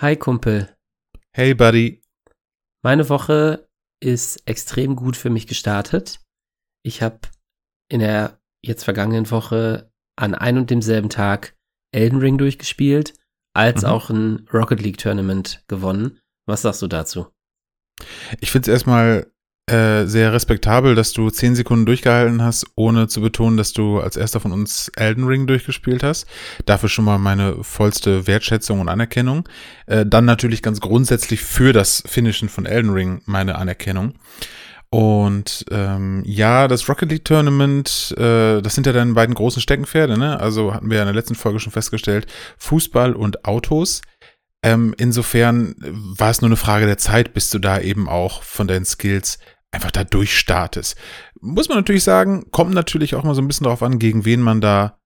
Hi 0.00 0.14
Kumpel. 0.14 0.72
Hey 1.32 1.54
Buddy. 1.54 2.02
Meine 2.84 3.08
Woche 3.08 3.68
ist 3.98 4.40
extrem 4.46 4.94
gut 4.94 5.16
für 5.16 5.28
mich 5.28 5.48
gestartet. 5.48 6.20
Ich 6.84 7.02
habe 7.02 7.18
in 7.90 7.98
der 7.98 8.40
jetzt 8.64 8.84
vergangenen 8.84 9.28
Woche 9.32 9.90
an 10.14 10.36
ein 10.36 10.56
und 10.56 10.70
demselben 10.70 11.08
Tag 11.08 11.56
Elden 11.92 12.20
Ring 12.20 12.38
durchgespielt, 12.38 13.14
als 13.56 13.82
mhm. 13.82 13.88
auch 13.88 14.10
ein 14.10 14.48
Rocket 14.52 14.80
League 14.80 14.98
Tournament 14.98 15.64
gewonnen. 15.66 16.20
Was 16.46 16.62
sagst 16.62 16.80
du 16.80 16.86
dazu? 16.86 17.32
Ich 18.38 18.52
finde 18.52 18.70
es 18.70 18.74
erstmal 18.74 19.32
äh, 19.68 20.06
sehr 20.06 20.32
respektabel, 20.32 20.94
dass 20.94 21.12
du 21.12 21.30
zehn 21.30 21.54
Sekunden 21.54 21.86
durchgehalten 21.86 22.42
hast, 22.42 22.66
ohne 22.74 23.08
zu 23.08 23.20
betonen, 23.20 23.56
dass 23.56 23.72
du 23.72 24.00
als 24.00 24.16
erster 24.16 24.40
von 24.40 24.52
uns 24.52 24.90
Elden 24.96 25.24
Ring 25.24 25.46
durchgespielt 25.46 26.02
hast. 26.02 26.26
Dafür 26.66 26.88
schon 26.88 27.04
mal 27.04 27.18
meine 27.18 27.62
vollste 27.62 28.26
Wertschätzung 28.26 28.80
und 28.80 28.88
Anerkennung. 28.88 29.48
Äh, 29.86 30.06
dann 30.06 30.24
natürlich 30.24 30.62
ganz 30.62 30.80
grundsätzlich 30.80 31.42
für 31.42 31.72
das 31.72 32.02
Finishen 32.06 32.48
von 32.48 32.66
Elden 32.66 32.90
Ring 32.90 33.20
meine 33.26 33.56
Anerkennung. 33.56 34.14
Und 34.90 35.66
ähm, 35.70 36.22
ja, 36.24 36.66
das 36.66 36.88
Rocket 36.88 37.10
League 37.10 37.24
Tournament, 37.24 38.14
äh, 38.16 38.62
das 38.62 38.74
sind 38.74 38.86
ja 38.86 38.92
deine 38.92 39.12
beiden 39.12 39.34
großen 39.34 39.60
Steckenpferde, 39.60 40.16
ne? 40.16 40.40
Also 40.40 40.72
hatten 40.72 40.88
wir 40.88 40.96
ja 40.96 41.02
in 41.02 41.08
der 41.08 41.14
letzten 41.14 41.34
Folge 41.34 41.60
schon 41.60 41.72
festgestellt, 41.72 42.26
Fußball 42.56 43.12
und 43.12 43.44
Autos. 43.44 44.00
Ähm, 44.62 44.94
insofern 44.96 45.74
war 45.78 46.30
es 46.30 46.40
nur 46.40 46.48
eine 46.48 46.56
Frage 46.56 46.86
der 46.86 46.98
Zeit, 46.98 47.34
bis 47.34 47.50
du 47.50 47.58
da 47.58 47.80
eben 47.80 48.08
auch 48.08 48.42
von 48.42 48.66
deinen 48.66 48.86
Skills 48.86 49.38
einfach 49.70 49.90
da 49.90 50.04
durchstartest. 50.04 50.96
Muss 51.40 51.68
man 51.68 51.78
natürlich 51.78 52.04
sagen, 52.04 52.50
kommt 52.50 52.74
natürlich 52.74 53.14
auch 53.14 53.24
mal 53.24 53.34
so 53.34 53.42
ein 53.42 53.48
bisschen 53.48 53.64
darauf 53.64 53.82
an, 53.82 53.98
gegen 53.98 54.24
wen 54.24 54.40
man 54.40 54.60
da 54.60 54.98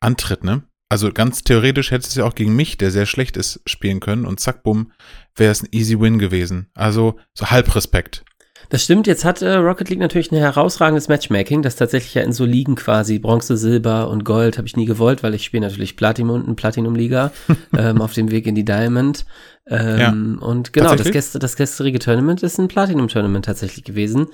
antritt, 0.00 0.44
ne? 0.44 0.64
Also 0.90 1.10
ganz 1.12 1.42
theoretisch 1.42 1.90
hätte 1.90 2.06
es 2.06 2.14
ja 2.14 2.24
auch 2.24 2.34
gegen 2.34 2.54
mich, 2.54 2.76
der 2.76 2.90
sehr 2.90 3.06
schlecht 3.06 3.36
ist, 3.36 3.60
spielen 3.66 4.00
können 4.00 4.26
und 4.26 4.38
zack, 4.38 4.62
bumm, 4.62 4.92
wäre 5.34 5.50
es 5.50 5.62
ein 5.62 5.68
easy 5.72 5.98
win 5.98 6.18
gewesen. 6.18 6.70
Also 6.74 7.18
so 7.32 7.50
halb 7.50 7.74
Respekt. 7.74 8.24
Das 8.68 8.82
stimmt, 8.82 9.06
jetzt 9.06 9.24
hat 9.24 9.42
äh, 9.42 9.54
Rocket 9.54 9.88
League 9.90 9.98
natürlich 9.98 10.32
ein 10.32 10.38
herausragendes 10.38 11.08
Matchmaking, 11.08 11.62
das 11.62 11.76
tatsächlich 11.76 12.14
ja 12.14 12.22
in 12.22 12.32
so 12.32 12.44
Ligen 12.44 12.74
quasi 12.74 13.18
Bronze, 13.18 13.56
Silber 13.56 14.08
und 14.08 14.24
Gold 14.24 14.58
habe 14.58 14.66
ich 14.66 14.76
nie 14.76 14.86
gewollt, 14.86 15.22
weil 15.22 15.34
ich 15.34 15.44
spiele 15.44 15.66
natürlich 15.66 15.96
Platinum 15.96 16.44
und 16.44 16.56
Platinum-Liga 16.56 17.32
ähm, 17.76 18.00
auf 18.00 18.12
dem 18.12 18.30
Weg 18.30 18.46
in 18.46 18.54
die 18.54 18.64
Diamond. 18.64 19.26
Ähm, 19.66 19.98
ja. 19.98 20.10
Und 20.46 20.72
genau, 20.72 20.94
das, 20.94 21.10
gest 21.10 21.42
das 21.42 21.56
gestrige 21.56 21.98
Tournament 21.98 22.42
ist 22.42 22.58
ein 22.58 22.68
Platinum-Tournament 22.68 23.44
tatsächlich 23.44 23.84
gewesen. 23.84 24.28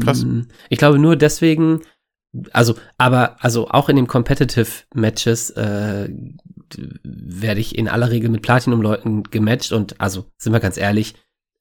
Krass. 0.00 0.24
Mm, 0.24 0.42
ich 0.68 0.78
glaube 0.78 0.98
nur 0.98 1.16
deswegen, 1.16 1.82
also, 2.52 2.74
aber, 2.98 3.36
also 3.40 3.68
auch 3.68 3.88
in 3.88 3.96
den 3.96 4.08
Competitive 4.08 4.84
Matches 4.94 5.50
äh, 5.50 6.08
werde 7.02 7.60
ich 7.60 7.78
in 7.78 7.88
aller 7.88 8.10
Regel 8.10 8.30
mit 8.30 8.42
Platinum-Leuten 8.42 9.24
gematcht 9.24 9.72
und 9.72 10.00
also, 10.00 10.26
sind 10.38 10.52
wir 10.52 10.60
ganz 10.60 10.76
ehrlich, 10.76 11.14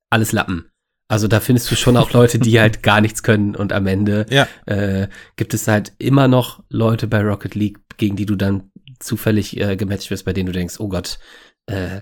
alles 0.09 0.31
Lappen. 0.31 0.72
Also 1.08 1.28
da 1.28 1.39
findest 1.39 1.70
du 1.70 1.75
schon 1.75 1.98
auch 1.98 2.11
Leute, 2.14 2.39
die 2.39 2.59
halt 2.59 2.81
gar 2.81 3.00
nichts 3.00 3.22
können 3.22 3.56
und 3.56 3.73
am 3.73 3.86
Ende 3.86 4.25
ja. 4.30 4.48
äh, 4.66 5.08
gibt 5.36 5.53
es 5.53 5.67
halt 5.67 5.94
immer 6.00 6.28
noch 6.28 6.64
Leute 6.70 7.08
bei 7.08 7.22
Rocket 7.22 7.53
League, 7.53 7.80
gegen 7.97 8.16
die 8.16 8.25
du 8.25 8.36
dann 8.36 8.72
zufällig 9.00 9.59
äh, 9.59 9.75
gematcht 9.75 10.09
wirst, 10.09 10.25
bei 10.25 10.34
denen 10.34 10.47
du 10.47 10.52
denkst, 10.52 10.80
oh 10.80 10.89
Gott, 10.89 11.20
äh, 11.67 12.02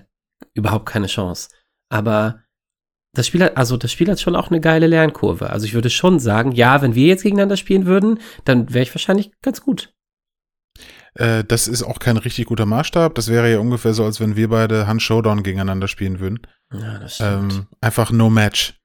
überhaupt 0.54 0.86
keine 0.86 1.06
Chance. 1.06 1.50
Aber 1.90 2.40
das 3.14 3.26
Spiel 3.26 3.44
hat, 3.44 3.56
also 3.56 3.76
das 3.76 3.92
Spiel 3.92 4.10
hat 4.10 4.20
schon 4.20 4.36
auch 4.36 4.50
eine 4.50 4.60
geile 4.60 4.86
Lernkurve. 4.86 5.50
Also 5.50 5.66
ich 5.66 5.74
würde 5.74 5.90
schon 5.90 6.18
sagen, 6.18 6.52
ja, 6.52 6.80
wenn 6.80 6.94
wir 6.94 7.06
jetzt 7.06 7.22
gegeneinander 7.22 7.56
spielen 7.56 7.86
würden, 7.86 8.20
dann 8.44 8.72
wäre 8.72 8.82
ich 8.82 8.94
wahrscheinlich 8.94 9.30
ganz 9.42 9.60
gut. 9.60 9.92
Äh, 11.14 11.44
das 11.44 11.68
ist 11.68 11.82
auch 11.82 11.98
kein 11.98 12.16
richtig 12.16 12.46
guter 12.46 12.66
Maßstab. 12.66 13.14
Das 13.14 13.28
wäre 13.28 13.50
ja 13.50 13.58
ungefähr 13.58 13.94
so, 13.94 14.04
als 14.04 14.18
wenn 14.18 14.34
wir 14.34 14.48
beide 14.48 14.86
Hand 14.86 15.02
Showdown 15.02 15.42
gegeneinander 15.42 15.88
spielen 15.88 16.18
würden. 16.20 16.40
Ja, 16.72 16.98
das 16.98 17.16
stimmt. 17.16 17.52
Ähm, 17.52 17.66
einfach 17.80 18.10
no 18.10 18.30
match. 18.30 18.80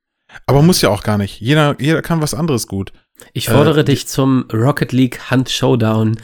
Aber 0.46 0.62
muss 0.62 0.82
ja 0.82 0.90
auch 0.90 1.04
gar 1.04 1.18
nicht. 1.18 1.40
Jeder, 1.40 1.76
jeder 1.80 2.02
kann 2.02 2.22
was 2.22 2.34
anderes 2.34 2.68
gut. 2.68 2.94
Ich 3.34 3.50
fordere 3.50 3.82
äh, 3.82 3.84
dich 3.84 4.08
zum 4.08 4.46
Rocket 4.54 4.92
League 4.92 5.30
Hand 5.30 5.50
Showdown 5.50 6.18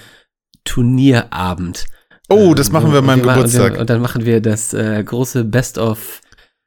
Turnierabend. 0.64 1.86
Oh, 2.30 2.54
das 2.54 2.72
machen 2.72 2.92
wir 2.92 3.00
an 3.00 3.06
meinem 3.06 3.22
Geburtstag. 3.22 3.72
Und, 3.72 3.74
wir, 3.74 3.82
und, 3.82 3.90
dann 3.90 4.02
machen 4.02 4.26
wir 4.26 4.42
das 4.42 4.74
äh, 4.74 5.04
große 5.04 5.44
Best 5.44 5.78
of 5.78 6.22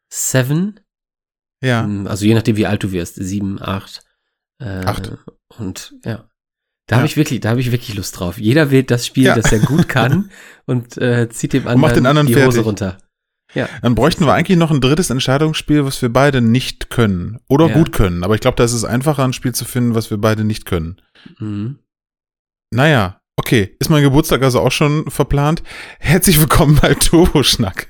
Seven. 0.09 0.81
Ja. 1.63 1.85
Ähm, 1.85 2.07
also 2.07 2.25
je 2.25 2.35
nachdem, 2.35 2.57
wie 2.57 2.67
alt 2.67 2.83
du 2.83 2.93
wirst. 2.93 3.17
Sieben, 3.17 3.61
acht. 3.61 4.05
Äh, 4.61 4.85
acht. 4.85 5.13
Und 5.57 5.95
ja. 6.05 6.29
Da 6.87 6.97
ja. 6.97 7.01
habe 7.01 7.07
ich 7.07 7.17
wirklich, 7.17 7.41
da 7.41 7.51
habe 7.51 7.61
ich 7.61 7.71
wirklich 7.71 7.95
Lust 7.95 8.19
drauf. 8.19 8.39
Jeder 8.39 8.71
wählt 8.71 8.91
das 8.91 9.07
Spiel, 9.07 9.25
ja. 9.25 9.35
das 9.35 9.53
er 9.53 9.59
gut 9.59 9.89
kann 9.89 10.31
und 10.65 10.97
äh, 10.97 11.29
zieht 11.29 11.53
dem 11.53 11.69
anderen, 11.69 12.27
die 12.27 12.35
Hose 12.35 12.45
fertig. 12.45 12.65
runter. 12.65 12.99
Ja. 13.55 13.69
Dann 13.81 13.95
bräuchten 13.95 14.27
wir 14.27 14.35
eigentlich 14.35 14.59
noch 14.59 14.71
ein 14.71 14.81
drittes 14.81 15.09
Entscheidungsspiel, 15.09 15.85
was 15.85 16.03
wir 16.03 16.13
beide 16.13 16.43
nicht 16.43 16.91
können. 16.91 17.39
Oder 17.49 17.69
ja. 17.69 17.75
gut 17.75 17.93
können. 17.93 18.23
Aber 18.23 18.35
ich 18.35 18.41
glaube, 18.41 18.57
da 18.57 18.65
ist 18.65 18.75
es 18.75 18.85
einfacher, 18.85 19.25
ein 19.25 19.33
Spiel 19.33 19.55
zu 19.55 19.65
finden, 19.65 19.95
was 19.95 20.11
wir 20.11 20.19
beide 20.19 20.45
nicht 20.45 20.67
können. 20.67 21.01
Mhm. 21.39 21.79
Naja, 22.71 23.21
okay. 23.37 23.75
Ist 23.79 23.89
mein 23.89 24.03
Geburtstag 24.03 24.43
also 24.43 24.61
auch 24.61 24.73
schon 24.73 25.11
verplant? 25.11 25.63
Herzlich 25.99 26.39
willkommen 26.39 26.79
bei 26.81 26.93
Turboschnack. 26.95 27.89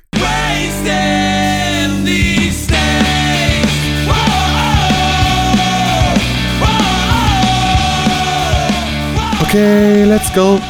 Okay, 9.41 10.05
let's 10.05 10.33
go. 10.35 10.61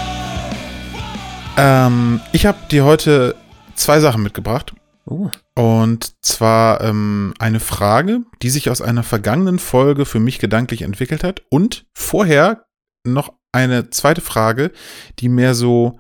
Ähm, 1.59 2.21
ich 2.33 2.47
habe 2.47 2.59
dir 2.71 2.85
heute 2.85 3.35
zwei 3.75 4.01
Sachen 4.01 4.23
mitgebracht. 4.23 4.73
Oh. 5.11 5.31
Und 5.55 6.23
zwar 6.23 6.83
ähm, 6.83 7.33
eine 7.39 7.61
Frage, 7.61 8.25
die 8.43 8.51
sich 8.51 8.69
aus 8.69 8.83
einer 8.83 9.03
vergangenen 9.03 9.59
Folge 9.59 10.05
für 10.05 10.21
mich 10.21 10.39
gedanklich 10.39 10.83
entwickelt 10.83 11.25
hat. 11.25 11.43
Und 11.51 11.87
vorher 11.95 12.67
noch 13.07 13.33
eine 13.53 13.89
zweite 13.89 14.21
Frage, 14.21 14.71
die 15.19 15.31
mehr 15.31 15.55
so 15.55 15.99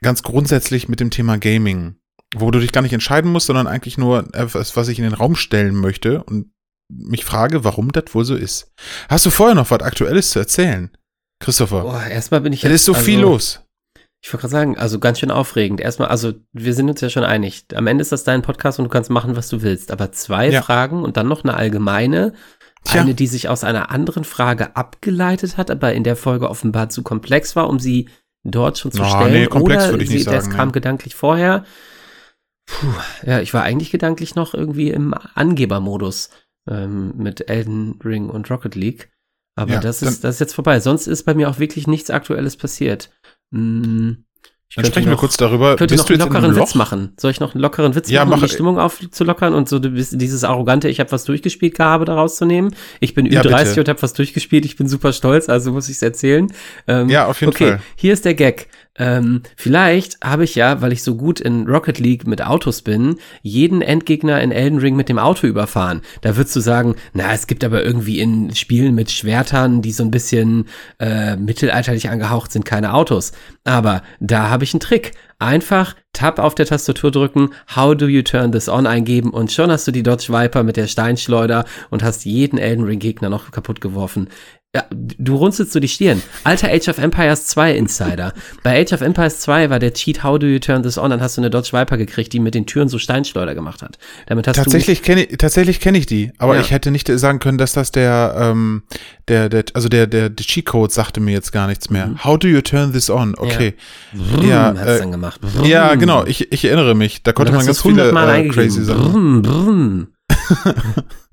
ganz 0.00 0.24
grundsätzlich 0.24 0.88
mit 0.88 0.98
dem 0.98 1.10
Thema 1.10 1.38
Gaming, 1.38 1.96
wo 2.34 2.50
du 2.50 2.58
dich 2.58 2.72
gar 2.72 2.82
nicht 2.82 2.92
entscheiden 2.92 3.30
musst, 3.30 3.46
sondern 3.46 3.68
eigentlich 3.68 3.96
nur 3.96 4.34
etwas, 4.34 4.76
was 4.76 4.88
ich 4.88 4.98
in 4.98 5.04
den 5.04 5.14
Raum 5.14 5.36
stellen 5.36 5.76
möchte 5.76 6.24
und 6.24 6.52
mich 6.88 7.24
frage, 7.24 7.62
warum 7.62 7.92
das 7.92 8.12
wohl 8.12 8.24
so 8.24 8.34
ist. 8.34 8.72
Hast 9.08 9.24
du 9.26 9.30
vorher 9.30 9.54
noch 9.54 9.70
was 9.70 9.80
Aktuelles 9.80 10.30
zu 10.30 10.40
erzählen, 10.40 10.90
Christopher? 11.38 11.82
Boah, 11.82 12.04
erstmal 12.04 12.40
bin 12.40 12.52
ich 12.52 12.62
jetzt. 12.62 12.72
Es 12.72 12.80
ist 12.80 12.86
so 12.86 12.94
also, 12.94 13.04
viel 13.04 13.20
los. 13.20 13.60
Ich 14.20 14.32
wollte 14.32 14.42
gerade 14.42 14.52
sagen, 14.52 14.78
also 14.78 14.98
ganz 14.98 15.20
schön 15.20 15.30
aufregend. 15.30 15.80
Erstmal, 15.80 16.08
also 16.08 16.32
wir 16.52 16.74
sind 16.74 16.88
uns 16.88 17.00
ja 17.00 17.08
schon 17.08 17.24
einig. 17.24 17.66
Am 17.74 17.86
Ende 17.86 18.02
ist 18.02 18.10
das 18.10 18.24
dein 18.24 18.42
Podcast 18.42 18.78
und 18.78 18.86
du 18.86 18.90
kannst 18.90 19.10
machen, 19.10 19.36
was 19.36 19.48
du 19.48 19.62
willst. 19.62 19.92
Aber 19.92 20.10
zwei 20.12 20.50
ja. 20.50 20.60
Fragen 20.60 21.04
und 21.04 21.16
dann 21.16 21.28
noch 21.28 21.44
eine 21.44 21.54
allgemeine. 21.54 22.32
Tja. 22.84 23.02
Eine, 23.02 23.14
die 23.14 23.26
sich 23.26 23.48
aus 23.48 23.64
einer 23.64 23.90
anderen 23.90 24.24
Frage 24.24 24.76
abgeleitet 24.76 25.56
hat, 25.56 25.70
aber 25.70 25.94
in 25.94 26.04
der 26.04 26.16
Folge 26.16 26.48
offenbar 26.48 26.88
zu 26.88 27.02
komplex 27.02 27.56
war, 27.56 27.68
um 27.68 27.78
sie 27.80 28.08
dort 28.44 28.78
schon 28.78 28.92
zu 28.92 29.02
oh, 29.02 29.04
stellen. 29.04 29.32
Nee, 29.32 29.46
komplex 29.46 29.84
Oder 29.84 29.92
würde 29.92 30.04
ich 30.04 30.10
nicht 30.10 30.20
sie, 30.20 30.24
sagen. 30.24 30.36
Das 30.36 30.50
kam 30.50 30.72
gedanklich 30.72 31.14
vorher. 31.14 31.64
Puh, 32.66 32.86
ja, 33.26 33.40
ich 33.40 33.52
war 33.52 33.62
eigentlich 33.62 33.90
gedanklich 33.90 34.34
noch 34.34 34.54
irgendwie 34.54 34.90
im 34.90 35.14
Angebermodus 35.34 36.30
ähm, 36.68 37.14
mit 37.16 37.48
Elden 37.48 37.98
Ring 38.04 38.30
und 38.30 38.50
Rocket 38.50 38.74
League. 38.74 39.10
Aber 39.56 39.74
ja, 39.74 39.80
das, 39.80 40.02
ist, 40.02 40.22
das 40.22 40.36
ist 40.36 40.40
jetzt 40.40 40.54
vorbei. 40.54 40.78
Sonst 40.78 41.08
ist 41.08 41.24
bei 41.24 41.34
mir 41.34 41.50
auch 41.50 41.58
wirklich 41.58 41.88
nichts 41.88 42.10
Aktuelles 42.10 42.56
passiert. 42.56 43.10
Hm, 43.52 44.24
ich 44.70 44.76
Dann 44.76 44.84
sprechen 44.84 45.06
noch, 45.06 45.16
wir 45.16 45.20
kurz 45.20 45.38
darüber. 45.38 45.76
Könnte 45.76 45.94
Bist 45.94 46.10
noch 46.10 46.10
einen 46.10 46.20
lockeren 46.20 46.56
Witz 46.56 46.74
machen. 46.74 47.14
Soll 47.18 47.30
ich 47.30 47.40
noch 47.40 47.54
einen 47.54 47.62
lockeren 47.62 47.94
Witz 47.94 48.10
ja, 48.10 48.20
machen, 48.20 48.30
mach, 48.30 48.36
um 48.36 48.42
die 48.42 48.52
Stimmung 48.52 48.78
aufzulockern 48.78 49.54
und 49.54 49.66
so 49.66 49.78
dieses 49.78 50.44
arrogante, 50.44 50.90
ich 50.90 51.00
habe 51.00 51.10
was 51.10 51.24
durchgespielt 51.24 51.74
gehabe, 51.74 52.04
daraus 52.04 52.36
zu 52.36 52.44
nehmen? 52.44 52.74
Ich 53.00 53.14
bin 53.14 53.24
ja, 53.24 53.40
Ü30 53.40 53.64
bitte. 53.64 53.80
und 53.80 53.88
habe 53.88 54.02
was 54.02 54.12
durchgespielt, 54.12 54.66
ich 54.66 54.76
bin 54.76 54.86
super 54.86 55.14
stolz, 55.14 55.48
also 55.48 55.72
muss 55.72 55.88
ich 55.88 55.96
es 55.96 56.02
erzählen. 56.02 56.52
Ähm, 56.86 57.08
ja, 57.08 57.26
auf 57.26 57.40
jeden 57.40 57.54
okay, 57.54 57.64
Fall. 57.64 57.74
Okay, 57.76 57.82
hier 57.96 58.12
ist 58.12 58.26
der 58.26 58.34
Gag. 58.34 58.68
Ähm, 58.98 59.42
vielleicht 59.56 60.18
habe 60.22 60.44
ich 60.44 60.54
ja, 60.54 60.80
weil 60.82 60.92
ich 60.92 61.02
so 61.02 61.14
gut 61.14 61.40
in 61.40 61.66
Rocket 61.66 61.98
League 61.98 62.26
mit 62.26 62.44
Autos 62.44 62.82
bin, 62.82 63.16
jeden 63.42 63.80
Endgegner 63.80 64.40
in 64.40 64.52
Elden 64.52 64.78
Ring 64.78 64.96
mit 64.96 65.08
dem 65.08 65.18
Auto 65.18 65.46
überfahren. 65.46 66.02
Da 66.20 66.36
würdest 66.36 66.56
du 66.56 66.60
sagen, 66.60 66.96
na, 67.12 67.32
es 67.32 67.46
gibt 67.46 67.64
aber 67.64 67.84
irgendwie 67.84 68.20
in 68.20 68.54
Spielen 68.54 68.94
mit 68.94 69.10
Schwertern, 69.10 69.82
die 69.82 69.92
so 69.92 70.02
ein 70.02 70.10
bisschen 70.10 70.66
äh, 70.98 71.36
mittelalterlich 71.36 72.10
angehaucht 72.10 72.52
sind, 72.52 72.64
keine 72.64 72.94
Autos. 72.94 73.32
Aber 73.64 74.02
da 74.20 74.50
habe 74.50 74.64
ich 74.64 74.74
einen 74.74 74.80
Trick. 74.80 75.12
Einfach 75.40 75.94
Tab 76.12 76.40
auf 76.40 76.56
der 76.56 76.66
Tastatur 76.66 77.12
drücken, 77.12 77.50
How 77.76 77.94
do 77.94 78.08
you 78.08 78.22
turn 78.22 78.50
this 78.50 78.68
on 78.68 78.88
eingeben 78.88 79.30
und 79.30 79.52
schon 79.52 79.70
hast 79.70 79.86
du 79.86 79.92
die 79.92 80.02
Dodge 80.02 80.32
Viper 80.32 80.64
mit 80.64 80.76
der 80.76 80.88
Steinschleuder 80.88 81.64
und 81.90 82.02
hast 82.02 82.24
jeden 82.24 82.58
Elden 82.58 82.84
Ring 82.84 82.98
Gegner 82.98 83.28
noch 83.28 83.52
kaputt 83.52 83.80
geworfen. 83.80 84.28
Ja, 84.76 84.84
du 84.90 85.34
runzelst 85.36 85.72
so 85.72 85.80
die 85.80 85.88
Stirn. 85.88 86.20
Alter 86.44 86.68
Age 86.68 86.88
of 86.88 86.98
Empires 86.98 87.46
2 87.46 87.74
Insider. 87.74 88.34
Bei 88.62 88.78
Age 88.78 88.92
of 88.92 89.00
Empires 89.00 89.40
2 89.40 89.70
war 89.70 89.78
der 89.78 89.94
Cheat 89.94 90.22
How 90.22 90.38
do 90.38 90.46
you 90.46 90.58
turn 90.58 90.82
this 90.82 90.98
on? 90.98 91.08
Dann 91.08 91.22
hast 91.22 91.38
du 91.38 91.40
eine 91.40 91.48
Dodge 91.48 91.70
Viper 91.72 91.96
gekriegt, 91.96 92.34
die 92.34 92.38
mit 92.38 92.54
den 92.54 92.66
Türen 92.66 92.90
so 92.90 92.98
Steinschleuder 92.98 93.54
gemacht 93.54 93.80
hat. 93.80 93.96
Damit 94.26 94.46
hast 94.46 94.56
tatsächlich 94.56 95.02
kenne 95.02 95.24
ich, 95.24 95.38
tatsächlich 95.38 95.80
kenne 95.80 95.96
ich 95.96 96.04
die, 96.04 96.32
aber 96.36 96.56
Ja. 96.56 96.60
ich 96.60 96.70
hätte 96.70 96.90
nicht 96.90 97.08
sagen 97.08 97.38
können, 97.38 97.56
dass 97.56 97.72
das 97.72 97.92
der, 97.92 98.34
ähm, 98.38 98.82
der, 99.28 99.48
der, 99.48 99.64
also 99.72 99.88
der, 99.88 100.06
der, 100.06 100.28
der 100.28 100.44
Cheat-Code 100.44 100.92
sagte 100.92 101.20
mir 101.20 101.32
jetzt 101.32 101.50
gar 101.50 101.66
nichts 101.66 101.88
mehr. 101.88 102.08
Mhm. 102.08 102.24
How 102.24 102.38
do 102.38 102.46
you 102.46 102.60
turn 102.60 102.92
this 102.92 103.08
on? 103.08 103.36
Okay. 103.38 103.72
Ja, 104.42 104.74
hat's 104.76 104.80
äh, 104.82 104.98
dann 104.98 105.12
gemacht. 105.12 105.40
Ja, 105.64 105.94
genau. 105.94 106.26
Ich, 106.26 106.52
ich 106.52 106.66
erinnere 106.66 106.94
mich. 106.94 107.22
Da 107.22 107.32
konnte 107.32 107.52
man 107.52 107.64
ganz 107.64 107.80
viele 107.80 108.02
100 108.10 108.12
Mal 108.12 108.44
äh, 108.44 108.48
crazy 108.48 108.84
Sachen. 108.84 109.12
Brumm, 109.12 109.42
brumm. 109.42 110.08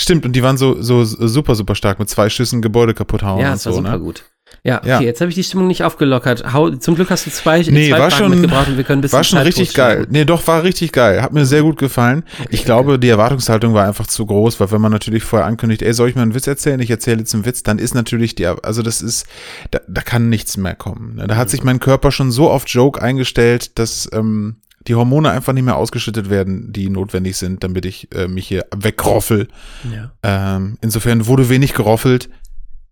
Stimmt. 0.00 0.24
Und 0.24 0.32
die 0.34 0.42
waren 0.42 0.56
so, 0.56 0.80
so 0.80 1.04
super, 1.04 1.54
super 1.56 1.74
stark 1.74 1.98
mit 1.98 2.08
zwei 2.08 2.28
Schüssen 2.30 2.62
Gebäude 2.62 2.94
kaputt 2.94 3.22
hauen 3.22 3.40
Ja, 3.40 3.48
und 3.50 3.56
es 3.56 3.66
war 3.66 3.72
so, 3.72 3.78
super 3.80 3.90
ne? 3.92 3.98
gut. 3.98 4.24
Ja, 4.64 4.78
okay, 4.78 4.88
Ja. 4.88 5.00
jetzt 5.00 5.20
habe 5.20 5.28
ich 5.28 5.34
die 5.34 5.44
Stimmung 5.44 5.66
nicht 5.66 5.84
aufgelockert. 5.84 6.52
Hau, 6.54 6.70
zum 6.70 6.94
Glück 6.94 7.10
hast 7.10 7.26
du 7.26 7.30
zwei, 7.30 7.58
Nee, 7.60 7.90
zwei 7.90 7.98
war 7.98 8.10
Fragen 8.10 8.12
schon- 8.12 8.30
mitgebracht 8.40 8.68
und 8.68 8.76
wir 8.78 8.84
können 8.84 9.00
ein 9.00 9.02
bisschen 9.02 9.16
War 9.18 9.24
schon 9.24 9.38
Zeit 9.38 9.46
richtig 9.46 9.74
geil. 9.74 10.06
Nee, 10.08 10.24
doch, 10.24 10.46
war 10.46 10.62
richtig 10.62 10.92
geil. 10.92 11.20
Hat 11.20 11.32
mir 11.34 11.44
sehr 11.44 11.60
gut 11.62 11.76
gefallen. 11.78 12.24
ich 12.48 12.64
glaube, 12.64 12.98
die 12.98 13.08
Erwartungshaltung 13.10 13.74
war 13.74 13.86
einfach 13.86 14.06
zu 14.06 14.24
groß, 14.24 14.58
weil 14.58 14.70
wenn 14.70 14.80
man 14.80 14.90
natürlich 14.92 15.22
vorher 15.22 15.46
ankündigt, 15.46 15.82
ey, 15.82 15.92
soll 15.92 16.08
ich 16.08 16.14
mal 16.14 16.22
einen 16.22 16.34
Witz 16.34 16.46
erzählen? 16.46 16.80
Ich 16.80 16.90
erzähle 16.90 17.18
jetzt 17.18 17.34
einen 17.34 17.44
Witz, 17.44 17.62
dann 17.62 17.78
ist 17.78 17.94
natürlich 17.94 18.36
die, 18.36 18.46
also 18.46 18.80
das 18.82 19.02
ist, 19.02 19.26
da, 19.70 19.80
da 19.86 20.00
kann 20.00 20.30
nichts 20.30 20.56
mehr 20.56 20.74
kommen. 20.74 21.16
ne? 21.16 21.26
Da 21.26 21.36
hat 21.36 21.50
sich 21.50 21.62
mein 21.62 21.78
Körper 21.78 22.10
schon 22.10 22.30
so 22.30 22.48
auf 22.50 22.64
Joke 22.68 23.02
eingestellt, 23.02 23.78
dass 23.78 24.08
ähm, 24.14 24.56
die 24.88 24.94
Hormone 24.94 25.30
einfach 25.30 25.52
nicht 25.52 25.64
mehr 25.64 25.76
ausgeschüttet 25.76 26.30
werden, 26.30 26.72
die 26.72 26.88
notwendig 26.88 27.36
sind, 27.36 27.62
damit 27.62 27.84
ich 27.84 28.12
äh, 28.14 28.26
mich 28.26 28.48
hier 28.48 28.66
weggroffel. 28.74 29.48
Ja. 29.92 30.12
Ähm, 30.22 30.78
insofern 30.80 31.26
wurde 31.26 31.48
wenig 31.48 31.74
geroffelt, 31.74 32.28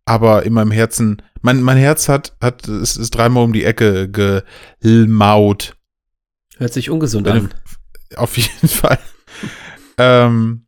aber 0.04 0.44
in 0.44 0.52
meinem 0.52 0.70
Herzen, 0.70 1.22
mein, 1.43 1.62
mein 1.62 1.78
Herz 1.78 2.08
hat, 2.08 2.37
hat, 2.40 2.69
es 2.69 2.96
ist 2.96 3.10
dreimal 3.10 3.44
um 3.44 3.52
die 3.52 3.64
Ecke 3.64 4.08
gelmaut. 4.81 5.76
Hört 6.58 6.72
sich 6.72 6.90
ungesund 6.90 7.28
an. 7.28 7.52
Auf 8.16 8.37
jeden 8.37 8.69
Fall. 8.69 8.99
ähm, 9.99 10.66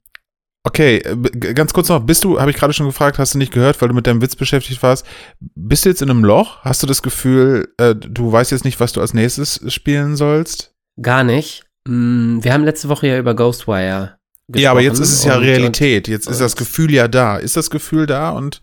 okay, 0.64 0.98
äh, 0.98 1.54
ganz 1.54 1.72
kurz 1.72 1.88
noch, 1.88 2.00
bist 2.00 2.24
du, 2.24 2.40
habe 2.40 2.50
ich 2.50 2.56
gerade 2.56 2.72
schon 2.72 2.86
gefragt, 2.86 3.18
hast 3.18 3.34
du 3.34 3.38
nicht 3.38 3.52
gehört, 3.52 3.80
weil 3.80 3.88
du 3.88 3.94
mit 3.94 4.06
deinem 4.06 4.22
Witz 4.22 4.34
beschäftigt 4.34 4.82
warst, 4.82 5.06
bist 5.54 5.84
du 5.84 5.90
jetzt 5.90 6.02
in 6.02 6.10
einem 6.10 6.24
Loch? 6.24 6.62
Hast 6.62 6.82
du 6.82 6.86
das 6.86 7.02
Gefühl, 7.02 7.72
äh, 7.76 7.94
du 7.94 8.32
weißt 8.32 8.50
jetzt 8.50 8.64
nicht, 8.64 8.80
was 8.80 8.92
du 8.92 9.00
als 9.00 9.14
nächstes 9.14 9.60
spielen 9.72 10.16
sollst? 10.16 10.74
Gar 11.00 11.24
nicht. 11.24 11.64
Mm, 11.86 12.42
Wir 12.42 12.52
haben 12.52 12.64
letzte 12.64 12.88
Woche 12.88 13.06
ja 13.08 13.18
über 13.18 13.34
Ghostwire 13.34 14.18
gesprochen. 14.48 14.62
ja, 14.62 14.70
aber 14.70 14.80
jetzt 14.80 14.98
ist 15.00 15.12
es 15.12 15.24
ja 15.24 15.36
und- 15.36 15.42
Realität. 15.44 16.08
Jetzt 16.08 16.28
ist 16.28 16.40
das 16.40 16.56
Gefühl 16.56 16.92
ja 16.92 17.08
da. 17.08 17.36
Ist 17.36 17.56
das 17.56 17.70
Gefühl 17.70 18.06
da 18.06 18.30
und 18.30 18.60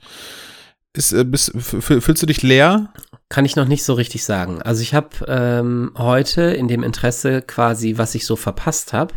ist, 0.93 1.11
äh, 1.13 1.23
bist, 1.23 1.51
fühlst 1.57 2.21
du 2.21 2.25
dich 2.25 2.41
leer? 2.41 2.93
Kann 3.29 3.45
ich 3.45 3.55
noch 3.55 3.67
nicht 3.67 3.83
so 3.83 3.93
richtig 3.93 4.23
sagen. 4.23 4.61
Also 4.61 4.81
ich 4.81 4.93
habe 4.93 5.09
ähm, 5.27 5.91
heute 5.97 6.41
in 6.43 6.67
dem 6.67 6.83
Interesse 6.83 7.41
quasi, 7.41 7.97
was 7.97 8.15
ich 8.15 8.25
so 8.25 8.35
verpasst 8.35 8.93
habe, 8.93 9.13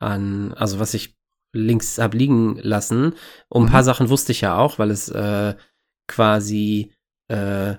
an, 0.00 0.52
also 0.54 0.78
was 0.80 0.92
ich 0.94 1.14
links 1.54 1.98
hab 1.98 2.14
liegen 2.14 2.56
lassen, 2.62 3.14
um 3.48 3.62
ein 3.62 3.66
Mhm. 3.66 3.70
paar 3.72 3.84
Sachen 3.84 4.08
wusste 4.08 4.32
ich 4.32 4.40
ja 4.40 4.56
auch, 4.58 4.78
weil 4.78 4.90
es 4.90 5.08
äh, 5.08 5.54
quasi 6.08 6.92
äh, 7.30 7.76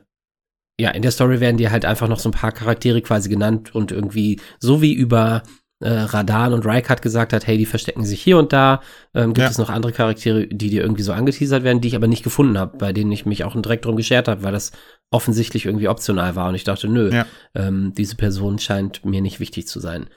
ja, 0.79 0.89
in 0.91 1.01
der 1.01 1.11
Story 1.11 1.39
werden 1.39 1.57
dir 1.57 1.71
halt 1.71 1.85
einfach 1.85 2.07
noch 2.07 2.19
so 2.19 2.29
ein 2.29 2.33
paar 2.33 2.51
Charaktere 2.51 3.01
quasi 3.01 3.29
genannt 3.29 3.73
und 3.73 3.91
irgendwie, 3.91 4.39
so 4.59 4.81
wie 4.81 4.93
über 4.93 5.43
äh, 5.81 5.89
Radan 5.89 6.53
und 6.53 6.65
Rykard 6.65 7.01
gesagt 7.01 7.33
hat, 7.33 7.47
hey, 7.47 7.57
die 7.57 7.65
verstecken 7.65 8.05
sich 8.05 8.21
hier 8.21 8.37
und 8.37 8.53
da, 8.53 8.81
ähm, 9.13 9.33
gibt 9.33 9.45
Ja. 9.45 9.49
es 9.51 9.57
noch 9.57 9.69
andere 9.69 9.91
Charaktere, 9.91 10.47
die 10.47 10.69
dir 10.69 10.81
irgendwie 10.81 11.03
so 11.03 11.11
angeteasert 11.13 11.63
werden, 11.63 11.81
die 11.81 11.89
ich 11.89 11.95
aber 11.95 12.07
nicht 12.07 12.23
gefunden 12.23 12.57
habe, 12.57 12.77
bei 12.77 12.93
denen 12.93 13.11
ich 13.11 13.25
mich 13.25 13.43
auch 13.43 13.59
direkt 13.61 13.85
drum 13.85 13.95
geschert 13.97 14.27
habe, 14.29 14.43
weil 14.43 14.53
das 14.53 14.71
offensichtlich 15.11 15.65
irgendwie 15.65 15.87
optional 15.89 16.35
war 16.35 16.49
und 16.49 16.55
ich 16.55 16.63
dachte, 16.63 16.87
nö, 16.87 17.11
Ja. 17.11 17.25
ähm, 17.55 17.93
diese 17.95 18.15
Person 18.15 18.57
scheint 18.59 19.03
mir 19.05 19.21
nicht 19.21 19.39
wichtig 19.41 19.67
zu 19.67 19.79
sein. 19.79 20.07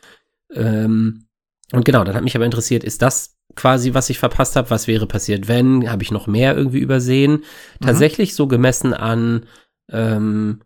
Ähm, 0.54 1.26
und 1.72 1.84
genau, 1.84 2.04
dann 2.04 2.14
hat 2.14 2.24
mich 2.24 2.34
aber 2.36 2.44
interessiert, 2.46 2.84
ist 2.84 3.02
das 3.02 3.36
quasi, 3.54 3.94
was 3.94 4.08
ich 4.10 4.18
verpasst 4.18 4.56
habe? 4.56 4.70
Was 4.70 4.86
wäre 4.86 5.06
passiert, 5.06 5.48
wenn? 5.48 5.90
Habe 5.90 6.02
ich 6.02 6.10
noch 6.10 6.26
mehr 6.26 6.56
irgendwie 6.56 6.78
übersehen? 6.78 7.44
Tatsächlich 7.80 8.34
so 8.34 8.46
gemessen 8.46 8.94
an, 8.94 9.44
ähm, 9.90 10.60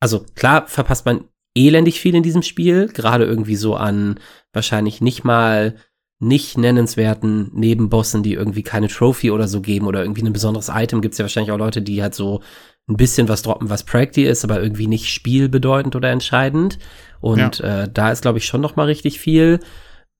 also 0.00 0.24
klar 0.34 0.66
verpasst 0.66 1.06
man 1.06 1.24
elendig 1.54 2.00
viel 2.00 2.14
in 2.14 2.22
diesem 2.22 2.42
Spiel, 2.42 2.88
gerade 2.88 3.24
irgendwie 3.24 3.56
so 3.56 3.76
an 3.76 4.20
wahrscheinlich 4.52 5.00
nicht 5.00 5.24
mal 5.24 5.76
nicht 6.20 6.56
nennenswerten 6.58 7.50
Nebenbossen, 7.52 8.22
die 8.22 8.34
irgendwie 8.34 8.62
keine 8.62 8.88
Trophy 8.88 9.30
oder 9.30 9.48
so 9.48 9.60
geben 9.60 9.86
oder 9.86 10.02
irgendwie 10.02 10.22
ein 10.22 10.32
besonderes 10.32 10.70
Item. 10.72 11.00
Gibt 11.00 11.12
es 11.12 11.18
ja 11.18 11.24
wahrscheinlich 11.24 11.52
auch 11.52 11.58
Leute, 11.58 11.82
die 11.82 12.02
halt 12.02 12.14
so 12.14 12.40
ein 12.88 12.96
bisschen 12.96 13.28
was 13.28 13.42
droppen, 13.42 13.70
was 13.70 13.84
Practi 13.84 14.24
ist, 14.24 14.44
aber 14.44 14.62
irgendwie 14.62 14.86
nicht 14.86 15.08
spielbedeutend 15.08 15.96
oder 15.96 16.10
entscheidend. 16.10 16.78
Und 17.20 17.60
äh, 17.60 17.88
da 17.92 18.10
ist, 18.12 18.22
glaube 18.22 18.38
ich, 18.38 18.46
schon 18.46 18.60
noch 18.60 18.76
mal 18.76 18.86
richtig 18.86 19.18
viel. 19.18 19.60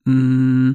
Mm, 0.05 0.73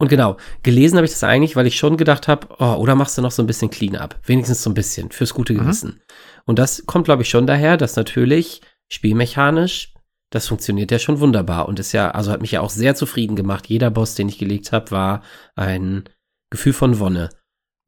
Und 0.00 0.08
genau, 0.08 0.36
gelesen 0.62 0.96
habe 0.96 1.06
ich 1.06 1.12
das 1.12 1.24
eigentlich, 1.24 1.56
weil 1.56 1.66
ich 1.66 1.76
schon 1.76 1.96
gedacht 1.96 2.28
habe, 2.28 2.46
oh, 2.58 2.74
oder 2.76 2.94
machst 2.94 3.18
du 3.18 3.22
noch 3.22 3.32
so 3.32 3.42
ein 3.42 3.46
bisschen 3.46 3.70
Clean-up? 3.70 4.20
Wenigstens 4.24 4.62
so 4.62 4.70
ein 4.70 4.74
bisschen, 4.74 5.10
fürs 5.10 5.34
gute 5.34 5.52
Mhm. 5.54 5.58
Gewissen. 5.58 6.00
Und 6.44 6.58
das 6.58 6.86
kommt, 6.86 7.04
glaube 7.06 7.22
ich, 7.22 7.28
schon 7.28 7.46
daher, 7.46 7.76
dass 7.76 7.96
natürlich 7.96 8.62
spielmechanisch, 8.90 9.92
das 10.30 10.46
funktioniert 10.46 10.90
ja 10.90 10.98
schon 10.98 11.20
wunderbar 11.20 11.68
und 11.68 11.80
ist 11.80 11.92
ja, 11.92 12.10
also 12.10 12.30
hat 12.30 12.42
mich 12.42 12.52
ja 12.52 12.60
auch 12.60 12.70
sehr 12.70 12.94
zufrieden 12.94 13.34
gemacht. 13.34 13.66
Jeder 13.66 13.90
Boss, 13.90 14.14
den 14.14 14.28
ich 14.28 14.38
gelegt 14.38 14.72
habe, 14.72 14.90
war 14.90 15.22
ein 15.56 16.04
Gefühl 16.50 16.74
von 16.74 16.98
Wonne. 17.00 17.30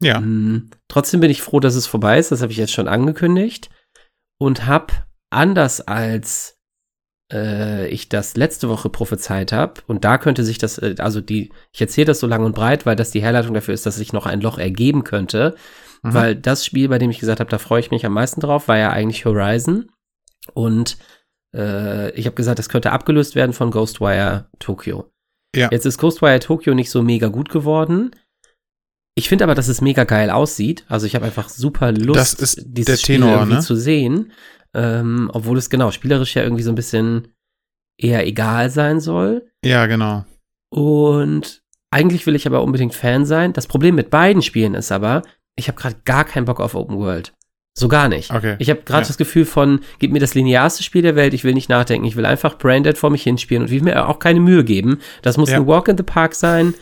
Ja. 0.02 0.20
Mm, 0.20 0.70
Trotzdem 0.88 1.20
bin 1.20 1.30
ich 1.30 1.42
froh, 1.42 1.60
dass 1.60 1.74
es 1.74 1.86
vorbei 1.86 2.18
ist. 2.18 2.32
Das 2.32 2.42
habe 2.42 2.50
ich 2.50 2.58
jetzt 2.58 2.72
schon 2.72 2.88
angekündigt. 2.88 3.70
Und 4.38 4.66
habe, 4.66 4.94
anders 5.30 5.82
als 5.82 6.58
äh, 7.32 7.88
ich 7.88 8.08
das 8.08 8.36
letzte 8.36 8.68
Woche 8.68 8.88
prophezeit 8.88 9.52
habe, 9.52 9.82
und 9.86 10.04
da 10.04 10.18
könnte 10.18 10.44
sich 10.44 10.58
das, 10.58 10.78
äh, 10.78 10.96
also 10.98 11.20
die, 11.20 11.52
ich 11.72 11.80
erzähle 11.80 12.06
das 12.06 12.20
so 12.20 12.26
lang 12.26 12.44
und 12.44 12.54
breit, 12.54 12.86
weil 12.86 12.96
das 12.96 13.10
die 13.10 13.22
Herleitung 13.22 13.54
dafür 13.54 13.74
ist, 13.74 13.86
dass 13.86 13.96
sich 13.96 14.12
noch 14.12 14.26
ein 14.26 14.40
Loch 14.40 14.58
ergeben 14.58 15.04
könnte. 15.04 15.54
Mhm. 16.02 16.14
Weil 16.14 16.34
das 16.36 16.64
Spiel, 16.64 16.88
bei 16.88 16.98
dem 16.98 17.10
ich 17.10 17.18
gesagt 17.18 17.40
habe, 17.40 17.50
da 17.50 17.58
freue 17.58 17.80
ich 17.80 17.90
mich 17.90 18.06
am 18.06 18.12
meisten 18.12 18.40
drauf, 18.40 18.68
war 18.68 18.78
ja 18.78 18.90
eigentlich 18.90 19.24
Horizon. 19.24 19.90
Und 20.54 20.96
äh, 21.54 22.10
ich 22.12 22.26
habe 22.26 22.36
gesagt, 22.36 22.58
das 22.58 22.68
könnte 22.68 22.92
abgelöst 22.92 23.34
werden 23.34 23.52
von 23.52 23.70
Ghostwire 23.70 24.48
Tokyo. 24.58 25.10
Ja. 25.54 25.68
Jetzt 25.70 25.86
ist 25.86 25.98
Ghostwire 25.98 26.40
Tokyo 26.40 26.74
nicht 26.74 26.90
so 26.90 27.02
mega 27.02 27.28
gut 27.28 27.50
geworden. 27.50 28.12
Ich 29.16 29.28
finde 29.28 29.44
aber, 29.44 29.54
dass 29.54 29.68
es 29.68 29.80
mega 29.80 30.04
geil 30.04 30.30
aussieht. 30.30 30.84
Also 30.88 31.06
ich 31.06 31.14
habe 31.14 31.26
einfach 31.26 31.48
super 31.48 31.92
Lust, 31.92 32.18
Das 32.18 32.32
ist 32.34 32.62
dieses 32.64 32.86
der 32.86 32.96
Spiel 32.96 33.16
Tenor, 33.16 33.34
irgendwie 33.34 33.54
ne? 33.54 33.60
zu 33.60 33.74
sehen. 33.74 34.32
Ähm, 34.74 35.30
obwohl 35.32 35.58
es 35.58 35.68
genau 35.70 35.90
spielerisch 35.90 36.34
ja 36.36 36.42
irgendwie 36.42 36.62
so 36.62 36.70
ein 36.70 36.76
bisschen 36.76 37.28
eher 37.98 38.26
egal 38.26 38.70
sein 38.70 39.00
soll. 39.00 39.50
Ja, 39.64 39.86
genau. 39.86 40.24
Und 40.70 41.62
eigentlich 41.90 42.26
will 42.26 42.36
ich 42.36 42.46
aber 42.46 42.62
unbedingt 42.62 42.94
Fan 42.94 43.26
sein. 43.26 43.52
Das 43.52 43.66
Problem 43.66 43.94
mit 43.96 44.10
beiden 44.10 44.42
Spielen 44.42 44.74
ist 44.74 44.92
aber, 44.92 45.22
ich 45.56 45.68
habe 45.68 45.78
gerade 45.80 45.96
gar 46.04 46.24
keinen 46.24 46.44
Bock 46.44 46.60
auf 46.60 46.74
Open 46.74 46.96
World. 46.98 47.32
So 47.76 47.88
gar 47.88 48.08
nicht. 48.08 48.32
Okay. 48.32 48.56
Ich 48.58 48.70
habe 48.70 48.82
gerade 48.82 49.02
Ja. 49.02 49.08
das 49.08 49.16
Gefühl 49.18 49.44
von, 49.44 49.80
gib 49.98 50.12
mir 50.12 50.18
das 50.18 50.34
linearste 50.34 50.82
Spiel 50.82 51.02
der 51.02 51.16
Welt, 51.16 51.34
ich 51.34 51.44
will 51.44 51.54
nicht 51.54 51.68
nachdenken, 51.68 52.06
ich 52.06 52.16
will 52.16 52.26
einfach 52.26 52.58
Branded 52.58 52.98
vor 52.98 53.10
mich 53.10 53.22
hinspielen 53.22 53.64
und 53.64 53.70
will 53.70 53.82
mir 53.82 54.08
auch 54.08 54.18
keine 54.18 54.40
Mühe 54.40 54.64
geben. 54.64 54.98
Das 55.22 55.36
muss 55.36 55.50
Ja. 55.50 55.56
ein 55.56 55.66
Walk 55.66 55.88
in 55.88 55.96
the 55.96 56.02
Park 56.02 56.34
sein 56.34 56.74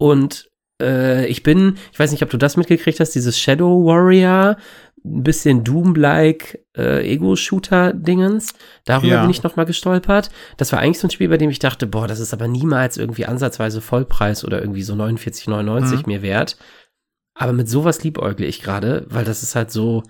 und 0.00 0.48
äh, 0.82 1.26
ich 1.26 1.42
bin, 1.44 1.76
ich 1.92 1.98
weiß 1.98 2.10
nicht, 2.10 2.22
ob 2.24 2.30
du 2.30 2.36
das 2.38 2.56
mitgekriegt 2.56 2.98
hast, 2.98 3.10
dieses 3.14 3.38
Shadow 3.38 3.84
Warrior, 3.84 4.56
ein 5.04 5.22
bisschen 5.22 5.64
Doom-like 5.64 6.60
äh, 6.76 7.04
Ego-Shooter-Dingens. 7.12 8.54
Darüber 8.84 9.14
Ja. 9.14 9.20
bin 9.22 9.30
ich 9.30 9.42
nochmal 9.42 9.66
gestolpert. 9.66 10.30
Das 10.56 10.72
war 10.72 10.78
eigentlich 10.78 10.98
so 11.00 11.06
ein 11.06 11.10
Spiel, 11.10 11.28
bei 11.28 11.36
dem 11.38 11.50
ich 11.50 11.58
dachte, 11.58 11.86
boah, 11.86 12.06
das 12.06 12.20
ist 12.20 12.32
aber 12.32 12.48
niemals 12.48 12.96
irgendwie 12.96 13.26
ansatzweise 13.26 13.80
Vollpreis 13.80 14.44
oder 14.44 14.60
irgendwie 14.60 14.82
so 14.82 14.94
49,99 14.94 15.96
Mhm. 15.98 16.02
mir 16.06 16.22
wert. 16.22 16.56
Aber 17.34 17.52
mit 17.52 17.68
sowas 17.68 18.02
liebäugle 18.04 18.46
ich 18.46 18.62
gerade, 18.62 19.06
weil 19.08 19.24
das 19.24 19.42
ist 19.42 19.54
halt 19.54 19.70
so, 19.70 20.02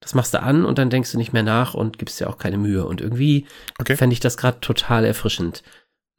das 0.00 0.14
machst 0.14 0.32
du 0.34 0.42
an 0.42 0.64
und 0.64 0.78
dann 0.78 0.90
denkst 0.90 1.12
du 1.12 1.18
nicht 1.18 1.32
mehr 1.32 1.42
nach 1.42 1.74
und 1.74 1.98
gibst 1.98 2.20
dir 2.20 2.28
auch 2.30 2.38
keine 2.38 2.58
Mühe. 2.58 2.84
Und 2.86 3.00
irgendwie 3.00 3.46
Okay. 3.78 3.96
fände 3.96 4.12
ich 4.14 4.20
das 4.20 4.36
gerade 4.36 4.60
total 4.60 5.04
erfrischend. 5.04 5.62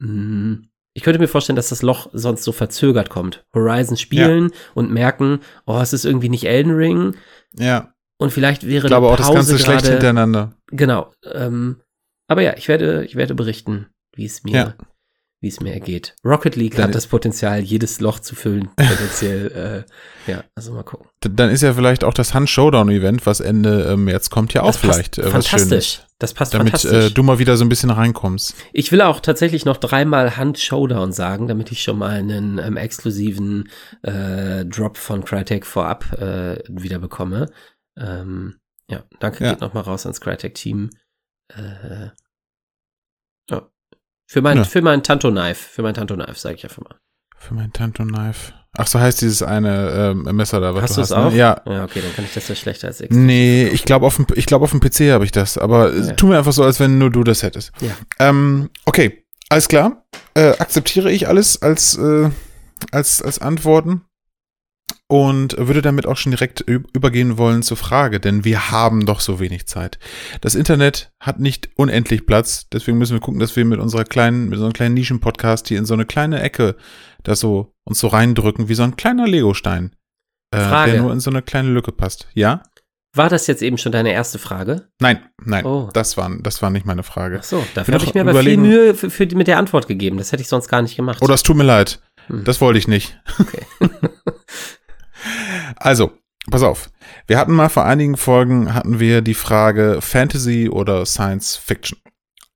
Mm, 0.00 0.64
Ich 0.94 1.02
könnte 1.04 1.18
mir 1.18 1.26
vorstellen, 1.28 1.56
dass 1.56 1.70
das 1.70 1.80
Loch 1.80 2.10
sonst 2.12 2.44
so 2.44 2.52
verzögert 2.52 3.08
kommt. 3.08 3.46
Horizon 3.54 3.96
spielen 3.96 4.50
und 4.74 4.90
merken, 4.92 5.40
oh, 5.64 5.78
es 5.80 5.94
ist 5.94 6.04
irgendwie 6.04 6.28
nicht 6.28 6.44
Elden 6.44 6.72
Ring. 6.74 7.14
Ja. 7.56 7.91
Und 8.22 8.30
vielleicht 8.32 8.66
wäre 8.66 8.86
Ich 8.86 8.90
glaube 8.90 9.08
auch 9.08 9.16
das 9.16 9.26
Pause 9.26 9.36
Ganze 9.52 9.58
schlecht 9.58 9.86
hintereinander. 9.86 10.52
Genau. 10.68 11.12
Ähm, 11.32 11.80
aber 12.28 12.42
ja, 12.42 12.54
ich 12.56 12.68
werde, 12.68 13.04
ich 13.04 13.16
werde 13.16 13.34
berichten, 13.34 13.88
wie 14.14 14.24
es 14.24 14.42
mir, 14.44 14.52
Ja. 14.54 14.74
wie 15.40 15.48
es 15.48 15.60
mir 15.60 15.72
ergeht. 15.74 16.14
Rocket 16.24 16.56
League 16.56 16.76
Dann- 16.76 16.84
hat 16.86 16.94
das 16.94 17.06
Potenzial, 17.08 17.60
jedes 17.60 18.00
Loch 18.00 18.20
zu 18.20 18.34
füllen, 18.34 18.68
potenziell. 18.76 19.84
äh, 20.28 20.30
ja, 20.30 20.44
also 20.54 20.72
mal 20.72 20.84
gucken. 20.84 21.08
Dann 21.20 21.50
ist 21.50 21.62
ja 21.62 21.74
vielleicht 21.74 22.04
auch 22.04 22.14
das 22.14 22.32
Hand 22.32 22.48
Showdown 22.48 22.88
Event, 22.90 23.26
was 23.26 23.40
Ende 23.40 23.84
äh, 23.92 23.96
März 23.96 24.30
kommt, 24.30 24.54
ja 24.54 24.62
auch 24.62 24.66
Das 24.68 24.76
vielleicht 24.78 25.18
äh, 25.18 25.24
was 25.24 25.32
fantastisch. 25.46 25.68
Schönes. 25.68 26.06
Das 26.18 26.34
passt 26.34 26.54
Damit 26.54 26.74
fantastisch. 26.78 27.06
äh, 27.06 27.10
du 27.10 27.24
mal 27.24 27.40
wieder 27.40 27.56
so 27.56 27.64
ein 27.64 27.68
bisschen 27.68 27.90
reinkommst. 27.90 28.54
Ich 28.72 28.92
will 28.92 29.00
auch 29.00 29.18
tatsächlich 29.18 29.64
noch 29.64 29.76
dreimal 29.76 30.36
Hand 30.36 30.56
Showdown 30.60 31.12
sagen, 31.12 31.48
damit 31.48 31.72
ich 31.72 31.82
schon 31.82 31.98
mal 31.98 32.10
einen 32.10 32.58
ähm, 32.58 32.76
exklusiven 32.76 33.68
äh, 34.02 34.64
Drop 34.64 34.96
von 34.96 35.24
Crytek 35.24 35.66
vorab 35.66 36.12
äh, 36.20 36.62
wieder 36.68 37.00
bekomme. 37.00 37.50
Ähm, 37.96 38.60
ja, 38.88 39.04
danke 39.20 39.44
Ja. 39.44 39.50
geht 39.52 39.60
noch 39.60 39.74
mal 39.74 39.80
raus 39.80 40.06
ans 40.06 40.20
Crytek 40.20 40.54
Team. 40.54 40.90
Äh, 41.48 42.08
ja. 43.50 43.68
Für 44.26 44.42
mein, 44.42 44.58
Ja. 44.58 44.64
für 44.64 44.82
mein 44.82 45.02
Tanto 45.02 45.30
Knife, 45.30 45.68
für 45.68 45.82
mein 45.82 45.94
Tanto 45.94 46.14
Knife, 46.14 46.34
sage 46.38 46.54
ich 46.56 46.64
einfach 46.64 46.82
mal. 46.82 46.96
Für 47.36 47.54
mein 47.54 47.72
Tanto 47.72 48.04
Knife. 48.04 48.52
Ach, 48.78 48.86
so 48.86 48.98
heißt 48.98 49.20
dieses 49.20 49.42
eine 49.42 49.90
ähm, 50.14 50.22
Messer 50.34 50.58
da, 50.60 50.74
was 50.74 50.82
Hast 50.84 50.90
du 50.92 50.94
du 50.96 51.00
hast. 51.02 51.10
es 51.10 51.12
auch? 51.16 51.30
Ne? 51.30 51.36
Ja. 51.36 51.60
Ja, 51.66 51.84
okay, 51.84 52.00
dann 52.00 52.14
kann 52.14 52.24
ich 52.24 52.32
das 52.32 52.48
ja 52.48 52.54
schlechter 52.54 52.88
als 52.88 53.02
Ex. 53.02 53.14
Nee, 53.14 53.66
ich 53.68 53.84
glaube 53.84 54.06
auf 54.06 54.16
dem 54.16 54.26
ich 54.34 54.46
glaube 54.46 54.64
auf 54.64 54.70
dem 54.70 54.80
PC 54.80 55.12
habe 55.12 55.26
ich 55.26 55.32
das, 55.32 55.58
aber 55.58 55.92
ja. 55.94 56.12
tu 56.14 56.28
mir 56.28 56.38
einfach 56.38 56.52
so, 56.52 56.62
als 56.64 56.80
wenn 56.80 56.96
nur 56.96 57.10
du 57.10 57.22
das 57.22 57.42
hättest. 57.42 57.72
Ja. 57.82 57.90
Ähm, 58.18 58.70
okay, 58.86 59.26
alles 59.50 59.68
klar. 59.68 60.06
Äh, 60.34 60.56
akzeptiere 60.58 61.12
ich 61.12 61.28
alles 61.28 61.60
als 61.60 61.98
äh, 61.98 62.30
als 62.92 63.20
als 63.20 63.40
Antworten 63.40 64.06
und 65.12 65.54
würde 65.58 65.82
damit 65.82 66.06
auch 66.06 66.16
schon 66.16 66.32
direkt 66.32 66.62
übergehen 66.62 67.36
wollen 67.36 67.62
zur 67.62 67.76
Frage, 67.76 68.18
denn 68.18 68.46
wir 68.46 68.70
haben 68.70 69.04
doch 69.04 69.20
so 69.20 69.40
wenig 69.40 69.66
Zeit. 69.66 69.98
Das 70.40 70.54
Internet 70.54 71.12
hat 71.20 71.38
nicht 71.38 71.68
unendlich 71.76 72.24
Platz, 72.24 72.66
deswegen 72.72 72.96
müssen 72.96 73.12
wir 73.12 73.20
gucken, 73.20 73.38
dass 73.38 73.54
wir 73.54 73.66
mit 73.66 73.78
unserer 73.78 74.04
kleinen 74.04 74.48
mit 74.48 74.58
so 74.58 74.64
einem 74.64 74.72
kleinen 74.72 74.94
Nischen-Podcast 74.94 75.68
hier 75.68 75.76
in 75.78 75.84
so 75.84 75.92
eine 75.92 76.06
kleine 76.06 76.40
Ecke 76.40 76.76
da 77.24 77.34
so 77.36 77.74
uns 77.84 77.98
so 77.98 78.06
reindrücken 78.08 78.70
wie 78.70 78.74
so 78.74 78.84
ein 78.84 78.96
kleiner 78.96 79.28
Legostein, 79.28 79.94
äh, 80.50 80.56
Frage. 80.60 80.92
der 80.92 81.02
nur 81.02 81.12
in 81.12 81.20
so 81.20 81.28
eine 81.28 81.42
kleine 81.42 81.68
Lücke 81.68 81.92
passt. 81.92 82.28
Ja? 82.32 82.62
War 83.14 83.28
das 83.28 83.46
jetzt 83.48 83.60
eben 83.60 83.76
schon 83.76 83.92
deine 83.92 84.14
erste 84.14 84.38
Frage? 84.38 84.88
Nein, 84.98 85.20
nein, 85.44 85.66
Oh. 85.66 85.90
das 85.92 86.16
war, 86.16 86.30
das 86.40 86.62
war 86.62 86.70
nicht 86.70 86.86
meine 86.86 87.02
Frage. 87.02 87.40
Ach 87.40 87.44
so, 87.44 87.62
dafür 87.74 87.92
habe 87.96 88.04
ich 88.06 88.14
mir 88.14 88.22
aber 88.22 88.30
überlegen- 88.30 88.62
viel 88.64 88.70
Mühe 88.72 88.94
für, 88.94 89.10
für 89.10 89.26
die, 89.26 89.36
mit 89.36 89.46
der 89.46 89.58
Antwort 89.58 89.88
gegeben. 89.88 90.16
Das 90.16 90.32
hätte 90.32 90.40
ich 90.40 90.48
sonst 90.48 90.68
gar 90.68 90.80
nicht 90.80 90.96
gemacht. 90.96 91.18
Oh, 91.20 91.26
das 91.26 91.42
tut 91.42 91.58
mir 91.58 91.64
leid. 91.64 92.00
Hm. 92.28 92.44
Das 92.44 92.62
wollte 92.62 92.78
ich 92.78 92.88
nicht. 92.88 93.20
Okay. 93.38 93.66
Also, 95.76 96.12
pass 96.50 96.62
auf. 96.62 96.90
Wir 97.26 97.38
hatten 97.38 97.52
mal 97.52 97.68
vor 97.68 97.84
einigen 97.84 98.16
Folgen 98.16 98.74
hatten 98.74 99.00
wir 99.00 99.22
die 99.22 99.34
Frage 99.34 99.98
Fantasy 100.00 100.68
oder 100.68 101.06
Science 101.06 101.56
Fiction. 101.56 101.98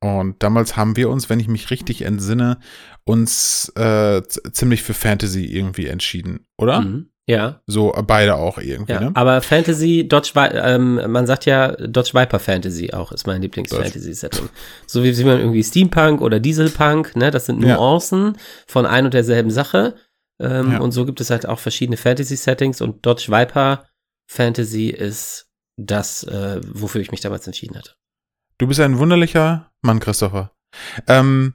Und 0.00 0.42
damals 0.42 0.76
haben 0.76 0.96
wir 0.96 1.08
uns, 1.08 1.30
wenn 1.30 1.40
ich 1.40 1.48
mich 1.48 1.70
richtig 1.70 2.02
entsinne, 2.02 2.58
uns 3.04 3.72
äh, 3.76 4.22
ziemlich 4.52 4.82
für 4.82 4.94
Fantasy 4.94 5.44
irgendwie 5.46 5.86
entschieden, 5.86 6.46
oder? 6.58 6.80
Mhm. 6.82 7.10
Ja, 7.28 7.60
So 7.66 7.92
äh, 7.92 8.04
beide 8.04 8.36
auch 8.36 8.58
irgendwie, 8.58 8.92
ja. 8.92 9.00
ne? 9.00 9.10
Aber 9.14 9.42
Fantasy, 9.42 10.06
Dodge, 10.06 10.30
ähm, 10.36 11.00
man 11.08 11.26
sagt 11.26 11.44
ja 11.44 11.72
Dodge 11.72 12.10
Viper 12.14 12.38
Fantasy 12.38 12.92
auch, 12.92 13.10
ist 13.10 13.26
mein 13.26 13.42
Lieblings-Fantasy-Setting. 13.42 14.48
So 14.86 15.02
wie 15.02 15.12
sieht 15.12 15.26
man 15.26 15.40
irgendwie 15.40 15.64
Steampunk 15.64 16.20
oder 16.20 16.38
Dieselpunk, 16.38 17.16
ne? 17.16 17.32
Das 17.32 17.46
sind 17.46 17.64
Ja. 17.64 17.76
Nuancen 17.76 18.38
von 18.68 18.86
ein 18.86 19.06
und 19.06 19.14
derselben 19.14 19.50
Sache. 19.50 19.96
Ähm, 20.40 20.72
Ja. 20.72 20.78
Und 20.80 20.92
so 20.92 21.06
gibt 21.06 21.20
es 21.20 21.30
halt 21.30 21.46
auch 21.46 21.58
verschiedene 21.58 21.96
Fantasy-Settings 21.96 22.80
und 22.80 23.04
Dodge 23.04 23.26
Viper 23.28 23.86
Fantasy 24.28 24.88
ist 24.88 25.48
das, 25.76 26.24
äh, 26.24 26.60
wofür 26.66 27.00
ich 27.00 27.10
mich 27.10 27.20
damals 27.20 27.46
entschieden 27.46 27.76
hatte. 27.76 27.94
Du 28.58 28.66
bist 28.66 28.80
ein 28.80 28.98
wunderlicher 28.98 29.70
Mann, 29.82 30.00
Christopher. 30.00 30.52
Ähm, 31.06 31.54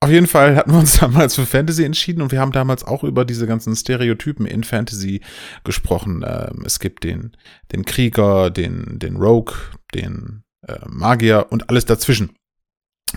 auf 0.00 0.10
jeden 0.10 0.26
Fall 0.26 0.56
hatten 0.56 0.72
wir 0.72 0.78
uns 0.78 0.96
damals 1.00 1.34
für 1.34 1.46
Fantasy 1.46 1.84
entschieden 1.84 2.22
und 2.22 2.32
wir 2.32 2.40
haben 2.40 2.52
damals 2.52 2.84
auch 2.84 3.04
über 3.04 3.24
diese 3.24 3.46
ganzen 3.46 3.76
Stereotypen 3.76 4.46
in 4.46 4.64
Fantasy 4.64 5.20
gesprochen. 5.64 6.24
Ähm, 6.26 6.62
es 6.64 6.80
gibt 6.80 7.04
den, 7.04 7.36
den 7.72 7.84
Krieger, 7.84 8.50
den, 8.50 8.98
den 8.98 9.16
Rogue, 9.16 9.54
den 9.94 10.44
äh, 10.66 10.78
Magier 10.88 11.46
und 11.50 11.68
alles 11.68 11.84
dazwischen. 11.84 12.36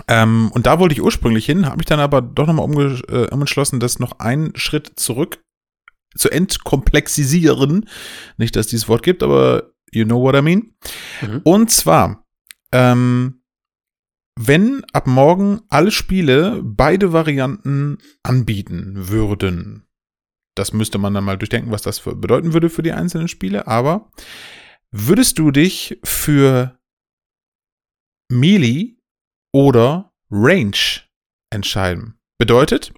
Ähm, 0.07 0.51
und 0.53 0.65
da 0.65 0.79
wollte 0.79 0.93
ich 0.93 1.01
ursprünglich 1.01 1.45
hin, 1.45 1.65
habe 1.65 1.77
mich 1.77 1.85
dann 1.85 1.99
aber 1.99 2.21
doch 2.21 2.47
nochmal 2.47 3.01
äh, 3.09 3.27
umentschlossen, 3.33 3.79
das 3.79 3.99
noch 3.99 4.19
einen 4.19 4.55
Schritt 4.55 4.93
zurück 4.95 5.41
zu 6.15 6.29
entkomplexisieren. 6.29 7.89
Nicht, 8.37 8.55
dass 8.55 8.65
es 8.65 8.69
dieses 8.71 8.87
Wort 8.87 9.03
gibt, 9.03 9.23
aber 9.23 9.71
you 9.91 10.05
know 10.05 10.21
what 10.21 10.35
I 10.35 10.41
mean. 10.41 10.75
Mhm. 11.21 11.41
Und 11.43 11.71
zwar, 11.71 12.25
ähm, 12.71 13.41
wenn 14.37 14.83
ab 14.91 15.07
morgen 15.07 15.61
alle 15.69 15.91
Spiele 15.91 16.61
beide 16.63 17.13
Varianten 17.13 17.99
anbieten 18.23 19.09
würden, 19.09 19.87
das 20.55 20.73
müsste 20.73 20.97
man 20.97 21.13
dann 21.13 21.23
mal 21.23 21.37
durchdenken, 21.37 21.71
was 21.71 21.81
das 21.81 21.99
für, 21.99 22.15
bedeuten 22.15 22.53
würde 22.53 22.69
für 22.69 22.83
die 22.83 22.93
einzelnen 22.93 23.27
Spiele, 23.27 23.67
aber 23.67 24.09
würdest 24.91 25.39
du 25.39 25.51
dich 25.51 25.99
für 26.03 26.77
Melee 28.29 28.94
oder 29.55 30.11
Range 30.29 30.75
entscheiden? 31.49 32.15
Bedeutet, 32.37 32.91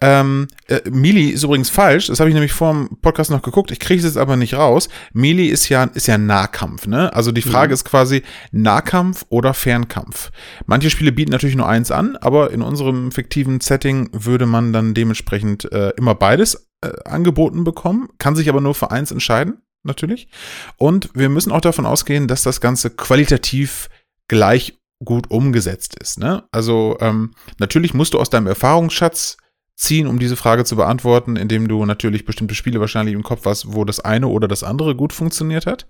ähm, 0.00 0.46
äh, 0.68 0.80
Melee 0.88 1.30
ist 1.30 1.42
übrigens 1.42 1.70
falsch, 1.70 2.06
das 2.06 2.20
habe 2.20 2.30
ich 2.30 2.34
nämlich 2.34 2.52
vor 2.52 2.72
dem 2.72 2.98
Podcast 3.02 3.32
noch 3.32 3.42
geguckt, 3.42 3.72
ich 3.72 3.80
kriege 3.80 3.98
es 3.98 4.04
jetzt 4.04 4.16
aber 4.16 4.36
nicht 4.36 4.54
raus. 4.54 4.88
Melee 5.12 5.48
ist 5.48 5.68
ja, 5.68 5.82
ist 5.84 6.06
ja 6.06 6.18
Nahkampf, 6.18 6.86
ne? 6.86 7.12
Also 7.12 7.32
die 7.32 7.42
Frage 7.42 7.70
Mhm. 7.70 7.74
ist 7.74 7.84
quasi 7.84 8.22
Nahkampf 8.52 9.24
oder 9.28 9.54
Fernkampf. 9.54 10.30
Manche 10.66 10.88
Spiele 10.88 11.10
bieten 11.10 11.32
natürlich 11.32 11.56
nur 11.56 11.68
eins 11.68 11.90
an, 11.90 12.16
aber 12.16 12.52
in 12.52 12.62
unserem 12.62 13.10
fiktiven 13.10 13.60
Setting 13.60 14.08
würde 14.12 14.46
man 14.46 14.72
dann 14.72 14.94
dementsprechend 14.94 15.70
äh, 15.72 15.90
immer 15.96 16.14
beides 16.14 16.68
äh, 16.84 16.90
angeboten 17.04 17.64
bekommen, 17.64 18.08
kann 18.18 18.36
sich 18.36 18.48
aber 18.48 18.60
nur 18.60 18.76
für 18.76 18.92
eins 18.92 19.10
entscheiden, 19.10 19.62
natürlich. 19.82 20.28
Und 20.76 21.10
wir 21.14 21.28
müssen 21.28 21.50
auch 21.50 21.60
davon 21.60 21.86
ausgehen, 21.86 22.28
dass 22.28 22.44
das 22.44 22.60
Ganze 22.60 22.90
qualitativ 22.90 23.88
gleich 24.28 24.78
gut 25.04 25.30
umgesetzt 25.30 25.96
ist. 26.00 26.18
Ne? 26.18 26.44
Also 26.52 26.96
ähm, 27.00 27.32
natürlich 27.58 27.94
musst 27.94 28.14
du 28.14 28.20
aus 28.20 28.30
deinem 28.30 28.46
Erfahrungsschatz 28.46 29.36
ziehen, 29.76 30.06
um 30.06 30.18
diese 30.18 30.36
Frage 30.36 30.64
zu 30.64 30.76
beantworten, 30.76 31.36
indem 31.36 31.68
du 31.68 31.84
natürlich 31.84 32.24
bestimmte 32.24 32.54
Spiele 32.54 32.80
wahrscheinlich 32.80 33.14
im 33.14 33.22
Kopf 33.22 33.44
hast, 33.46 33.72
wo 33.72 33.84
das 33.84 34.00
eine 34.00 34.28
oder 34.28 34.48
das 34.48 34.62
andere 34.62 34.94
gut 34.94 35.12
funktioniert 35.12 35.66
hat. 35.66 35.86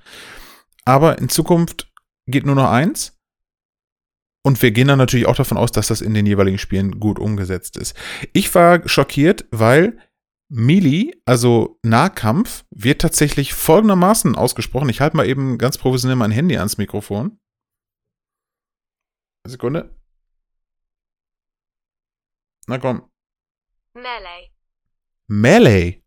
Aber 0.85 1.19
in 1.19 1.28
Zukunft 1.28 1.92
geht 2.26 2.47
nur 2.47 2.54
noch 2.54 2.71
eins. 2.71 3.19
Und 4.45 4.61
wir 4.61 4.73
gehen 4.73 4.88
dann 4.88 4.99
natürlich 4.99 5.26
auch 5.26 5.37
davon 5.37 5.57
aus, 5.57 5.71
dass 5.71 5.87
das 5.87 6.00
in 6.00 6.14
den 6.14 6.26
jeweiligen 6.26 6.59
Spielen 6.59 6.99
gut 6.99 7.21
umgesetzt 7.21 7.76
ist. 7.76 7.95
Ich 8.33 8.52
war 8.54 8.88
schockiert, 8.88 9.45
weil 9.52 9.99
Melee, 10.49 11.12
also 11.25 11.78
Nahkampf, 11.83 12.64
wird 12.71 13.00
tatsächlich 13.00 13.54
folgendermaßen 13.54 14.35
ausgesprochen. 14.35 14.88
Ich 14.88 15.00
halte 15.00 15.16
mal 15.16 15.28
eben 15.28 15.59
ganz 15.59 15.78
professionell 15.78 16.16
mein 16.16 16.33
Handy 16.33 16.59
ans 16.59 16.76
Mikrofon. 16.76 17.38
Sekunde. 19.46 19.94
Na 22.66 22.78
komm. 22.78 23.11
Melee. 23.94 24.50
Melee. 25.28 26.02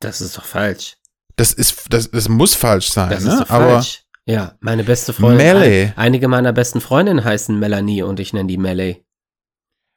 Das 0.00 0.20
ist 0.20 0.36
doch 0.36 0.44
falsch. 0.44 0.96
Das 1.36 1.52
ist, 1.52 1.92
das, 1.92 2.10
das 2.10 2.28
muss 2.28 2.54
falsch 2.54 2.90
sein, 2.90 3.10
Das 3.10 3.24
ne? 3.24 3.32
ist 3.32 3.40
doch 3.40 3.50
Aber 3.50 3.70
falsch. 3.70 4.04
Ja, 4.26 4.56
meine 4.60 4.84
beste 4.84 5.12
Freundin. 5.12 5.38
Melee. 5.38 5.84
Ein, 5.86 5.96
einige 5.96 6.28
meiner 6.28 6.52
besten 6.52 6.80
Freundinnen 6.80 7.24
heißen 7.24 7.58
Melanie 7.58 8.02
und 8.02 8.20
ich 8.20 8.32
nenne 8.32 8.46
die 8.46 8.58
Melee. 8.58 9.04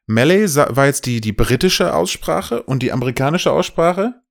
Melee 0.08 0.46
war 0.48 0.86
jetzt 0.86 1.06
die, 1.06 1.22
die 1.22 1.34
britische 1.34 1.94
Aussprache 1.94 2.64
und 2.64 2.82
die 2.82 2.92
amerikanische 2.92 3.52
Aussprache 3.52 4.22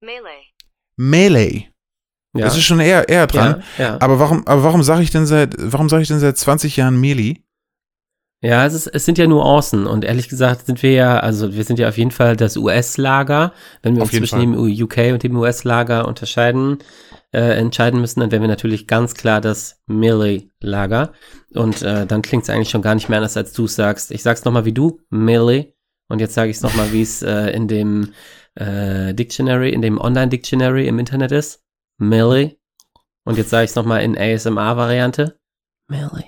Melee. 0.00 0.52
Melee. 0.96 1.71
Ja, 2.34 2.46
Das 2.46 2.56
ist 2.56 2.64
schon 2.64 2.80
eher, 2.80 3.08
eher 3.08 3.26
dran. 3.26 3.62
ja, 3.78 3.84
ja. 3.84 3.96
Aber 4.00 4.18
warum, 4.18 4.46
aber 4.46 4.62
warum 4.62 4.82
sage 4.82 5.02
ich 5.02 5.10
denn 5.10 5.26
seit, 5.26 5.54
warum 5.58 5.88
sage 5.88 6.02
ich 6.02 6.08
denn 6.08 6.18
seit 6.18 6.38
20 6.38 6.76
Jahren 6.76 6.98
Melee? 7.00 7.36
Ja, 8.44 8.66
es, 8.66 8.74
ist, 8.74 8.88
es 8.88 9.04
sind 9.04 9.18
ja 9.18 9.26
Nuancen 9.28 9.86
und 9.86 10.04
ehrlich 10.04 10.28
gesagt 10.28 10.66
sind 10.66 10.82
wir 10.82 10.92
ja, 10.92 11.20
also 11.20 11.54
wir 11.54 11.62
sind 11.62 11.78
ja 11.78 11.88
auf 11.88 11.96
jeden 11.96 12.10
Fall 12.10 12.36
das 12.36 12.56
US-Lager. 12.56 13.52
Wenn 13.82 13.94
wir 13.94 14.02
Auf 14.02 14.08
uns 14.08 14.18
zwischen 14.18 14.40
dem 14.40 14.54
UK 14.54 15.12
und 15.12 15.22
dem 15.22 15.36
US-Lager 15.36 16.08
unterscheiden, 16.08 16.78
äh, 17.32 17.56
entscheiden 17.56 18.00
müssen, 18.00 18.18
dann 18.18 18.32
wären 18.32 18.42
wir 18.42 18.48
natürlich 18.48 18.88
ganz 18.88 19.14
klar 19.14 19.40
das 19.40 19.80
Melee-Lager. 19.86 21.12
Und 21.54 21.82
äh, 21.82 22.04
dann 22.04 22.22
klingt 22.22 22.42
es 22.42 22.50
eigentlich 22.50 22.70
schon 22.70 22.82
gar 22.82 22.96
nicht 22.96 23.08
mehr 23.08 23.18
anders, 23.18 23.36
als 23.36 23.52
du 23.52 23.66
es 23.66 23.76
sagst. 23.76 24.10
Ich 24.10 24.24
sag's 24.24 24.44
nochmal 24.44 24.64
wie 24.64 24.72
du, 24.72 24.98
Melee. 25.10 25.74
Und 26.08 26.20
jetzt 26.20 26.34
sage 26.34 26.50
ich 26.50 26.56
es 26.56 26.62
nochmal, 26.62 26.92
wie 26.92 27.02
es 27.02 27.22
äh, 27.22 27.50
in 27.50 27.68
dem 27.68 28.12
äh, 28.56 29.14
Dictionary, 29.14 29.70
in 29.70 29.82
dem 29.82 30.00
Online-Dictionary 30.00 30.88
im 30.88 30.98
Internet 30.98 31.30
ist. 31.30 31.62
Melee. 31.98 32.56
Und 33.24 33.38
jetzt 33.38 33.50
sage 33.50 33.64
ich 33.64 33.70
es 33.70 33.76
nochmal 33.76 34.02
in 34.02 34.16
ASMR-Variante. 34.18 35.38
Melee. 35.88 36.24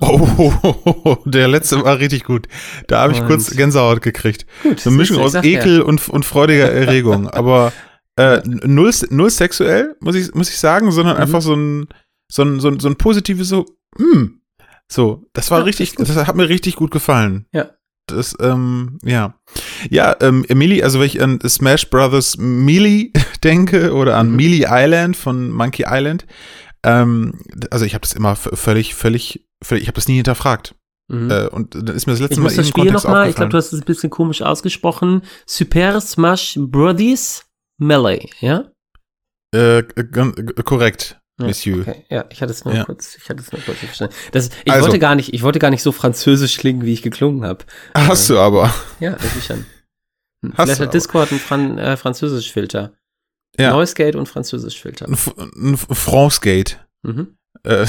Oh, 0.00 1.16
der 1.26 1.48
letzte 1.48 1.82
war 1.84 1.98
richtig 1.98 2.24
gut. 2.24 2.46
Da 2.86 3.02
habe 3.02 3.12
ich 3.12 3.20
Und- 3.20 3.26
kurz 3.26 3.50
Gänsehaut 3.54 4.00
gekriegt. 4.00 4.46
Gut, 4.62 4.80
So 4.80 4.90
eine 4.90 4.96
Mischung 4.98 5.18
aus 5.20 5.34
ja. 5.34 5.42
Ekel 5.42 5.82
und, 5.82 6.08
und 6.08 6.24
freudiger 6.24 6.70
Erregung. 6.72 7.28
Aber 7.30 7.72
äh, 8.16 8.40
null, 8.46 8.92
null 9.10 9.30
sexuell, 9.30 9.96
muss 10.00 10.14
ich, 10.14 10.32
muss 10.34 10.48
ich 10.48 10.58
sagen, 10.58 10.90
sondern 10.90 11.16
Mhm. 11.16 11.22
einfach 11.22 11.42
so 11.42 11.54
ein, 11.54 11.88
so 12.32 12.42
ein, 12.42 12.60
so 12.60 12.68
ein, 12.68 12.80
so 12.80 12.88
ein 12.88 12.96
positives 12.96 13.48
so, 13.48 13.66
hm, 13.98 14.40
So, 14.90 15.26
das 15.34 15.50
war 15.50 15.58
Ja, 15.58 15.64
richtig, 15.64 15.96
gut. 15.96 16.08
das 16.08 16.16
hat 16.16 16.36
mir 16.36 16.48
richtig 16.48 16.76
gut 16.76 16.90
gefallen. 16.90 17.46
Ja. 17.52 17.70
Das, 18.06 18.36
ähm, 18.40 18.98
ja. 19.02 19.34
Ja, 19.88 20.16
ähm, 20.20 20.44
Melee, 20.48 20.82
also 20.82 21.00
wenn 21.00 21.06
ich 21.06 21.22
an 21.22 21.40
Smash 21.46 21.88
Brothers 21.88 22.36
Melee 22.38 23.12
denke 23.44 23.94
oder 23.94 24.16
an 24.16 24.30
Mhm. 24.30 24.36
Melee 24.36 24.66
Island 24.68 25.16
von 25.16 25.50
Monkey 25.50 25.84
Island, 25.86 26.26
ähm, 26.84 27.40
also 27.70 27.84
ich 27.84 27.94
habe 27.94 28.02
das 28.02 28.12
immer 28.12 28.36
völlig, 28.36 28.94
völlig, 28.94 29.46
völlig 29.62 29.82
ich 29.82 29.88
habe 29.88 29.96
das 29.96 30.08
nie 30.08 30.16
hinterfragt. 30.16 30.74
Mhm. 31.08 31.30
Äh, 31.30 31.48
und 31.48 31.74
dann 31.74 31.94
ist 31.94 32.06
mir 32.06 32.12
das 32.12 32.20
letzte 32.20 32.34
ich 32.34 32.38
Mal 32.38 32.44
muss 32.44 32.52
in 32.52 32.58
das 32.58 32.68
Spiel 32.68 32.92
nochmal, 32.92 33.28
ich 33.28 33.36
glaube, 33.36 33.50
du 33.50 33.56
hast 33.56 33.72
es 33.72 33.80
ein 33.80 33.84
bisschen 33.86 34.10
komisch 34.10 34.42
ausgesprochen. 34.42 35.22
Super 35.46 36.00
Smash 36.00 36.58
Brothers 36.58 37.46
Melee, 37.78 38.28
ja? 38.40 38.64
äh, 39.54 39.82
korrekt, 40.64 41.20
Monsieur. 41.36 41.80
Okay. 41.80 42.04
Ja, 42.10 42.24
ich 42.30 42.40
hatte 42.42 42.52
es 42.52 42.64
nur 42.64 42.74
Ja. 42.74 42.84
kurz, 42.84 43.16
ich 43.16 43.28
hatte 43.28 43.40
es 43.42 43.50
nur 43.50 43.60
kurz 43.62 43.78
verstanden. 43.78 44.14
Das, 44.32 44.50
ich 44.64 44.72
Also. 44.72 44.84
wollte 44.86 44.98
gar 45.00 45.14
nicht, 45.16 45.34
ich 45.34 45.42
wollte 45.42 45.58
gar 45.58 45.70
nicht 45.70 45.82
so 45.82 45.90
französisch 45.92 46.58
klingen, 46.58 46.82
wie 46.82 46.92
ich 46.92 47.02
geklungen 47.02 47.44
habe. 47.44 47.64
Hast 47.94 48.30
du 48.30 48.38
aber. 48.38 48.72
Ja, 49.00 49.16
schon. 49.44 49.66
Hm, 50.42 50.52
Hast 50.56 50.64
Vielleicht 50.66 50.80
hat. 50.80 50.94
Discord 50.94 51.30
einen 51.32 51.40
Fran 51.40 51.78
äh, 51.78 51.96
Französisch-Filter. 51.96 52.92
Ja. 53.58 53.70
Noise 53.72 53.94
Gate 53.94 54.16
und 54.16 54.28
Französisch-Filter. 54.28 55.06
Ein, 55.08 55.76
France-Gate. 55.76 56.78
Mhm. 57.02 57.36
Äh, 57.64 57.86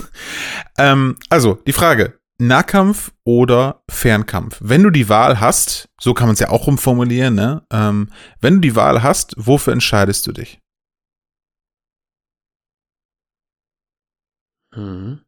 ähm, 0.78 1.16
also, 1.30 1.54
die 1.66 1.72
Frage. 1.72 2.18
Nahkampf 2.38 3.12
oder 3.24 3.82
Fernkampf? 3.88 4.58
Wenn 4.60 4.82
du 4.82 4.90
die 4.90 5.08
Wahl 5.08 5.38
hast, 5.38 5.88
so 6.00 6.14
kann 6.14 6.26
man 6.26 6.34
es 6.34 6.40
ja 6.40 6.48
auch 6.48 6.66
rumformulieren, 6.66 7.34
ne? 7.34 7.62
Ähm, 7.72 8.08
wenn 8.40 8.54
du 8.54 8.60
die 8.60 8.74
Wahl 8.76 9.04
hast, 9.04 9.34
wofür 9.36 9.72
entscheidest 9.72 10.26
du 10.26 10.32
dich? 10.32 10.58
Mhm. 14.76 15.20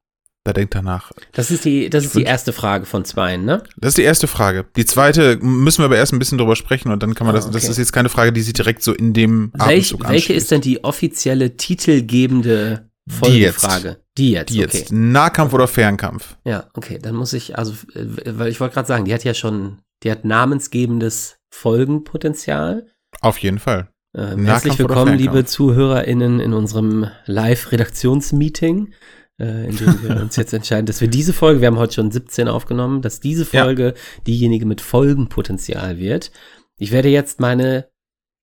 Da 0.44 0.52
denkt 0.52 0.76
danach. 0.76 1.10
Das 1.32 1.50
ist 1.50 1.64
die, 1.64 1.90
das 1.90 2.04
ist 2.04 2.14
die 2.14 2.22
erste 2.22 2.52
Frage 2.52 2.86
von 2.86 3.04
zwei, 3.04 3.36
ne? 3.36 3.64
Das 3.78 3.88
ist 3.90 3.98
die 3.98 4.02
erste 4.04 4.28
Frage. 4.28 4.64
Die 4.76 4.84
zweite 4.86 5.38
müssen 5.40 5.80
wir 5.80 5.86
aber 5.86 5.96
erst 5.96 6.12
ein 6.12 6.20
bisschen 6.20 6.38
drüber 6.38 6.54
sprechen 6.54 6.92
und 6.92 7.02
dann 7.02 7.14
kann 7.14 7.26
man 7.26 7.34
Ah, 7.34 7.38
das. 7.38 7.46
Das 7.50 7.64
okay. 7.64 7.72
ist 7.72 7.78
jetzt 7.78 7.92
keine 7.92 8.08
Frage, 8.08 8.32
die 8.32 8.42
sie 8.42 8.52
direkt 8.52 8.84
so 8.84 8.92
in 8.92 9.12
dem 9.12 9.50
Welch, 9.54 9.88
Atemzug 9.92 10.08
welche 10.08 10.32
ist 10.34 10.52
denn 10.52 10.60
die 10.60 10.84
offizielle 10.84 11.56
titelgebende 11.56 12.88
Die 13.06 13.38
jetzt. 13.40 13.60
Folgefrage? 13.60 13.96
Die 14.18 14.30
jetzt, 14.30 14.50
die 14.54 14.64
okay. 14.64 14.78
jetzt? 14.78 14.92
Nahkampf 14.92 15.52
oder 15.52 15.66
Fernkampf? 15.66 16.36
Ja, 16.44 16.68
okay, 16.74 17.00
dann 17.02 17.16
muss 17.16 17.32
ich, 17.32 17.58
also, 17.58 17.74
weil 17.94 18.48
ich 18.48 18.60
wollte 18.60 18.74
gerade 18.74 18.86
sagen, 18.86 19.04
die 19.04 19.14
hat 19.14 19.24
ja 19.24 19.34
schon, 19.34 19.78
die 20.04 20.12
hat 20.12 20.24
namensgebendes 20.24 21.38
Folgenpotenzial. 21.52 22.86
Auf 23.20 23.38
jeden 23.38 23.58
Fall. 23.58 23.88
Ähm, 24.16 24.46
herzlich 24.46 24.78
willkommen, 24.78 25.18
liebe 25.18 25.44
ZuhörerInnen, 25.44 26.38
in 26.38 26.52
unserem 26.52 27.08
Live-Redaktionsmeeting, 27.26 28.94
äh, 29.40 29.68
in 29.68 29.76
dem 29.76 30.02
wir 30.02 30.16
uns 30.20 30.36
jetzt 30.36 30.52
entscheiden, 30.52 30.86
dass 30.86 31.00
wir 31.00 31.08
diese 31.08 31.32
Folge, 31.32 31.60
wir 31.60 31.68
haben 31.68 31.78
heute 31.78 31.94
schon 31.94 32.10
17 32.10 32.48
aufgenommen, 32.48 33.02
dass 33.02 33.20
diese 33.20 33.44
Ja. 33.54 33.64
Folge 33.64 33.94
diejenige 34.26 34.66
mit 34.66 34.80
Folgenpotenzial 34.80 35.98
wird. 35.98 36.30
Ich 36.78 36.90
werde 36.92 37.08
jetzt 37.08 37.40
meine 37.40 37.90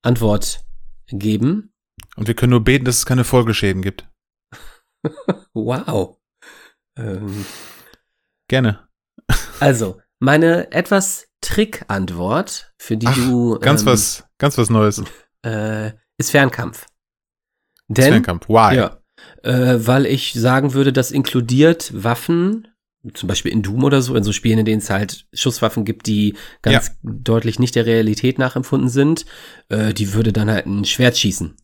Antwort 0.04 0.64
geben. 1.08 1.74
Und 2.16 2.28
wir 2.28 2.36
können 2.36 2.52
nur 2.52 2.64
beten, 2.64 2.86
dass 2.86 2.98
es 2.98 3.06
keine 3.06 3.24
Folgeschäden 3.24 3.82
gibt. 3.82 4.08
Wow. 5.54 6.18
Ähm, 6.98 7.46
Gerne. 8.48 8.88
also, 9.60 10.00
meine 10.20 10.72
etwas 10.72 11.28
Trick-Antwort, 11.42 12.74
für 12.80 12.98
die 12.98 13.08
Ach, 13.08 13.16
du 13.16 13.60
Ganz 13.60 13.82
ähm, 13.82 13.88
was, 13.88 14.24
ganz 14.38 14.58
was 14.58 14.70
Neues. 14.70 15.04
äh, 15.46 15.92
ist 16.18 16.32
Fernkampf. 16.32 16.86
Denn, 17.90 18.12
Fernkampf. 18.14 18.48
Why? 18.48 18.76
ja, 18.78 19.03
äh, 19.44 19.76
weil 19.78 20.06
ich 20.06 20.34
sagen 20.34 20.74
würde, 20.74 20.94
das 20.94 21.12
inkludiert 21.12 21.92
Waffen, 21.94 22.68
zum 23.14 23.28
Beispiel 23.28 23.52
in 23.52 23.62
Doom 23.64 23.84
oder 23.84 24.02
so, 24.02 24.16
in 24.16 24.24
so 24.24 24.32
Spielen, 24.32 24.60
in 24.60 24.66
denen 24.66 24.80
es 24.80 24.90
halt 24.90 25.26
Schusswaffen 25.34 25.84
gibt, 25.84 26.08
die 26.08 26.36
ganz 26.62 26.96
deutlich 27.04 27.60
nicht 27.60 27.76
der 27.76 27.86
Realität 27.86 28.40
nachempfunden 28.40 28.90
sind, 28.90 29.26
äh, 29.70 29.94
die 29.94 30.14
würde 30.14 30.32
dann 30.32 30.50
halt 30.50 30.66
ein 30.66 30.86
Schwert 30.86 31.18
schießen. 31.18 31.56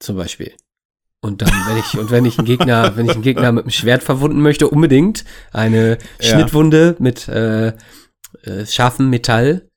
Zum 0.00 0.16
Beispiel. 0.16 0.52
Und 1.24 1.40
dann, 1.40 1.50
wenn 1.50 1.76
ich, 1.78 1.98
und 1.98 2.10
wenn 2.10 2.24
ich 2.24 2.36
einen 2.38 2.46
Gegner, 2.46 2.96
wenn 2.96 3.06
ich 3.06 3.12
einen 3.12 3.22
Gegner 3.22 3.52
mit 3.52 3.64
einem 3.64 3.70
Schwert 3.70 4.02
verwunden 4.02 4.40
möchte, 4.42 4.68
unbedingt 4.68 5.24
eine 5.52 5.98
Ja. 6.20 6.30
Schnittwunde 6.34 6.96
mit 6.98 7.28
äh, 7.28 7.68
äh, 7.68 8.66
scharfem 8.66 9.08
Metall, 9.08 9.68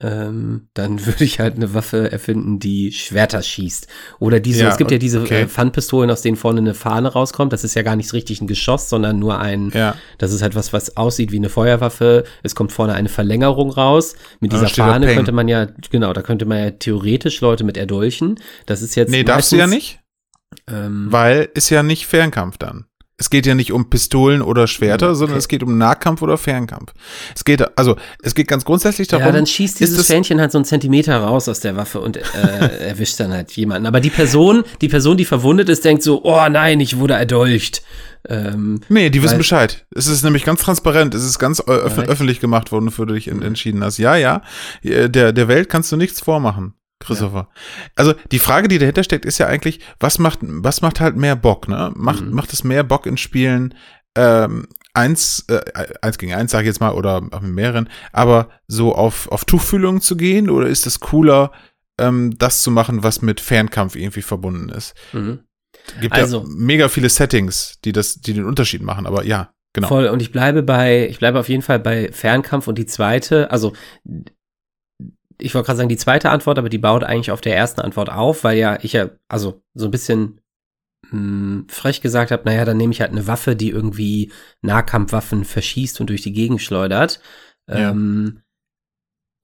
ähm, 0.00 0.68
dann 0.74 1.04
würde 1.06 1.24
ich 1.24 1.40
halt 1.40 1.54
eine 1.56 1.72
Waffe 1.74 2.10
erfinden, 2.10 2.58
die 2.58 2.92
Schwerter 2.92 3.42
schießt. 3.42 3.86
Oder 4.18 4.40
diese, 4.40 4.64
Ja, 4.64 4.68
es 4.70 4.76
gibt 4.76 4.90
ja 4.90 4.98
diese 4.98 5.20
okay. 5.22 5.42
äh, 5.42 5.46
Pfannpistolen, 5.48 6.10
aus 6.10 6.22
denen 6.22 6.36
vorne 6.36 6.60
eine 6.60 6.74
Fahne 6.74 7.08
rauskommt. 7.12 7.52
Das 7.52 7.64
ist 7.64 7.74
ja 7.74 7.82
gar 7.82 7.96
nicht 7.96 8.12
richtig 8.12 8.40
ein 8.40 8.46
Geschoss, 8.46 8.88
sondern 8.88 9.18
nur 9.18 9.38
ein, 9.38 9.70
Ja. 9.72 9.96
das 10.18 10.32
ist 10.32 10.42
halt 10.42 10.54
was, 10.54 10.72
was 10.72 10.96
aussieht 10.96 11.32
wie 11.32 11.36
eine 11.36 11.48
Feuerwaffe. 11.48 12.24
Es 12.42 12.54
kommt 12.54 12.72
vorne 12.72 12.94
eine 12.94 13.08
Verlängerung 13.08 13.70
raus. 13.70 14.14
Mit 14.40 14.52
dieser 14.52 14.68
Fahne 14.68 15.14
könnte 15.14 15.32
man 15.32 15.48
ja, 15.48 15.68
genau, 15.90 16.12
da 16.12 16.22
könnte 16.22 16.44
man 16.44 16.58
ja 16.58 16.70
theoretisch 16.72 17.40
Leute 17.40 17.64
mit 17.64 17.76
erdolchen. 17.76 18.40
Das 18.66 18.82
ist 18.82 18.94
jetzt. 18.96 19.10
Nee, 19.10 19.22
darfst 19.24 19.52
du 19.52 19.56
ja 19.56 19.66
meistens, 19.66 19.74
nicht, 19.84 20.00
Ähm, 20.68 21.06
weil 21.10 21.48
ist 21.54 21.70
ja 21.70 21.82
nicht 21.82 22.06
Fernkampf 22.06 22.58
dann. 22.58 22.86
Es 23.16 23.30
geht 23.30 23.46
ja 23.46 23.54
nicht 23.54 23.70
um 23.72 23.90
Pistolen 23.90 24.42
oder 24.42 24.66
Schwerter, 24.66 25.10
Okay. 25.10 25.14
sondern 25.16 25.38
es 25.38 25.46
geht 25.46 25.62
um 25.62 25.78
Nahkampf 25.78 26.20
oder 26.20 26.36
Fernkampf. 26.36 26.92
Es 27.36 27.44
geht, 27.44 27.64
also, 27.78 27.96
es 28.22 28.34
geht 28.34 28.48
ganz 28.48 28.64
grundsätzlich 28.64 29.06
darum. 29.06 29.26
ja, 29.26 29.30
dann 29.32 29.46
schießt 29.46 29.78
dieses 29.78 29.96
das- 29.98 30.06
Fähnchen 30.08 30.40
halt 30.40 30.50
so 30.50 30.58
einen 30.58 30.64
Zentimeter 30.64 31.16
raus 31.18 31.48
aus 31.48 31.60
der 31.60 31.76
Waffe 31.76 32.00
und 32.00 32.16
äh, 32.16 32.20
erwischt 32.88 33.20
dann 33.20 33.32
halt 33.32 33.52
jemanden. 33.52 33.86
Aber 33.86 34.00
die 34.00 34.10
Person, 34.10 34.64
die 34.80 34.88
Person, 34.88 35.16
die 35.16 35.24
verwundet 35.24 35.68
ist, 35.68 35.84
denkt 35.84 36.02
so, 36.02 36.24
oh 36.24 36.48
nein, 36.48 36.80
ich 36.80 36.98
wurde 36.98 37.14
erdolcht. 37.14 37.82
Ähm, 38.28 38.80
Nee, 38.88 39.10
die 39.10 39.22
wissen 39.22 39.38
Bescheid. 39.38 39.86
Es 39.94 40.06
ist 40.08 40.24
nämlich 40.24 40.44
ganz 40.44 40.62
transparent. 40.62 41.14
Es 41.14 41.24
ist 41.24 41.38
ganz 41.38 41.60
ö- 41.60 41.70
öff 41.70 41.94
Korrekt. 41.94 42.10
öffentlich 42.10 42.40
gemacht 42.40 42.72
worden, 42.72 42.86
wofür 42.86 43.06
du 43.06 43.14
dich 43.14 43.26
Mhm. 43.30 43.42
entschieden 43.42 43.84
hast. 43.84 43.98
Ja, 43.98 44.16
ja. 44.16 44.42
Äh, 44.82 45.08
Der, 45.08 45.32
der 45.32 45.46
Welt 45.46 45.68
kannst 45.68 45.92
du 45.92 45.96
nichts 45.96 46.20
vormachen, 46.20 46.74
Christopher. 47.04 47.48
Also 47.96 48.14
die 48.32 48.38
Frage, 48.38 48.68
die 48.68 48.78
dahinter 48.78 49.04
steckt, 49.04 49.24
ist 49.24 49.38
ja 49.38 49.46
eigentlich, 49.46 49.80
was 50.00 50.18
macht, 50.18 50.40
was 50.42 50.80
macht 50.82 51.00
halt 51.00 51.16
mehr 51.16 51.36
Bock, 51.36 51.68
ne? 51.68 51.92
Macht, 51.96 52.24
Mhm. 52.24 52.32
macht 52.32 52.52
es 52.52 52.64
mehr 52.64 52.82
Bock 52.84 53.06
in 53.06 53.16
Spielen, 53.16 53.74
ähm, 54.16 54.66
eins, 54.94 55.44
äh, 55.48 55.60
eins 56.02 56.18
gegen 56.18 56.34
eins, 56.34 56.52
sage 56.52 56.64
ich 56.64 56.68
jetzt 56.68 56.80
mal, 56.80 56.92
oder 56.92 57.16
auch 57.32 57.40
mit 57.40 57.52
mehreren, 57.52 57.88
aber 58.12 58.48
so 58.68 58.94
auf, 58.94 59.28
auf 59.32 59.44
Tuchfühlung 59.44 60.00
zu 60.00 60.16
gehen, 60.16 60.48
oder 60.50 60.68
ist 60.68 60.86
es 60.86 61.00
cooler, 61.00 61.50
ähm, 61.98 62.36
das 62.38 62.62
zu 62.62 62.70
machen, 62.70 63.02
was 63.02 63.20
mit 63.22 63.40
Fernkampf 63.40 63.96
irgendwie 63.96 64.22
verbunden 64.22 64.68
ist? 64.68 64.94
mhm. 65.12 65.40
Gibt 66.00 66.14
Also- 66.14 66.38
ja 66.42 66.44
mega 66.48 66.88
viele 66.88 67.08
Settings, 67.10 67.78
die 67.84 67.92
das, 67.92 68.14
die 68.20 68.32
den 68.32 68.44
Unterschied 68.46 68.80
machen, 68.82 69.06
aber 69.06 69.24
ja, 69.24 69.52
genau. 69.74 69.88
Voll. 69.88 70.06
Und 70.06 70.22
ich 70.22 70.30
bleibe 70.32 70.62
bei, 70.62 71.08
ich 71.08 71.18
bleibe 71.18 71.38
auf 71.40 71.48
jeden 71.48 71.62
Fall 71.62 71.78
bei 71.80 72.10
Fernkampf 72.12 72.68
und 72.68 72.78
die 72.78 72.86
zweite, 72.86 73.50
also 73.50 73.72
ich 75.38 75.54
wollte 75.54 75.66
gerade 75.66 75.76
sagen, 75.78 75.88
die 75.88 75.96
zweite 75.96 76.30
Antwort, 76.30 76.58
aber 76.58 76.68
die 76.68 76.78
baut 76.78 77.04
eigentlich 77.04 77.30
auf 77.30 77.40
der 77.40 77.56
ersten 77.56 77.80
Antwort 77.80 78.10
auf, 78.10 78.44
weil 78.44 78.58
ja 78.58 78.78
ich 78.82 78.92
ja, 78.92 79.10
also 79.28 79.62
so 79.74 79.86
ein 79.86 79.90
bisschen 79.90 80.40
mh, 81.10 81.64
frech 81.68 82.00
gesagt 82.00 82.30
habe, 82.30 82.44
naja, 82.44 82.64
dann 82.64 82.76
nehme 82.76 82.92
ich 82.92 83.00
halt 83.00 83.12
eine 83.12 83.26
Waffe, 83.26 83.56
die 83.56 83.70
irgendwie 83.70 84.32
Nahkampfwaffen 84.62 85.44
verschießt 85.44 86.00
und 86.00 86.10
durch 86.10 86.22
die 86.22 86.32
Gegend 86.32 86.60
schleudert. 86.60 87.20
Ja. 87.68 87.90
Ähm, 87.90 88.40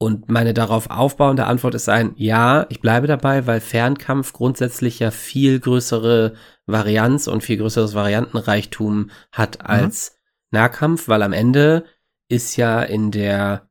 und 0.03 0.31
meine 0.31 0.55
darauf 0.55 0.89
aufbauende 0.89 1.45
Antwort 1.45 1.75
ist 1.75 1.91
ein 1.91 2.15
Ja, 2.17 2.65
ich 2.71 2.81
bleibe 2.81 3.07
dabei, 3.07 3.47
weil 3.47 3.61
Fernkampf 3.61 4.33
grundsätzlich 4.33 4.99
ja 4.99 5.11
viel 5.11 5.61
größere 5.61 6.35
Varianz 6.65 7.27
und 7.27 7.43
viel 7.43 7.59
größeres 7.59 7.95
Variantenreichtum 7.95 9.11
hat 9.31 9.67
als 9.67 10.17
Nahkampf, 10.51 11.09
weil 11.09 11.23
am 11.23 11.35
Ende 11.35 11.85
ist 12.31 12.57
ja 12.57 12.83
in 12.83 13.11
der, 13.11 13.69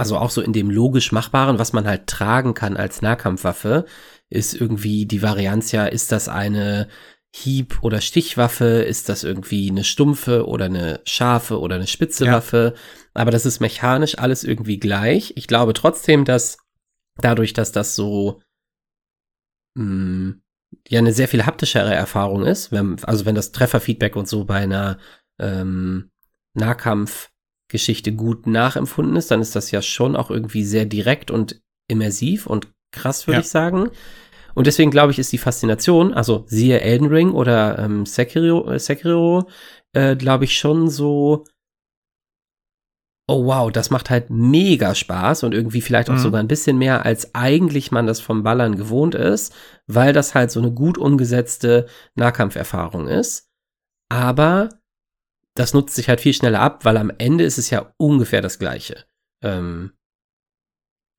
also 0.00 0.16
auch 0.16 0.30
so 0.30 0.40
in 0.40 0.54
dem 0.54 0.70
logisch 0.70 1.12
Machbaren, 1.12 1.58
was 1.58 1.74
man 1.74 1.86
halt 1.86 2.06
tragen 2.06 2.54
kann 2.54 2.78
als 2.78 3.02
Nahkampfwaffe, 3.02 3.84
ist 4.30 4.54
irgendwie 4.54 5.04
die 5.04 5.20
Varianz 5.20 5.72
ja, 5.72 5.84
ist 5.84 6.10
das 6.10 6.26
eine 6.30 6.88
Hieb- 7.36 7.82
oder 7.82 8.00
Stichwaffe, 8.00 8.64
ist 8.64 9.10
das 9.10 9.24
irgendwie 9.24 9.70
eine 9.70 9.84
stumpfe 9.84 10.46
oder 10.48 10.64
eine 10.64 11.00
scharfe 11.04 11.60
oder 11.60 11.74
eine 11.76 11.86
spitze 11.86 12.24
Ja. 12.24 12.32
Waffe, 12.32 12.72
aber 13.12 13.30
das 13.30 13.44
ist 13.44 13.60
mechanisch 13.60 14.18
alles 14.18 14.42
irgendwie 14.42 14.78
gleich. 14.78 15.34
Ich 15.36 15.46
glaube 15.46 15.74
trotzdem, 15.74 16.24
dass 16.24 16.56
dadurch, 17.18 17.52
dass 17.52 17.70
das 17.70 17.94
so 17.94 18.40
mh, 19.76 20.36
ja 20.88 20.98
eine 20.98 21.12
sehr 21.12 21.28
viel 21.28 21.44
haptischere 21.44 21.94
Erfahrung 21.94 22.46
ist, 22.46 22.72
wenn, 22.72 22.96
also 23.04 23.26
wenn 23.26 23.34
das 23.34 23.52
Trefferfeedback 23.52 24.16
und 24.16 24.28
so 24.28 24.46
bei 24.46 24.62
einer 24.62 24.98
ähm, 25.38 26.10
Nahkampfgeschichte 27.70 28.12
gut 28.12 28.46
nachempfunden 28.46 29.16
ist, 29.16 29.30
dann 29.30 29.40
ist 29.40 29.54
das 29.54 29.70
ja 29.70 29.80
schon 29.82 30.16
auch 30.16 30.30
irgendwie 30.30 30.64
sehr 30.64 30.86
direkt 30.86 31.30
und 31.30 31.60
immersiv 31.88 32.46
und 32.46 32.68
krass, 32.92 33.26
würde 33.26 33.36
Ja. 33.36 33.40
ich 33.40 33.48
sagen. 33.48 33.90
Und 34.54 34.66
deswegen 34.66 34.90
glaube 34.90 35.12
ich, 35.12 35.18
ist 35.18 35.32
die 35.32 35.38
Faszination, 35.38 36.12
also 36.12 36.44
siehe 36.48 36.80
Elden 36.80 37.06
Ring 37.06 37.30
oder 37.30 37.78
ähm, 37.78 38.04
Sekiro, 38.06 38.68
äh, 38.70 38.78
Sekiro 38.80 39.48
äh, 39.92 40.16
glaube 40.16 40.44
ich 40.44 40.58
schon 40.58 40.88
so, 40.88 41.44
oh 43.28 43.44
wow, 43.46 43.70
das 43.70 43.90
macht 43.90 44.10
halt 44.10 44.28
mega 44.30 44.96
Spaß 44.96 45.44
und 45.44 45.54
irgendwie 45.54 45.80
vielleicht 45.80 46.10
auch 46.10 46.14
Mhm. 46.14 46.18
sogar 46.18 46.40
ein 46.40 46.48
bisschen 46.48 46.78
mehr, 46.78 47.06
als 47.06 47.32
eigentlich 47.36 47.92
man 47.92 48.08
das 48.08 48.20
vom 48.20 48.42
Ballern 48.42 48.74
gewohnt 48.76 49.14
ist, 49.14 49.54
weil 49.86 50.12
das 50.12 50.34
halt 50.34 50.50
so 50.50 50.58
eine 50.60 50.72
gut 50.72 50.98
umgesetzte 50.98 51.86
Nahkampferfahrung 52.16 53.06
ist. 53.06 53.46
aber 54.12 54.70
das 55.54 55.74
nutzt 55.74 55.94
sich 55.94 56.08
halt 56.08 56.20
viel 56.20 56.34
schneller 56.34 56.60
ab, 56.60 56.84
weil 56.84 56.96
am 56.96 57.12
Ende 57.18 57.44
ist 57.44 57.58
es 57.58 57.70
ja 57.70 57.92
ungefähr 57.96 58.40
das 58.40 58.58
Gleiche. 58.58 59.04
Ähm, 59.42 59.92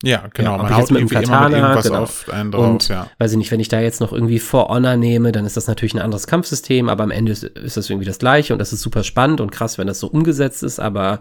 Ja, 0.04 0.28
genau. 0.34 0.56
Ja, 0.56 0.62
man 0.62 0.76
haut 0.76 0.90
mit 0.90 1.00
irgendwie 1.00 1.14
immer 1.14 1.20
mit 1.20 1.30
Katana, 1.30 1.56
irgendwas 1.56 1.86
genau. 1.86 2.02
auf 2.02 2.28
einen 2.28 2.50
drauf, 2.50 2.68
Und 2.68 2.88
ja. 2.88 3.08
weiß 3.18 3.32
ich 3.32 3.38
nicht, 3.38 3.50
wenn 3.52 3.60
ich 3.60 3.68
da 3.68 3.80
jetzt 3.80 4.00
noch 4.00 4.12
irgendwie 4.12 4.40
For 4.40 4.68
Honor 4.68 4.96
nehme, 4.96 5.30
dann 5.32 5.46
ist 5.46 5.56
das 5.56 5.68
natürlich 5.68 5.94
ein 5.94 6.00
anderes 6.00 6.26
Kampfsystem, 6.26 6.88
aber 6.88 7.04
am 7.04 7.12
Ende 7.12 7.32
ist, 7.32 7.44
ist 7.44 7.76
das 7.76 7.88
irgendwie 7.88 8.06
das 8.06 8.18
gleiche 8.18 8.52
und 8.52 8.58
das 8.58 8.72
ist 8.72 8.82
super 8.82 9.04
spannend 9.04 9.40
und 9.40 9.52
krass, 9.52 9.78
wenn 9.78 9.86
das 9.86 10.00
so 10.00 10.08
umgesetzt 10.08 10.64
ist, 10.64 10.80
aber 10.80 11.20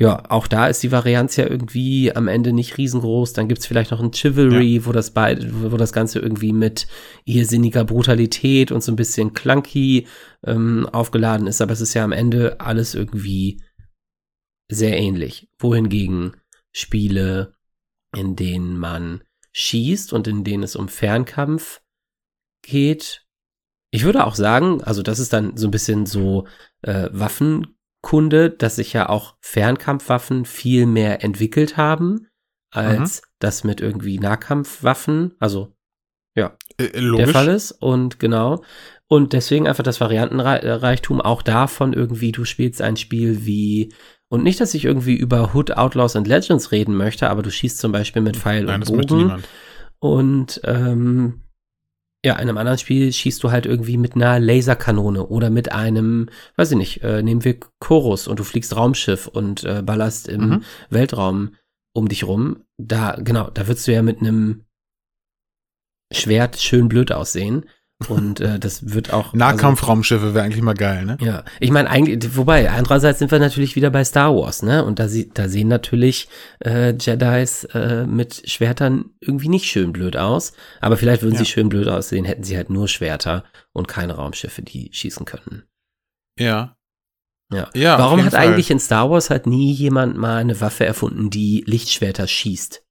ja, 0.00 0.22
auch 0.30 0.46
da 0.46 0.66
ist 0.66 0.82
die 0.82 0.92
Varianz 0.92 1.36
ja 1.36 1.46
irgendwie 1.46 2.16
am 2.16 2.26
Ende 2.26 2.54
nicht 2.54 2.78
riesengroß. 2.78 3.34
Dann 3.34 3.48
gibt's 3.48 3.66
vielleicht 3.66 3.90
noch 3.90 4.00
ein 4.00 4.12
Chivalry, 4.12 4.86
wo 4.86 4.92
das 4.92 5.10
beide, 5.10 5.70
wo 5.70 5.76
das 5.76 5.92
Ganze 5.92 6.20
irgendwie 6.20 6.54
mit 6.54 6.86
irrsinniger 7.26 7.84
Brutalität 7.84 8.72
und 8.72 8.82
so 8.82 8.92
ein 8.92 8.96
bisschen 8.96 9.34
clunky 9.34 10.06
ähm, 10.42 10.88
aufgeladen 10.90 11.46
ist, 11.46 11.60
aber 11.60 11.72
es 11.72 11.82
ist 11.82 11.92
ja 11.92 12.02
am 12.02 12.12
Ende 12.12 12.60
alles 12.60 12.94
irgendwie 12.94 13.62
sehr 14.70 14.96
ähnlich. 14.96 15.50
Wohingegen 15.58 16.32
Spiele, 16.72 17.52
in 18.16 18.36
denen 18.36 18.78
man 18.78 19.22
schießt 19.52 20.14
und 20.14 20.26
in 20.26 20.44
denen 20.44 20.62
es 20.62 20.76
um 20.76 20.88
Fernkampf 20.88 21.82
geht. 22.62 23.26
Ich 23.90 24.04
würde 24.04 24.24
auch 24.24 24.34
sagen, 24.34 24.82
also 24.82 25.02
das 25.02 25.18
ist 25.18 25.34
dann 25.34 25.58
so 25.58 25.68
ein 25.68 25.72
bisschen 25.72 26.06
so 26.06 26.46
äh, 26.80 27.10
Waffenkunde, 28.02 28.50
dass 28.50 28.76
sich 28.76 28.92
ja 28.92 29.08
auch 29.08 29.36
Fernkampfwaffen 29.40 30.44
viel 30.44 30.86
mehr 30.86 31.22
entwickelt 31.22 31.76
haben 31.76 32.26
als 32.72 33.22
das 33.40 33.64
mit 33.64 33.80
irgendwie 33.80 34.18
Nahkampfwaffen, 34.18 35.34
also 35.40 35.74
Äh, 36.78 36.92
der 36.92 37.02
logisch. 37.02 37.32
Fall 37.32 37.48
ist. 37.48 37.72
Und 37.72 38.20
genau. 38.20 38.62
Und 39.08 39.32
deswegen 39.32 39.66
einfach 39.66 39.82
das 39.82 40.00
Variantenreichtum 40.00 41.20
auch 41.20 41.42
davon 41.42 41.92
irgendwie, 41.92 42.30
du 42.30 42.44
spielst 42.44 42.80
ein 42.80 42.96
Spiel 42.96 43.44
wie, 43.44 43.92
und 44.28 44.44
nicht, 44.44 44.60
dass 44.60 44.74
ich 44.74 44.84
irgendwie 44.84 45.16
über 45.16 45.52
Hood, 45.52 45.72
Outlaws 45.72 46.14
and 46.14 46.28
Legends 46.28 46.70
reden 46.70 46.96
möchte, 46.96 47.28
aber 47.28 47.42
du 47.42 47.50
schießt 47.50 47.78
zum 47.78 47.90
Beispiel 47.90 48.22
mit 48.22 48.36
Pfeil 48.36 48.64
Nein, 48.64 48.84
und 48.84 49.08
Bogen. 49.08 49.42
Und 49.98 50.60
ähm, 50.64 51.42
ja, 52.24 52.34
in 52.34 52.40
einem 52.40 52.58
anderen 52.58 52.78
Spiel 52.78 53.12
schießt 53.12 53.42
du 53.42 53.50
halt 53.50 53.64
irgendwie 53.64 53.96
mit 53.96 54.14
einer 54.14 54.38
Laserkanone 54.38 55.26
oder 55.26 55.48
mit 55.48 55.72
einem, 55.72 56.28
weiß 56.56 56.72
ich 56.72 56.76
nicht, 56.76 57.02
äh, 57.02 57.22
nehmen 57.22 57.44
wir 57.44 57.58
Chorus 57.78 58.28
und 58.28 58.38
du 58.38 58.44
fliegst 58.44 58.76
Raumschiff 58.76 59.26
und 59.26 59.64
äh, 59.64 59.82
ballerst 59.82 60.28
im 60.28 60.48
Mhm. 60.48 60.64
Weltraum 60.90 61.54
um 61.94 62.08
dich 62.08 62.24
rum. 62.24 62.64
Da, 62.78 63.16
genau, 63.18 63.50
da 63.50 63.66
würdest 63.66 63.88
du 63.88 63.92
ja 63.92 64.02
mit 64.02 64.20
einem 64.20 64.64
Schwert 66.12 66.56
schön 66.56 66.88
blöd 66.88 67.12
aussehen. 67.12 67.64
Und 68.08 68.40
äh, 68.40 68.58
das 68.58 68.94
wird 68.94 69.12
auch. 69.12 69.34
Nahkampfraumschiffe 69.34 70.34
wäre 70.34 70.44
eigentlich 70.44 70.62
mal 70.62 70.74
geil, 70.74 71.04
ne? 71.04 71.12
Also, 71.20 71.24
ja, 71.26 71.44
ich 71.60 71.70
meine 71.70 71.90
eigentlich, 71.90 72.34
wobei, 72.36 72.70
andererseits 72.70 73.18
sind 73.18 73.30
wir 73.30 73.38
natürlich 73.38 73.76
wieder 73.76 73.90
bei 73.90 74.04
Star 74.04 74.34
Wars, 74.34 74.62
ne? 74.62 74.84
Und 74.84 74.98
da, 74.98 75.06
sie, 75.06 75.28
da 75.28 75.48
sehen 75.48 75.68
natürlich 75.68 76.28
äh, 76.64 76.94
Jedis 76.98 77.64
äh, 77.64 78.06
mit 78.06 78.42
Schwertern 78.50 79.10
irgendwie 79.20 79.48
nicht 79.48 79.66
schön 79.66 79.92
blöd 79.92 80.16
aus. 80.16 80.52
Aber 80.80 80.96
vielleicht 80.96 81.22
würden 81.22 81.34
Ja. 81.34 81.40
sie 81.40 81.46
schön 81.46 81.68
blöd 81.68 81.88
aussehen, 81.88 82.24
hätten 82.24 82.42
sie 82.42 82.56
halt 82.56 82.70
nur 82.70 82.88
Schwerter 82.88 83.44
und 83.72 83.86
keine 83.86 84.14
Raumschiffe, 84.14 84.62
die 84.62 84.88
schießen 84.92 85.26
könnten. 85.26 85.64
Ja. 86.38 86.76
Ja. 87.52 87.68
Ja, 87.74 87.98
Warum 87.98 88.24
hat 88.24 88.32
Fall. 88.32 88.46
eigentlich 88.48 88.70
in 88.70 88.78
Star 88.80 89.10
Wars 89.10 89.28
halt 89.28 89.46
nie 89.46 89.72
jemand 89.72 90.16
mal 90.16 90.36
eine 90.38 90.60
Waffe 90.60 90.86
erfunden, 90.86 91.30
die 91.30 91.64
Lichtschwerter 91.66 92.26
schießt? 92.26 92.82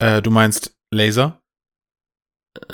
Äh, 0.00 0.20
du 0.20 0.30
meinst 0.30 0.74
Laser? 0.92 1.41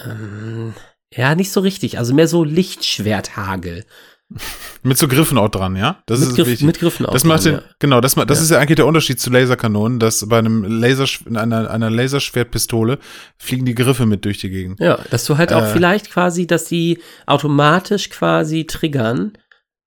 Ähm, 0.05 0.75
ja, 1.15 1.35
nicht 1.35 1.51
so 1.53 1.61
richtig. 1.61 1.99
Also 1.99 2.15
mehr 2.15 2.29
so 2.29 2.45
Lichtschwerthagel. 2.45 3.85
Mit 4.83 4.99
so 4.99 5.09
Griffen 5.09 5.39
auch 5.39 5.49
dran, 5.49 5.75
ja? 5.75 6.03
Das 6.05 6.21
mit, 6.21 6.29
ist 6.29 6.35
Griff, 6.37 6.47
wichtig. 6.49 6.67
mit 6.67 6.79
Griffen 6.79 7.07
auch 7.07 7.13
das 7.13 7.25
macht 7.25 7.47
dran, 7.47 7.55
den, 7.55 7.63
genau, 7.79 8.01
das, 8.03 8.15
das 8.15 8.39
Ja. 8.39 8.45
ist 8.45 8.51
ja 8.51 8.59
eigentlich 8.59 8.77
der 8.77 8.87
Unterschied 8.87 9.19
zu 9.19 9.31
Laserkanonen, 9.31 9.99
dass 9.99 10.29
bei 10.29 10.39
einem 10.39 10.65
Laser, 10.65 11.07
einer, 11.35 11.71
einer 11.71 11.89
Laserschwertpistole 11.91 12.99
fliegen 13.39 13.65
die 13.65 13.75
Griffe 13.75 14.05
mit 14.05 14.27
durch 14.27 14.37
die 14.39 14.51
Gegend. 14.51 14.81
Ja, 14.81 14.99
dass 15.11 15.25
du 15.25 15.39
halt 15.39 15.53
auch 15.55 15.63
Äh. 15.63 15.73
vielleicht 15.73 16.11
quasi, 16.11 16.47
dass 16.47 16.67
die 16.67 16.99
automatisch 17.27 18.11
quasi 18.11 18.67
triggern, 18.67 19.33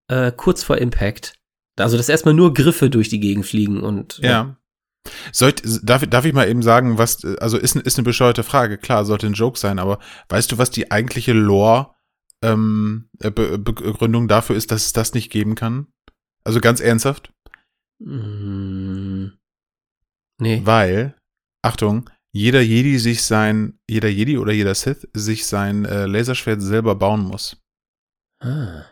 äh, 0.08 0.32
kurz 0.34 0.62
vor 0.64 0.78
Impact. 0.78 1.34
Also, 1.78 1.98
dass 1.98 2.08
erstmal 2.08 2.34
nur 2.34 2.54
Griffe 2.54 2.88
durch 2.88 3.10
die 3.10 3.20
Gegend 3.20 3.44
fliegen 3.46 3.80
und 3.82 4.18
Ja. 4.22 4.56
Soll 5.32 5.50
ich, 5.50 5.80
darf, 5.82 6.06
darf 6.06 6.24
ich 6.24 6.32
mal 6.32 6.48
eben 6.48 6.62
sagen, 6.62 6.98
was, 6.98 7.24
also 7.24 7.56
ist, 7.56 7.76
ist 7.76 7.98
eine 7.98 8.04
bescheuerte 8.04 8.42
Frage, 8.42 8.78
klar, 8.78 9.04
sollte 9.04 9.26
ein 9.26 9.32
Joke 9.34 9.58
sein, 9.58 9.78
aber 9.78 9.98
weißt 10.28 10.52
du, 10.52 10.58
was 10.58 10.70
die 10.70 10.90
eigentliche 10.90 11.32
Lore 11.32 11.94
ähm, 12.42 13.08
äh, 13.20 13.30
Be 13.30 13.58
Begründung 13.58 14.28
dafür 14.28 14.56
ist, 14.56 14.70
dass 14.70 14.86
es 14.86 14.92
das 14.92 15.14
nicht 15.14 15.30
geben 15.30 15.54
kann? 15.54 15.86
Also 16.44 16.60
ganz 16.60 16.80
ernsthaft? 16.80 17.32
Mm, 17.98 19.28
nee. 20.38 20.60
Weil, 20.64 21.16
Achtung, 21.62 22.08
jeder 22.32 22.60
Jedi 22.60 22.98
sich 22.98 23.22
sein, 23.22 23.78
jeder 23.88 24.08
Jedi 24.08 24.38
oder 24.38 24.52
jeder 24.52 24.74
Sith 24.74 25.08
sich 25.14 25.46
sein 25.46 25.84
äh, 25.84 26.06
Laserschwert 26.06 26.62
selber 26.62 26.94
bauen 26.94 27.22
muss. 27.22 27.56
Ah. 28.40 28.84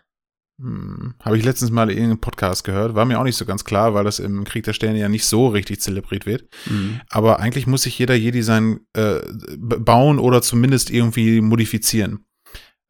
Hm, 0.60 1.14
Habe 1.20 1.38
ich 1.38 1.44
letztens 1.44 1.70
mal 1.70 1.88
in 1.90 1.96
irgendeinem 1.96 2.20
Podcast 2.20 2.64
gehört, 2.64 2.94
war 2.94 3.04
mir 3.04 3.18
auch 3.20 3.24
nicht 3.24 3.36
so 3.36 3.44
ganz 3.44 3.64
klar, 3.64 3.94
weil 3.94 4.04
das 4.04 4.18
im 4.18 4.44
Krieg 4.44 4.64
der 4.64 4.72
Sterne 4.72 4.98
ja 4.98 5.08
nicht 5.08 5.24
so 5.24 5.46
richtig 5.48 5.80
zelebriert 5.80 6.26
wird. 6.26 6.48
Mhm. 6.66 7.00
Aber 7.10 7.38
eigentlich 7.38 7.66
muss 7.68 7.82
sich 7.82 7.98
jeder 7.98 8.14
Jedi 8.16 8.42
sein 8.42 8.80
äh, 8.94 9.20
bauen 9.56 10.18
oder 10.18 10.42
zumindest 10.42 10.90
irgendwie 10.90 11.40
modifizieren. 11.40 12.26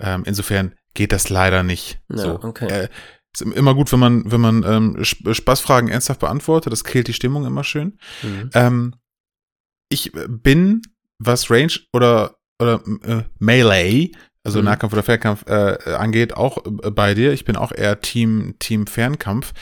Ähm, 0.00 0.22
insofern 0.24 0.74
geht 0.94 1.12
das 1.12 1.28
leider 1.28 1.62
nicht. 1.62 2.00
Ja, 2.09 2.16
so. 2.18 2.42
okay. 2.42 2.68
Äh, 2.68 2.88
ist 3.35 3.42
immer 3.42 3.74
gut, 3.74 3.92
wenn 3.92 4.00
man, 4.00 4.33
wenn 4.33 4.40
man 4.40 4.62
ähm, 4.64 4.96
Sp- 5.04 5.35
Spaßfragen 5.35 5.90
ernsthaft 5.90 6.20
beantwortet. 6.20 6.72
Das 6.72 6.85
killt 6.85 7.09
die 7.09 7.12
Stimmung 7.12 7.44
immer 7.44 7.64
schön. 7.64 7.98
Mhm. 8.22 8.50
Ähm, 8.54 8.94
ich 9.90 10.12
bin, 10.28 10.81
was 11.18 11.50
Range 11.50 11.72
oder, 11.92 12.37
oder 12.61 12.83
äh, 13.02 13.24
Melee, 13.38 14.12
also 14.49 14.59
Mhm. 14.61 14.65
Nahkampf 14.67 14.93
oder 14.93 15.03
Fernkampf 15.03 15.45
äh, 15.47 15.79
angeht, 15.95 16.37
auch 16.37 16.59
äh, 16.67 16.91
bei 16.91 17.15
dir. 17.15 17.33
Ich 17.33 17.45
bin 17.45 17.57
auch 17.57 17.73
eher 17.73 18.01
Team, 18.01 18.55
Team 18.59 18.87
Fernkampf. 18.87 19.53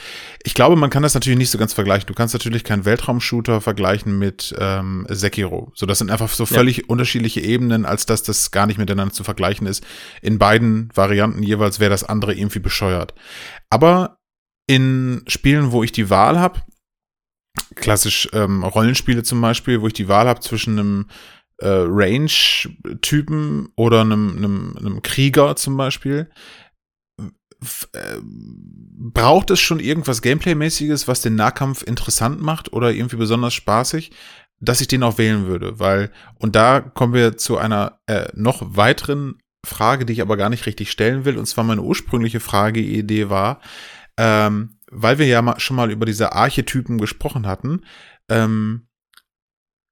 Ich 0.43 0.53
glaube, 0.53 0.75
man 0.75 0.89
kann 0.89 1.03
das 1.03 1.13
natürlich 1.13 1.37
nicht 1.37 1.51
so 1.51 1.57
ganz 1.57 1.73
vergleichen. 1.73 2.07
Du 2.07 2.13
kannst 2.13 2.33
natürlich 2.33 2.63
keinen 2.63 2.85
Weltraumshooter 2.85 3.61
vergleichen 3.61 4.17
mit 4.17 4.55
ähm, 4.59 5.05
Sekiro. 5.09 5.71
So, 5.75 5.85
das 5.85 5.99
sind 5.99 6.09
einfach 6.09 6.29
so 6.29 6.43
Ja. 6.43 6.47
völlig 6.57 6.89
unterschiedliche 6.89 7.41
Ebenen, 7.41 7.85
als 7.85 8.05
dass 8.05 8.23
das 8.23 8.51
gar 8.51 8.65
nicht 8.65 8.77
miteinander 8.79 9.13
zu 9.13 9.23
vergleichen 9.23 9.67
ist. 9.67 9.85
In 10.21 10.39
beiden 10.39 10.89
Varianten 10.95 11.43
jeweils 11.43 11.79
wäre 11.79 11.91
das 11.91 12.03
andere 12.03 12.33
irgendwie 12.33 12.59
bescheuert. 12.59 13.13
Aber 13.69 14.17
in 14.67 15.23
Spielen, 15.27 15.71
wo 15.71 15.83
ich 15.83 15.91
die 15.91 16.09
Wahl 16.09 16.39
habe, 16.39 16.61
klassisch 17.75 18.29
ähm, 18.33 18.63
Rollenspiele 18.63 19.23
zum 19.23 19.41
Beispiel, 19.41 19.81
wo 19.81 19.87
ich 19.87 19.93
die 19.93 20.07
Wahl 20.07 20.27
habe 20.27 20.39
zwischen 20.41 20.77
einem 20.79 21.05
äh, 21.59 21.67
Range-Typen 21.67 23.69
oder 23.75 24.01
einem, 24.01 24.37
einem, 24.37 24.77
einem 24.77 25.01
Krieger 25.01 25.55
zum 25.55 25.77
Beispiel, 25.77 26.29
äh, 27.93 28.17
braucht 28.21 29.49
es 29.49 29.59
schon 29.59 29.79
irgendwas 29.79 30.21
Gameplay-mäßiges, 30.21 31.07
was 31.07 31.21
den 31.21 31.35
Nahkampf 31.35 31.83
interessant 31.83 32.41
macht 32.41 32.73
oder 32.73 32.91
irgendwie 32.91 33.15
besonders 33.15 33.53
spaßig, 33.53 34.11
dass 34.59 34.81
ich 34.81 34.87
den 34.87 35.03
auch 35.03 35.17
wählen 35.17 35.47
würde, 35.47 35.79
weil, 35.79 36.11
und 36.39 36.55
da 36.55 36.81
kommen 36.81 37.13
wir 37.13 37.37
zu 37.37 37.57
einer 37.57 37.99
äh, 38.07 38.27
noch 38.33 38.75
weiteren 38.75 39.39
Frage, 39.65 40.05
die 40.05 40.13
ich 40.13 40.21
aber 40.21 40.37
gar 40.37 40.49
nicht 40.49 40.65
richtig 40.65 40.91
stellen 40.91 41.25
will, 41.25 41.37
und 41.37 41.45
zwar 41.45 41.63
meine 41.63 41.81
ursprüngliche 41.81 42.39
Frage-Idee 42.39 43.29
war, 43.29 43.61
ähm, 44.17 44.79
weil 44.89 45.19
wir 45.19 45.27
ja 45.27 45.41
mal, 45.41 45.59
schon 45.59 45.75
mal 45.75 45.91
über 45.91 46.05
diese 46.05 46.33
Archetypen 46.33 46.97
gesprochen 46.97 47.45
hatten, 47.45 47.81
ähm, 48.29 48.87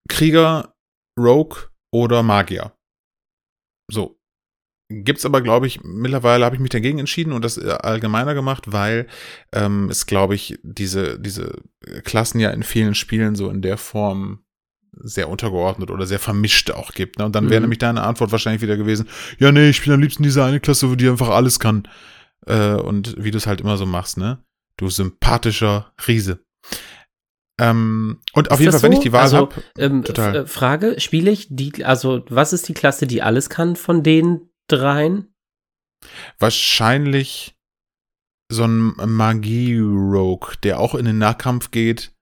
Krieger, 0.07 0.74
Rogue 1.17 1.69
oder 1.91 2.23
Magier. 2.23 2.73
So. 3.91 4.19
Gibt's 4.87 5.25
aber, 5.25 5.41
glaube 5.41 5.65
ich, 5.65 5.81
mittlerweile 5.83 6.45
habe 6.45 6.55
ich 6.55 6.61
mich 6.61 6.69
dagegen 6.69 6.99
entschieden 6.99 7.33
und 7.33 7.43
das 7.43 7.57
äh, 7.57 7.71
allgemeiner 7.71 8.35
gemacht, 8.35 8.71
weil 8.71 9.07
ähm, 9.51 9.89
es, 9.89 10.05
glaube 10.05 10.35
ich, 10.35 10.59
diese, 10.61 11.19
diese 11.19 11.59
Klassen 12.03 12.39
ja 12.39 12.51
in 12.51 12.61
vielen 12.61 12.93
Spielen 12.93 13.33
so 13.35 13.49
in 13.49 13.63
der 13.63 13.79
Form 13.79 14.43
sehr 14.97 15.27
untergeordnet 15.27 15.89
oder 15.89 16.05
sehr 16.05 16.19
vermischt 16.19 16.69
auch 16.69 16.91
gibt. 16.91 17.17
Ne? 17.17 17.25
Und 17.25 17.35
dann 17.35 17.49
wäre 17.49 17.61
Mhm. 17.61 17.63
nämlich 17.63 17.79
deine 17.79 18.03
Antwort 18.03 18.31
wahrscheinlich 18.31 18.61
wieder 18.61 18.77
gewesen, 18.77 19.09
ja, 19.39 19.51
nee, 19.51 19.69
ich 19.69 19.77
spiele 19.77 19.95
am 19.95 20.01
liebsten 20.01 20.21
diese 20.23 20.43
eine 20.45 20.59
Klasse, 20.59 20.95
die 20.95 21.09
einfach 21.09 21.29
alles 21.29 21.59
kann. 21.59 21.87
Äh, 22.45 22.75
und 22.75 23.15
wie 23.17 23.31
du 23.31 23.37
es 23.37 23.47
halt 23.47 23.61
immer 23.61 23.77
so 23.77 23.87
machst, 23.87 24.17
ne? 24.17 24.43
Du 24.77 24.89
sympathischer 24.89 25.93
Riese. 26.07 26.45
Ähm, 27.59 28.19
und 28.33 28.51
auf 28.51 28.55
Ist 28.55 28.59
jeden 28.61 28.71
das 28.73 28.81
Fall, 28.81 28.89
wenn 28.89 28.95
so? 28.95 28.99
ich 29.01 29.03
die 29.03 29.13
Wahl 29.13 29.21
Also, 29.23 29.37
habe, 29.37 29.63
Ähm, 29.77 30.03
Total. 30.03 30.35
Äh, 30.35 30.45
Frage, 30.47 30.99
spiele 30.99 31.31
ich 31.31 31.47
die, 31.49 31.85
also 31.85 32.25
was 32.29 32.51
ist 32.53 32.67
die 32.67 32.73
Klasse, 32.73 33.07
die 33.07 33.21
alles 33.21 33.49
kann 33.49 33.75
von 33.75 34.03
den 34.03 34.49
dreien? 34.67 35.31
wahrscheinlich 36.39 37.55
so 38.51 38.65
ein 38.65 38.93
Magie-Rogue, 38.97 40.53
der 40.63 40.79
auch 40.79 40.93
in 40.95 41.05
den 41.05 41.17
Nahkampf 41.17 41.71
geht 41.71 42.13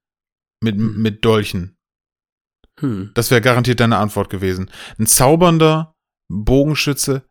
mit, 0.63 0.75
Hm. 0.75 1.01
mit 1.01 1.25
Dolchen. 1.25 1.75
Hm. 2.79 3.11
Das 3.13 3.29
wäre 3.29 3.41
garantiert 3.41 3.79
deine 3.81 3.97
Antwort 3.97 4.29
gewesen. 4.29 4.71
Ein 4.97 5.05
zaubernder 5.07 5.93
Bogenschütze, 6.31 7.27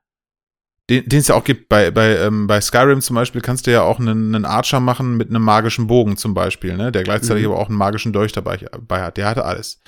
den 0.90 1.08
den 1.08 1.20
es 1.20 1.28
ja 1.28 1.34
auch 1.34 1.44
gibt. 1.44 1.68
Bei, 1.68 1.90
bei, 1.90 2.16
ähm, 2.18 2.46
bei 2.46 2.60
Skyrim 2.60 3.00
zum 3.00 3.14
Beispiel 3.16 3.40
kannst 3.40 3.66
du 3.66 3.70
ja 3.70 3.82
auch 3.82 3.98
einen, 3.98 4.34
einen 4.34 4.44
Archer 4.44 4.80
machen 4.80 5.16
mit 5.16 5.30
einem 5.30 5.42
magischen 5.42 5.86
Bogen 5.86 6.16
zum 6.16 6.34
Beispiel, 6.34 6.76
ne? 6.76 6.92
der 6.92 7.04
gleichzeitig 7.04 7.44
Mhm. 7.44 7.52
aber 7.52 7.60
auch 7.60 7.68
einen 7.68 7.78
magischen 7.78 8.12
Dolch 8.12 8.32
dabei, 8.32 8.56
dabei 8.56 9.02
hat. 9.02 9.16
Der 9.16 9.28
hatte 9.28 9.44
alles. 9.44 9.80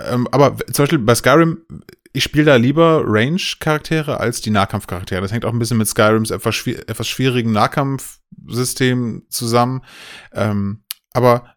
Ähm, 0.00 0.26
aber 0.32 0.56
zum 0.72 0.84
Beispiel 0.84 0.98
bei 0.98 1.14
Skyrim, 1.14 1.64
ich 2.12 2.24
spiele 2.24 2.46
da 2.46 2.56
lieber 2.56 3.02
Range-Charaktere 3.04 4.18
als 4.18 4.40
die 4.40 4.50
Nahkampfcharaktere. 4.50 5.20
Das 5.20 5.32
hängt 5.32 5.44
auch 5.44 5.52
ein 5.52 5.58
bisschen 5.58 5.78
mit 5.78 5.86
Skyrims 5.88 6.30
etwas, 6.30 6.54
schwier 6.56 6.80
etwas 6.88 7.06
schwierigen 7.06 7.52
Nahkampfsystem 7.52 9.26
zusammen. 9.28 9.82
Ähm, 10.32 10.82
aber 11.12 11.54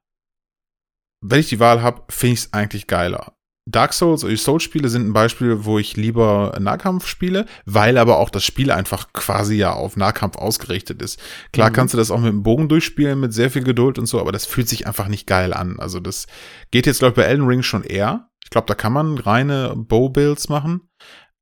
wenn 1.21 1.39
ich 1.39 1.49
die 1.49 1.59
Wahl 1.59 1.81
habe, 1.81 2.03
finde 2.09 2.33
ich 2.33 2.39
es 2.41 2.53
eigentlich 2.53 2.87
geiler. 2.87 3.33
Dark 3.65 3.93
Souls 3.93 4.23
oder 4.23 4.31
die 4.31 4.37
Souls-Spiele 4.37 4.89
sind 4.89 5.07
ein 5.07 5.13
Beispiel, 5.13 5.63
wo 5.63 5.79
ich 5.79 5.95
lieber 5.95 6.53
Nahkampf 6.59 7.07
spiele, 7.07 7.45
weil 7.65 7.97
aber 7.97 8.17
auch 8.19 8.29
das 8.29 8.43
Spiel 8.43 8.71
einfach 8.71 9.13
quasi 9.13 9.55
ja 9.55 9.71
auf 9.71 9.95
Nahkampf 9.95 10.35
ausgerichtet 10.35 11.01
ist. 11.01 11.17
Klar 11.53 11.69
Mhm. 11.69 11.73
kannst 11.73 11.93
du 11.93 11.97
das 11.97 12.11
auch 12.11 12.19
mit 12.19 12.27
dem 12.29 12.43
Bogen 12.43 12.67
durchspielen, 12.67 13.19
mit 13.19 13.33
sehr 13.33 13.49
viel 13.49 13.63
Geduld 13.63 13.97
und 13.97 14.05
so, 14.05 14.19
aber 14.19 14.33
das 14.33 14.45
fühlt 14.45 14.67
sich 14.67 14.85
einfach 14.85 15.07
nicht 15.07 15.27
geil 15.27 15.53
an. 15.53 15.79
Also 15.79 16.01
das 16.01 16.27
geht 16.71 16.85
jetzt, 16.87 16.99
glaube 16.99 17.11
ich, 17.11 17.15
bei 17.15 17.23
Elden 17.23 17.47
Ring 17.47 17.63
schon 17.63 17.83
eher. 17.83 18.29
Ich 18.43 18.49
glaube, 18.49 18.67
da 18.67 18.75
kann 18.75 18.91
man 18.91 19.17
reine 19.17 19.73
Bow-Builds 19.77 20.49
machen, 20.49 20.89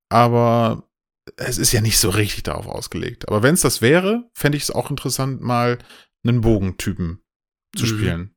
aber 0.10 0.88
es 1.38 1.58
ist 1.58 1.72
ja 1.72 1.82
nicht 1.82 1.98
so 1.98 2.10
richtig 2.10 2.44
darauf 2.44 2.68
ausgelegt. 2.68 3.28
Aber 3.28 3.42
wenn 3.44 3.56
es 3.56 3.62
das 3.62 3.82
wäre, 3.82 4.30
fände 4.36 4.58
ich 4.58 4.64
es 4.64 4.72
auch 4.72 4.90
interessant, 4.92 5.42
mal 5.42 5.80
einen 6.24 6.42
Bogentypen 6.42 7.24
zu 7.76 7.86
Mhm. 7.86 7.90
spielen. 7.90 8.36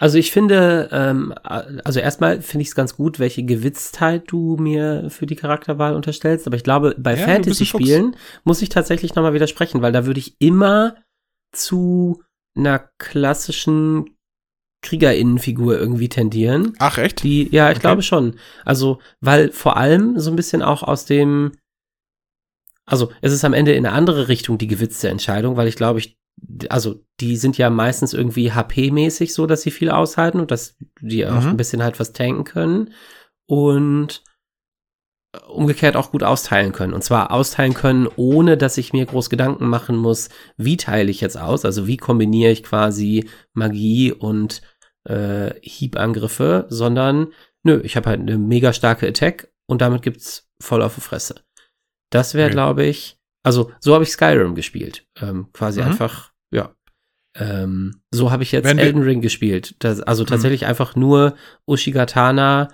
Also 0.00 0.18
ich 0.18 0.30
finde, 0.30 0.88
ähm, 0.92 1.34
also 1.42 2.00
erstmal 2.00 2.40
finde 2.42 2.62
ich 2.62 2.68
es 2.68 2.74
ganz 2.74 2.96
gut, 2.96 3.18
welche 3.18 3.44
Gewitztheit 3.44 4.24
du 4.28 4.56
mir 4.56 5.10
für 5.10 5.26
die 5.26 5.36
Charakterwahl 5.36 5.94
unterstellst. 5.96 6.46
Aber 6.46 6.56
ich 6.56 6.64
glaube, 6.64 6.94
bei 6.98 7.16
Ja. 7.16 7.24
Fantasy-Spielen 7.26 8.16
muss 8.44 8.62
ich 8.62 8.68
tatsächlich 8.68 9.14
nochmal 9.14 9.34
widersprechen, 9.34 9.82
weil 9.82 9.92
da 9.92 10.06
würde 10.06 10.20
ich 10.20 10.36
immer 10.40 10.96
zu 11.52 12.22
einer 12.56 12.88
klassischen 12.98 14.16
Kriegerinnenfigur 14.82 15.76
irgendwie 15.78 16.08
tendieren. 16.08 16.74
Ach, 16.78 16.98
echt? 16.98 17.22
Die, 17.24 17.48
ja, 17.54 17.70
ich 17.70 17.78
Okay. 17.78 17.80
glaube 17.80 18.02
schon. 18.02 18.36
Also, 18.64 19.00
weil 19.20 19.50
vor 19.50 19.76
allem 19.76 20.18
so 20.20 20.30
ein 20.30 20.36
bisschen 20.36 20.62
auch 20.62 20.82
aus 20.84 21.04
dem, 21.04 21.52
also 22.86 23.10
es 23.20 23.32
ist 23.32 23.44
am 23.44 23.54
Ende 23.54 23.72
in 23.72 23.84
eine 23.84 23.94
andere 23.94 24.28
Richtung 24.28 24.56
die 24.58 24.68
gewitzte 24.68 25.08
Entscheidung, 25.08 25.56
weil 25.56 25.66
ich 25.68 25.76
glaube, 25.76 25.98
ich, 25.98 26.16
also 26.68 27.04
die 27.20 27.36
sind 27.36 27.58
ja 27.58 27.70
meistens 27.70 28.14
irgendwie 28.14 28.52
HP-mäßig 28.52 29.32
so, 29.34 29.46
dass 29.46 29.62
sie 29.62 29.70
viel 29.70 29.90
aushalten 29.90 30.40
und 30.40 30.50
dass 30.50 30.76
die 31.00 31.26
auch 31.26 31.42
Mhm. 31.42 31.48
ein 31.50 31.56
bisschen 31.56 31.82
halt 31.82 31.98
was 32.00 32.12
tanken 32.12 32.44
können 32.44 32.92
und 33.46 34.22
umgekehrt 35.48 35.94
auch 35.96 36.10
gut 36.10 36.22
austeilen 36.22 36.72
können. 36.72 36.94
Und 36.94 37.04
zwar 37.04 37.30
austeilen 37.32 37.74
können, 37.74 38.08
ohne 38.16 38.56
dass 38.56 38.78
ich 38.78 38.92
mir 38.92 39.04
groß 39.04 39.28
Gedanken 39.30 39.68
machen 39.68 39.96
muss, 39.96 40.30
wie 40.56 40.76
teile 40.78 41.10
ich 41.10 41.20
jetzt 41.20 41.36
aus, 41.38 41.64
also 41.64 41.86
wie 41.86 41.98
kombiniere 41.98 42.50
ich 42.50 42.62
quasi 42.62 43.28
Magie 43.52 44.12
und 44.12 44.62
äh, 45.04 45.50
Hiebangriffe, 45.62 46.66
sondern 46.70 47.28
nö, 47.62 47.80
ich 47.84 47.96
habe 47.96 48.08
halt 48.08 48.20
eine 48.20 48.38
mega 48.38 48.72
starke 48.72 49.06
Attack 49.06 49.52
und 49.66 49.82
damit 49.82 50.02
gibt's 50.02 50.48
voll 50.60 50.82
auf 50.82 50.94
die 50.94 51.00
Fresse. 51.02 51.42
Das 52.10 52.32
wäre, 52.34 52.48
glaube 52.50 52.84
ich, 52.84 53.18
also 53.44 53.70
so 53.80 53.92
habe 53.94 54.04
ich 54.04 54.10
Skyrim 54.10 54.54
gespielt. 54.54 55.06
Ähm, 55.20 55.48
quasi 55.52 55.80
Mhm. 55.80 55.88
einfach, 55.88 56.27
ja. 56.50 56.74
Ähm, 57.36 58.00
so 58.10 58.30
habe 58.32 58.42
ich 58.42 58.50
jetzt 58.52 58.64
Wenn 58.64 58.78
Elden 58.78 59.02
Ring 59.02 59.20
gespielt. 59.20 59.76
Das, 59.78 60.00
also 60.00 60.24
Mhm. 60.24 60.28
tatsächlich 60.28 60.66
einfach 60.66 60.96
nur 60.96 61.36
Ushigatana 61.66 62.68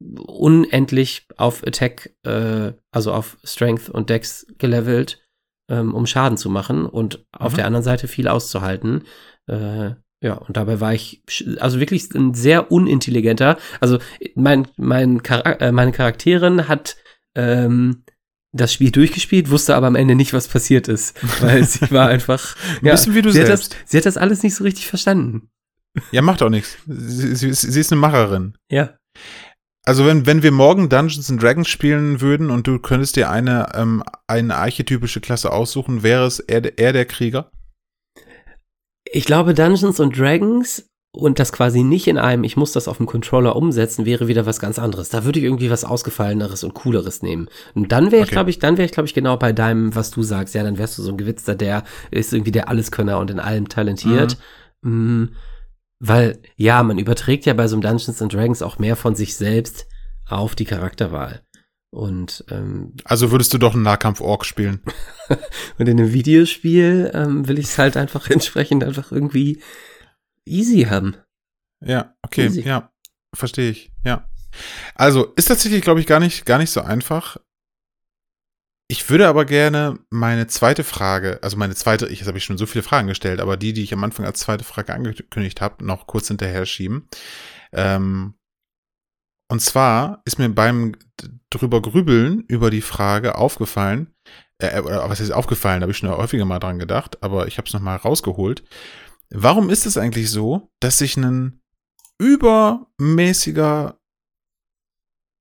unendlich 0.00 1.26
auf 1.36 1.62
Attack, 1.66 2.14
äh, 2.24 2.72
also 2.90 3.12
auf 3.12 3.36
Strength 3.44 3.88
und 3.90 4.10
Dex 4.10 4.46
gelevelt, 4.58 5.22
ähm, 5.70 5.94
um 5.94 6.06
Schaden 6.06 6.38
zu 6.38 6.48
machen 6.50 6.86
und 6.86 7.24
auf 7.32 7.52
Mhm. 7.52 7.56
der 7.56 7.66
anderen 7.66 7.84
Seite 7.84 8.08
viel 8.08 8.28
auszuhalten. 8.28 9.04
Äh, 9.46 9.90
ja, 10.22 10.34
und 10.34 10.56
dabei 10.56 10.80
war 10.80 10.92
ich 10.94 11.22
also 11.60 11.80
wirklich 11.80 12.12
ein 12.14 12.34
sehr 12.34 12.70
unintelligenter. 12.72 13.58
Also 13.80 13.98
mein, 14.34 14.66
mein 14.76 15.22
Charak 15.22 15.60
äh, 15.60 15.72
meine 15.72 15.92
Charakterin 15.92 16.68
hat 16.68 16.96
ähm, 17.34 18.04
das 18.52 18.72
Spiel 18.72 18.90
durchgespielt, 18.90 19.50
wusste 19.50 19.76
aber 19.76 19.86
am 19.86 19.94
Ende 19.94 20.14
nicht, 20.14 20.32
was 20.32 20.48
passiert 20.48 20.88
ist, 20.88 21.14
weil 21.42 21.64
sie 21.64 21.90
war 21.90 22.08
einfach 22.08 22.56
Ein 22.82 22.90
bisschen 22.90 23.14
wie 23.14 23.22
du 23.22 23.30
sie 23.30 23.40
hat, 23.40 23.46
selbst. 23.46 23.72
das, 23.72 23.90
sie 23.90 23.96
hat 23.98 24.06
das 24.06 24.16
alles 24.16 24.42
nicht 24.42 24.54
so 24.54 24.64
richtig 24.64 24.86
verstanden. 24.88 25.48
Ja, 26.12 26.22
macht 26.22 26.42
auch 26.42 26.50
nichts. 26.50 26.76
Sie, 26.86 27.34
sie, 27.34 27.52
sie 27.52 27.80
ist 27.80 27.90
eine 27.92 28.00
Macherin. 28.00 28.56
Ja. 28.70 28.96
Also 29.86 30.04
wenn, 30.06 30.26
wenn 30.26 30.42
wir 30.42 30.52
morgen 30.52 30.88
Dungeons 30.88 31.30
and 31.30 31.42
Dragons 31.42 31.68
spielen 31.68 32.20
würden 32.20 32.50
und 32.50 32.66
du 32.66 32.78
könntest 32.78 33.16
dir 33.16 33.30
eine, 33.30 33.68
ähm, 33.74 34.04
eine 34.28 34.54
archetypische 34.56 35.20
Klasse 35.20 35.50
aussuchen, 35.52 36.02
wäre 36.02 36.26
es 36.26 36.38
eher, 36.38 36.60
der- 36.60 36.78
eher 36.78 36.92
der 36.92 37.06
Krieger? 37.06 37.50
Ich 39.12 39.24
glaube, 39.24 39.54
Dungeons 39.54 39.98
und 39.98 40.16
Dragons 40.16 40.86
und 41.12 41.40
das 41.40 41.52
quasi 41.52 41.82
nicht 41.82 42.06
in 42.06 42.18
einem, 42.18 42.44
ich 42.44 42.56
muss 42.56 42.72
das 42.72 42.86
auf 42.86 42.98
dem 42.98 43.06
Controller 43.06 43.56
umsetzen, 43.56 44.06
wäre 44.06 44.28
wieder 44.28 44.46
was 44.46 44.60
ganz 44.60 44.78
anderes. 44.78 45.08
Da 45.08 45.24
würde 45.24 45.40
ich 45.40 45.44
irgendwie 45.44 45.70
was 45.70 45.84
Ausgefalleneres 45.84 46.62
und 46.62 46.74
Cooleres 46.74 47.22
nehmen. 47.22 47.48
Und 47.74 47.90
dann 47.90 48.12
wäre 48.12 48.22
ich, 48.22 48.28
Okay. 48.28 48.34
glaube 48.36 48.50
ich, 48.50 48.60
dann 48.60 48.76
wäre 48.76 48.86
ich, 48.86 48.92
glaube 48.92 49.08
ich, 49.08 49.14
genau 49.14 49.36
bei 49.36 49.52
deinem, 49.52 49.94
was 49.96 50.12
du 50.12 50.22
sagst. 50.22 50.54
Ja, 50.54 50.62
dann 50.62 50.78
wärst 50.78 50.98
du 50.98 51.02
so 51.02 51.10
ein 51.10 51.16
Gewitzter, 51.18 51.56
der 51.56 51.82
ist 52.12 52.32
irgendwie 52.32 52.52
der 52.52 52.68
Alleskönner 52.68 53.18
und 53.18 53.30
in 53.30 53.40
allem 53.40 53.68
talentiert. 53.68 54.36
Mm, 54.82 55.24
weil, 55.98 56.38
ja, 56.56 56.82
man 56.84 56.98
überträgt 56.98 57.44
ja 57.44 57.54
bei 57.54 57.66
so 57.66 57.74
einem 57.74 57.82
Dungeons 57.82 58.22
and 58.22 58.32
Dragons 58.32 58.62
auch 58.62 58.78
mehr 58.78 58.94
von 58.96 59.14
sich 59.16 59.34
selbst 59.36 59.86
auf 60.28 60.54
die 60.54 60.64
Charakterwahl. 60.64 61.42
Und, 61.90 62.44
ähm, 62.50 62.94
Also 63.04 63.32
würdest 63.32 63.52
du 63.52 63.58
doch 63.58 63.74
einen 63.74 63.82
Nahkampf-Ork 63.82 64.46
spielen. 64.46 64.80
und 65.78 65.88
in 65.88 65.98
einem 65.98 66.12
Videospiel 66.12 67.10
ähm, 67.14 67.48
will 67.48 67.58
ich 67.58 67.66
es 67.66 67.78
halt 67.78 67.96
einfach 67.96 68.30
entsprechend 68.30 68.84
einfach 68.84 69.10
irgendwie 69.10 69.60
easy 70.50 70.82
haben. 70.82 71.16
Ja, 71.84 72.14
okay, 72.22 72.46
Easy. 72.46 72.62
ja, 72.62 72.92
verstehe 73.34 73.70
ich, 73.70 73.92
ja. 74.04 74.28
Also, 74.94 75.32
ist 75.36 75.46
tatsächlich, 75.46 75.82
glaube 75.82 76.00
ich, 76.00 76.06
gar 76.06 76.20
nicht, 76.20 76.44
gar 76.44 76.58
nicht 76.58 76.70
so 76.70 76.82
einfach. 76.82 77.36
Ich 78.88 79.08
würde 79.08 79.28
aber 79.28 79.44
gerne 79.44 80.00
meine 80.10 80.48
zweite 80.48 80.82
Frage, 80.82 81.38
also 81.42 81.56
meine 81.56 81.76
zweite, 81.76 82.08
ich, 82.08 82.18
jetzt 82.18 82.26
habe 82.26 82.38
ich 82.38 82.44
schon 82.44 82.58
so 82.58 82.66
viele 82.66 82.82
Fragen 82.82 83.06
gestellt, 83.06 83.40
aber 83.40 83.56
die, 83.56 83.72
die 83.72 83.84
ich 83.84 83.92
am 83.92 84.02
Anfang 84.02 84.26
als 84.26 84.40
zweite 84.40 84.64
Frage 84.64 84.92
angekündigt 84.92 85.60
habe, 85.60 85.84
noch 85.84 86.08
kurz 86.08 86.26
hinterher 86.26 86.66
schieben. 86.66 87.08
Ähm, 87.72 88.34
und 89.48 89.60
zwar 89.60 90.22
ist 90.24 90.40
mir 90.40 90.48
beim 90.48 90.96
drüber 91.50 91.80
grübeln 91.80 92.40
über 92.48 92.70
die 92.70 92.80
Frage 92.80 93.36
aufgefallen, 93.36 94.12
äh, 94.58 94.80
oder 94.80 95.08
was 95.08 95.20
ist 95.20 95.30
aufgefallen, 95.30 95.80
da 95.80 95.84
habe 95.84 95.92
ich 95.92 95.98
schon 95.98 96.10
häufiger 96.10 96.44
mal 96.44 96.58
dran 96.58 96.80
gedacht, 96.80 97.22
aber 97.22 97.46
ich 97.46 97.58
habe 97.58 97.68
es 97.68 97.72
nochmal 97.72 97.96
rausgeholt. 97.96 98.64
Warum 99.32 99.70
ist 99.70 99.86
es 99.86 99.96
eigentlich 99.96 100.30
so, 100.30 100.70
dass 100.80 100.98
sich 100.98 101.16
ein 101.16 101.60
übermäßiger 102.18 104.00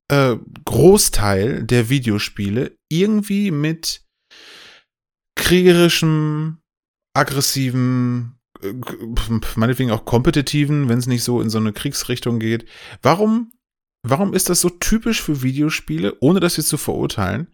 äh, 0.10 0.38
Großteil 0.66 1.64
der 1.64 1.90
Videospiele 1.90 2.78
irgendwie 2.90 3.52
mit 3.52 4.06
kriegerischem, 5.36 6.62
aggressiven, 7.14 8.40
äh, 8.62 8.74
meinetwegen 9.56 9.92
auch 9.92 10.06
kompetitiven, 10.06 10.90
wenn 10.90 11.00
es 11.00 11.08
nicht 11.08 11.24
so 11.24 11.42
in 11.42 11.50
so 11.50 11.58
eine 11.58 11.74
Kriegsrichtung 11.74 12.40
geht. 12.40 12.68
Warum, 13.02 13.52
warum 14.04 14.34
ist 14.34 14.50
das 14.50 14.62
so 14.62 14.70
typisch 14.70 15.22
für 15.22 15.42
Videospiele, 15.42 16.18
ohne 16.22 16.40
das 16.40 16.58
jetzt 16.58 16.70
zu 16.70 16.78
verurteilen, 16.78 17.54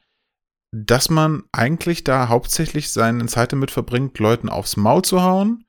dass 0.76 1.10
man 1.10 1.44
eigentlich 1.54 2.04
da 2.04 2.28
hauptsächlich 2.28 2.90
seine 2.90 3.26
Zeit 3.28 3.54
damit 3.54 3.72
verbringt, 3.72 4.20
Leuten 4.20 4.50
aufs 4.50 4.76
Maul 4.76 5.04
zu 5.04 5.22
hauen, 5.22 5.66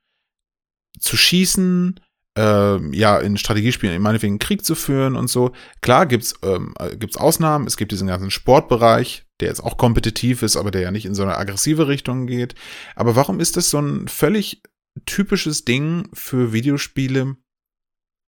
zu 0.99 1.17
schießen, 1.17 2.01
ähm, 2.39 2.93
ja, 2.93 3.19
in 3.19 3.37
Strategiespielen 3.39 4.01
meinetwegen 4.03 4.39
Krieg 4.39 4.65
zu 4.65 4.75
führen 4.75 5.17
und 5.17 5.29
so. 5.29 5.53
Klar 5.81 6.07
gibt's 6.07 6.35
ähm, 6.43 6.75
äh, 6.79 6.97
gibt's 6.97 7.17
Ausnahmen. 7.17 7.67
Es 7.67 7.77
gibt 7.77 7.93
diesen 7.93 8.09
ganzen 8.09 8.31
Sportbereich, 8.31 9.25
der 9.41 9.49
jetzt 9.49 9.63
auch 9.63 9.79
kompetitiv 9.79 10.43
ist, 10.43 10.57
aber 10.57 10.71
der 10.71 10.83
ja 10.83 10.91
nicht 10.91 11.07
in 11.07 11.15
so 11.15 11.23
eine 11.23 11.39
aggressive 11.39 11.89
Richtung 11.89 12.27
geht. 12.27 12.55
Aber 12.95 13.17
warum 13.17 13.41
ist 13.41 13.57
das 13.57 13.71
so 13.71 13.79
ein 13.79 14.09
völlig 14.09 14.63
typisches 15.07 15.65
Ding 15.65 16.09
für 16.13 16.53
Videospiele, 16.53 17.37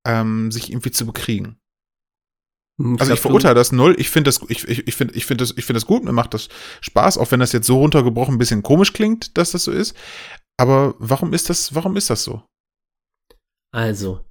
ähm, 0.06 0.52
sich 0.52 0.72
irgendwie 0.72 0.92
zu 0.92 1.06
bekriegen? 1.06 1.58
Also 2.80 2.92
ich 2.92 2.98
glaub, 2.98 3.10
du- 3.10 3.22
verurteile 3.24 3.56
das 3.56 3.72
null. 3.72 3.96
Ich 3.98 4.10
finde 4.10 4.30
das, 4.30 4.40
ich, 4.50 4.68
ich, 4.68 4.88
ich 4.88 4.96
finde, 4.96 5.16
ich 5.16 5.26
finde 5.26 5.44
das, 5.44 5.54
ich 5.58 5.66
finde 5.66 5.80
das 5.80 5.88
gut. 5.88 6.04
Mir 6.04 6.12
macht 6.14 6.34
das 6.34 6.48
Spaß, 6.82 7.18
auch 7.18 7.32
wenn 7.32 7.40
das 7.40 7.52
jetzt 7.52 7.68
so 7.68 7.80
runtergebrochen 7.80 8.36
ein 8.36 8.38
bisschen 8.38 8.64
komisch 8.64 8.94
klingt, 8.94 9.38
dass 9.38 9.52
das 9.52 9.64
so 9.64 9.72
ist. 9.72 9.96
Aber 10.58 10.96
warum 11.00 11.34
ist 11.34 11.50
das, 11.50 11.74
warum 11.76 11.98
ist 11.98 12.10
das 12.10 12.24
so? 12.24 12.44
Also, 13.72 14.26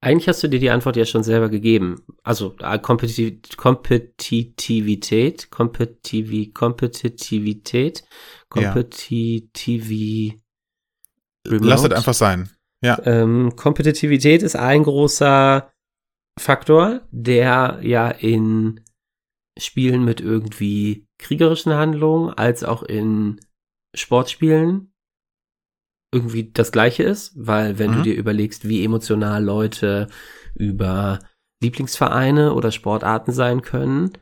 eigentlich 0.00 0.28
hast 0.28 0.42
du 0.42 0.48
dir 0.48 0.58
die 0.58 0.70
Antwort 0.70 0.96
ja 0.96 1.04
schon 1.04 1.22
selber 1.22 1.48
gegeben. 1.48 2.04
Also, 2.22 2.56
äh, 2.60 2.78
Kompetitiv 2.78 3.56
Kompetitivität, 3.56 5.50
Kompetivi 5.50 6.52
Kompetitivität, 6.52 8.02
Ja. 8.02 8.72
Kompetitivi 8.72 10.42
Lass 11.44 11.84
es 11.84 11.92
einfach 11.92 12.14
sein. 12.14 12.50
Ähm, 13.04 13.54
Kompetitivität 13.56 14.42
ist 14.42 14.56
ein 14.56 14.82
großer 14.84 15.72
Faktor, 16.38 17.02
der 17.10 17.80
ja 17.82 18.08
in 18.08 18.80
Spielen 19.58 20.04
mit 20.04 20.20
irgendwie 20.20 21.06
kriegerischen 21.18 21.74
Handlungen 21.74 22.30
als 22.30 22.64
auch 22.64 22.82
in 22.82 23.40
Sportspielen 23.94 24.91
irgendwie 26.12 26.50
das 26.52 26.72
gleiche 26.72 27.02
ist, 27.02 27.32
weil 27.34 27.78
wenn 27.78 27.90
Mhm. 27.90 27.94
du 27.96 28.02
dir 28.02 28.14
überlegst, 28.14 28.68
wie 28.68 28.84
emotional 28.84 29.42
Leute 29.42 30.08
über 30.54 31.18
Lieblingsvereine 31.62 32.52
oder 32.54 32.70
Sportarten 32.70 33.32
sein 33.32 33.62
können, 33.62 34.12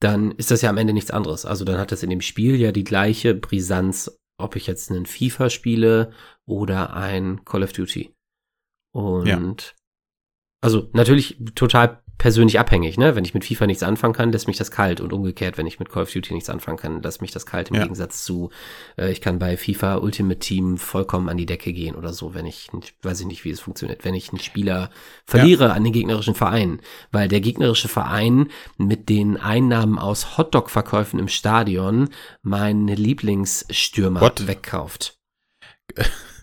dann 0.00 0.32
ist 0.32 0.50
das 0.50 0.62
ja 0.62 0.70
am 0.70 0.78
Ende 0.78 0.92
nichts 0.92 1.10
anderes. 1.10 1.44
Also 1.44 1.64
dann 1.64 1.78
hat 1.78 1.92
das 1.92 2.02
in 2.02 2.10
dem 2.10 2.20
Spiel 2.20 2.56
ja 2.56 2.72
die 2.72 2.84
gleiche 2.84 3.34
Brisanz, 3.34 4.18
ob 4.38 4.56
ich 4.56 4.66
jetzt 4.66 4.90
einen 4.90 5.06
FIFA 5.06 5.50
spiele 5.50 6.12
oder 6.46 6.94
ein 6.94 7.44
Call 7.44 7.62
of 7.62 7.72
Duty. 7.72 8.14
Und 8.94 9.26
Ja. 9.26 9.42
also 10.62 10.88
natürlich 10.92 11.38
total 11.54 12.02
persönlich 12.18 12.58
abhängig, 12.60 12.96
ne? 12.96 13.16
Wenn 13.16 13.24
ich 13.24 13.34
mit 13.34 13.44
FIFA 13.44 13.66
nichts 13.66 13.82
anfangen 13.82 14.14
kann, 14.14 14.32
lässt 14.32 14.46
mich 14.46 14.56
das 14.56 14.70
kalt 14.70 15.00
und 15.00 15.12
umgekehrt, 15.12 15.58
wenn 15.58 15.66
ich 15.66 15.78
mit 15.78 15.90
Call 15.90 16.04
of 16.04 16.12
Duty 16.12 16.34
nichts 16.34 16.48
anfangen 16.48 16.78
kann, 16.78 17.02
lässt 17.02 17.20
mich 17.20 17.32
das 17.32 17.44
kalt 17.44 17.68
im 17.68 17.76
Ja. 17.76 17.82
Gegensatz 17.82 18.24
zu, 18.24 18.50
äh, 18.96 19.10
ich 19.10 19.20
kann 19.20 19.38
bei 19.38 19.56
FIFA 19.56 19.96
Ultimate 19.96 20.38
Team 20.38 20.78
vollkommen 20.78 21.28
an 21.28 21.36
die 21.36 21.46
Decke 21.46 21.72
gehen 21.72 21.94
oder 21.96 22.12
so, 22.12 22.34
wenn 22.34 22.46
ich, 22.46 22.68
weiß 23.02 23.20
ich 23.20 23.26
nicht, 23.26 23.44
wie 23.44 23.50
es 23.50 23.60
funktioniert, 23.60 24.04
wenn 24.04 24.14
ich 24.14 24.30
einen 24.30 24.40
Spieler 24.40 24.90
verliere 25.24 25.72
an 25.72 25.84
den 25.84 25.92
gegnerischen 25.92 26.34
Verein, 26.34 26.80
weil 27.10 27.28
der 27.28 27.40
gegnerische 27.40 27.88
Verein 27.88 28.48
mit 28.78 29.08
den 29.08 29.36
Einnahmen 29.36 29.98
aus 29.98 30.38
Hotdog-Verkäufen 30.38 31.18
im 31.18 31.28
Stadion 31.28 32.08
meinen 32.42 32.88
Lieblingsstürmer 32.88 34.20
What? 34.20 34.46
wegkauft. 34.46 35.18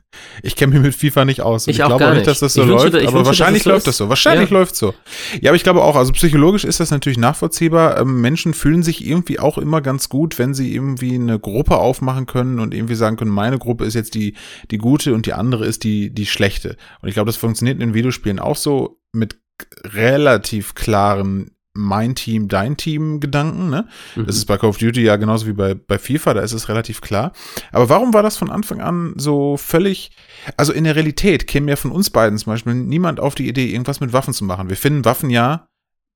Ich 0.43 0.55
kenne 0.55 0.73
mich 0.73 0.81
mit 0.81 0.95
FIFA 0.95 1.25
nicht 1.25 1.41
aus. 1.41 1.67
Ich 1.67 1.79
ich 1.79 1.85
glaube 1.85 2.03
nicht, 2.05 2.15
nicht. 2.15 2.27
dass 2.27 2.39
das 2.39 2.53
so 2.53 2.63
läuft, 2.63 2.87
aber 2.87 3.01
wünsche, 3.01 3.13
dass 3.13 3.25
wahrscheinlich 3.25 3.65
läuft 3.65 3.87
das 3.87 3.97
so. 3.97 4.09
Wahrscheinlich 4.09 4.49
Ja. 4.49 4.57
läuft 4.57 4.75
so. 4.75 4.93
Ja, 5.39 5.51
aber 5.51 5.55
ich 5.55 5.63
glaube 5.63 5.81
auch, 5.83 5.95
also 5.95 6.11
psychologisch 6.13 6.63
ist 6.63 6.79
das 6.79 6.91
natürlich 6.91 7.17
nachvollziehbar. 7.17 7.99
Ähm, 7.99 8.21
Menschen 8.21 8.53
fühlen 8.53 8.83
sich 8.83 9.05
irgendwie 9.05 9.39
auch 9.39 9.57
immer 9.57 9.81
ganz 9.81 10.09
gut, 10.09 10.37
wenn 10.39 10.53
sie 10.53 10.73
irgendwie 10.73 11.15
eine 11.15 11.39
Gruppe 11.39 11.77
aufmachen 11.77 12.25
können 12.25 12.59
und 12.59 12.73
irgendwie 12.73 12.95
sagen 12.95 13.15
können, 13.17 13.31
meine 13.31 13.57
Gruppe 13.57 13.85
ist 13.85 13.93
jetzt 13.93 14.15
die, 14.15 14.35
die 14.69 14.77
gute 14.77 15.13
und 15.13 15.25
die 15.25 15.33
andere 15.33 15.65
ist 15.65 15.83
die, 15.83 16.09
die 16.13 16.25
schlechte. 16.25 16.77
Und 17.01 17.09
ich 17.09 17.13
glaube, 17.13 17.27
das 17.27 17.37
funktioniert 17.37 17.75
in 17.75 17.79
den 17.89 17.93
Videospielen 17.93 18.39
auch 18.39 18.55
so 18.57 18.99
mit 19.13 19.37
relativ 19.83 20.75
klaren 20.75 21.51
mein 21.73 22.15
Team, 22.15 22.47
dein 22.47 22.75
Team 22.75 23.19
Gedanken, 23.19 23.69
ne? 23.69 23.87
Mhm. 24.15 24.25
Das 24.25 24.35
ist 24.35 24.45
bei 24.45 24.57
Call 24.57 24.69
of 24.69 24.77
Duty 24.77 25.01
ja 25.01 25.15
genauso 25.15 25.47
wie 25.47 25.53
bei, 25.53 25.73
bei 25.73 25.97
FIFA, 25.97 26.33
da 26.33 26.41
ist 26.41 26.51
es 26.51 26.69
relativ 26.69 27.01
klar. 27.01 27.31
Aber 27.71 27.89
warum 27.89 28.13
war 28.13 28.23
das 28.23 28.37
von 28.37 28.49
Anfang 28.49 28.81
an 28.81 29.13
so 29.15 29.57
völlig, 29.57 30.11
also 30.57 30.73
in 30.73 30.83
der 30.83 30.95
Realität 30.95 31.47
käme 31.47 31.69
ja 31.69 31.75
von 31.77 31.91
uns 31.91 32.09
beiden 32.09 32.37
zum 32.37 32.51
Beispiel 32.51 32.73
niemand 32.73 33.19
auf 33.19 33.35
die 33.35 33.47
Idee, 33.47 33.71
irgendwas 33.71 34.01
mit 34.01 34.13
Waffen 34.13 34.33
zu 34.33 34.43
machen. 34.43 34.69
Wir 34.69 34.77
finden 34.77 35.05
Waffen 35.05 35.29
ja 35.29 35.69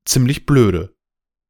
ziemlich 0.05 0.45
blöde. 0.45 0.93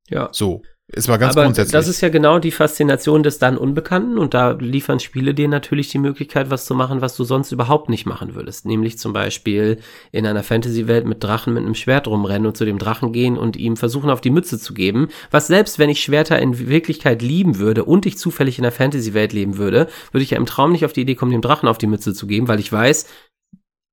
ja. 0.07 0.29
So. 0.31 0.61
Ist 0.87 1.07
mal 1.07 1.17
ganz 1.17 1.35
Aber 1.35 1.45
grundsätzlich. 1.45 1.71
das 1.71 1.87
ist 1.87 2.01
ja 2.01 2.09
genau 2.09 2.37
die 2.37 2.51
Faszination 2.51 3.23
des 3.23 3.39
dann 3.39 3.57
Unbekannten 3.57 4.19
und 4.19 4.35
da 4.35 4.51
liefern 4.51 4.99
Spiele 4.99 5.33
dir 5.33 5.47
natürlich 5.47 5.89
die 5.89 5.97
Möglichkeit, 5.97 6.51
was 6.51 6.65
zu 6.65 6.75
machen, 6.75 7.01
was 7.01 7.15
du 7.15 7.23
sonst 7.23 7.51
überhaupt 7.51 7.89
nicht 7.89 8.05
machen 8.05 8.35
würdest. 8.35 8.67
Nämlich 8.67 8.99
zum 8.99 9.11
Beispiel 9.11 9.79
in 10.11 10.27
einer 10.27 10.43
Fantasy-Welt 10.43 11.07
mit 11.07 11.23
Drachen 11.23 11.55
mit 11.55 11.63
einem 11.63 11.73
Schwert 11.73 12.07
rumrennen 12.07 12.45
und 12.45 12.55
zu 12.55 12.65
dem 12.65 12.77
Drachen 12.77 13.13
gehen 13.13 13.35
und 13.35 13.57
ihm 13.57 13.77
versuchen, 13.77 14.11
auf 14.11 14.21
die 14.21 14.29
Mütze 14.29 14.59
zu 14.59 14.75
geben. 14.75 15.07
Was 15.31 15.47
selbst, 15.47 15.79
wenn 15.79 15.89
ich 15.89 16.01
Schwerter 16.01 16.37
in 16.39 16.69
Wirklichkeit 16.69 17.23
lieben 17.23 17.57
würde 17.57 17.83
und 17.83 18.05
ich 18.05 18.19
zufällig 18.19 18.59
in 18.59 18.63
der 18.63 18.71
Fantasy-Welt 18.71 19.33
leben 19.33 19.57
würde, 19.57 19.87
würde 20.11 20.23
ich 20.23 20.29
ja 20.29 20.37
im 20.37 20.45
Traum 20.45 20.71
nicht 20.71 20.85
auf 20.85 20.93
die 20.93 21.01
Idee 21.01 21.15
kommen, 21.15 21.31
dem 21.31 21.41
Drachen 21.41 21.67
auf 21.67 21.79
die 21.79 21.87
Mütze 21.87 22.13
zu 22.13 22.27
geben, 22.27 22.47
weil 22.47 22.59
ich 22.59 22.71
weiß, 22.71 23.07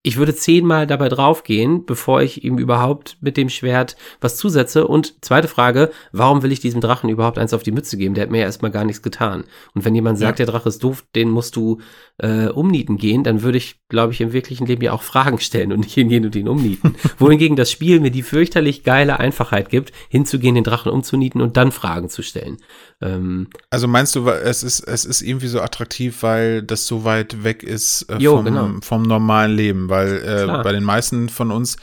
ich 0.05 0.17
würde 0.17 0.35
zehnmal 0.35 0.89
dabei 0.89 1.09
draufgehen, 1.09 1.87
bevor 1.87 2.23
ich 2.23 2.43
ihm 2.43 2.59
überhaupt 2.59 3.19
mit 3.21 3.37
dem 3.37 3.49
Schwert 3.49 3.97
was 4.21 4.37
zusetze. 4.37 4.89
Und 4.89 5.15
zweite 5.25 5.47
Frage, 5.47 5.93
warum 6.11 6.43
will 6.43 6.51
ich 6.51 6.59
diesem 6.59 6.81
Drachen 6.81 7.09
überhaupt 7.09 7.39
eins 7.39 7.55
auf 7.55 7.63
die 7.63 7.71
Mütze 7.71 7.97
geben? 7.97 8.15
Der 8.15 8.25
hat 8.25 8.31
mir 8.33 8.39
ja 8.39 8.45
erstmal 8.47 8.73
gar 8.73 8.85
nichts 8.85 9.03
getan. 9.03 9.45
Und 9.75 9.85
wenn 9.85 9.95
jemand 9.95 10.19
sagt, 10.19 10.41
Ja. 10.41 10.45
der 10.45 10.53
Drache 10.53 10.69
ist 10.69 10.83
doof, 10.83 11.05
den 11.15 11.31
musst 11.31 11.55
du 11.55 11.81
äh, 12.19 12.49
umnieten 12.49 12.97
gehen, 12.97 13.23
dann 13.23 13.43
würde 13.43 13.59
ich, 13.59 13.81
glaube 13.89 14.13
ich, 14.13 14.21
im 14.21 14.33
wirklichen 14.33 14.67
Leben 14.67 14.83
ja 14.83 14.93
auch 14.93 15.03
Fragen 15.03 15.39
stellen 15.39 15.73
und 15.73 15.81
nicht 15.81 15.95
hingehen 15.95 16.25
und 16.25 16.35
ihn 16.35 16.49
umnieten. 16.49 16.97
Wohingegen 17.19 17.55
das 17.55 17.71
Spiel 17.71 18.01
mir 18.01 18.11
die 18.11 18.23
fürchterlich 18.23 18.83
geile 18.83 19.21
Einfachheit 19.21 19.69
gibt, 19.69 19.93
hinzugehen, 20.09 20.57
den 20.57 20.65
Drachen 20.65 20.91
umzunieten 20.91 21.41
und 21.41 21.57
dann 21.57 21.71
Fragen 21.71 22.09
zu 22.09 22.23
stellen. 22.23 22.57
Ähm, 23.03 23.49
also 23.71 23.89
meinst 23.89 24.15
du, 24.15 24.29
es 24.29 24.63
ist, 24.63 24.81
es 24.81 25.05
ist 25.05 25.23
irgendwie 25.23 25.49
so 25.49 25.61
attraktiv, 25.61 26.23
weil 26.23 26.63
das 26.63 26.87
so 26.87 27.05
weit 27.05 27.43
weg 27.43 27.63
ist 27.63 28.03
äh, 28.03 28.19
Jo, 28.19 28.37
vom, 28.37 28.45
genau. 28.45 28.71
vom 28.83 29.03
normalen 29.03 29.55
Leben, 29.55 29.89
weil 29.89 30.23
äh, 30.23 30.63
bei 30.63 30.73
den 30.73 30.85
meisten 30.85 31.29
von 31.29 31.51
uns, 31.51 31.77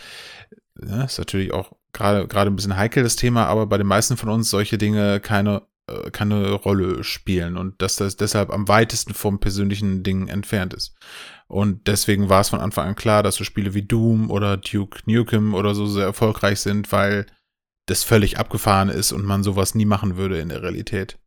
ja, 0.82 1.04
ist 1.04 1.20
natürlich 1.20 1.54
auch 1.54 1.74
gerade 1.92 2.28
gerade 2.28 2.50
ein 2.50 2.56
bisschen 2.56 2.78
heikel 2.78 3.04
das 3.04 3.18
Thema, 3.18 3.48
aber 3.48 3.66
bei 3.68 3.78
den 3.78 3.88
meisten 3.88 4.16
von 4.16 4.30
uns 4.30 4.50
solche 4.50 4.78
Dinge 4.78 5.20
keine 5.20 5.64
äh, 5.88 6.10
keine 6.12 6.52
Rolle 6.54 7.04
spielen 7.04 7.58
und 7.58 7.82
dass 7.82 7.98
das 7.98 8.16
deshalb 8.16 8.50
am 8.52 8.68
weitesten 8.68 9.14
vom 9.14 9.40
persönlichen 9.40 10.04
Ding 10.04 10.28
entfernt 10.28 10.74
ist. 10.74 10.96
Und 11.48 11.88
deswegen 11.88 12.30
war 12.30 12.42
es 12.42 12.50
von 12.50 12.60
Anfang 12.60 12.88
an 12.88 12.96
klar, 12.96 13.24
dass 13.24 13.36
so 13.36 13.44
Spiele 13.44 13.74
wie 13.74 13.82
Doom 13.82 14.30
oder 14.30 14.56
Duke 14.56 15.00
Nukem 15.06 15.56
oder 15.56 15.74
so 15.74 15.88
sehr 15.88 16.06
erfolgreich 16.06 16.60
sind, 16.60 16.92
weil 16.92 17.26
das 17.90 18.04
völlig 18.04 18.38
abgefahren 18.38 18.90
ist 18.90 19.12
und 19.12 19.26
man 19.26 19.44
sowas 19.44 19.76
nie 19.76 19.86
machen 19.86 20.18
würde 20.18 20.40
in 20.40 20.50
der 20.50 20.62
Realität. 20.62 21.18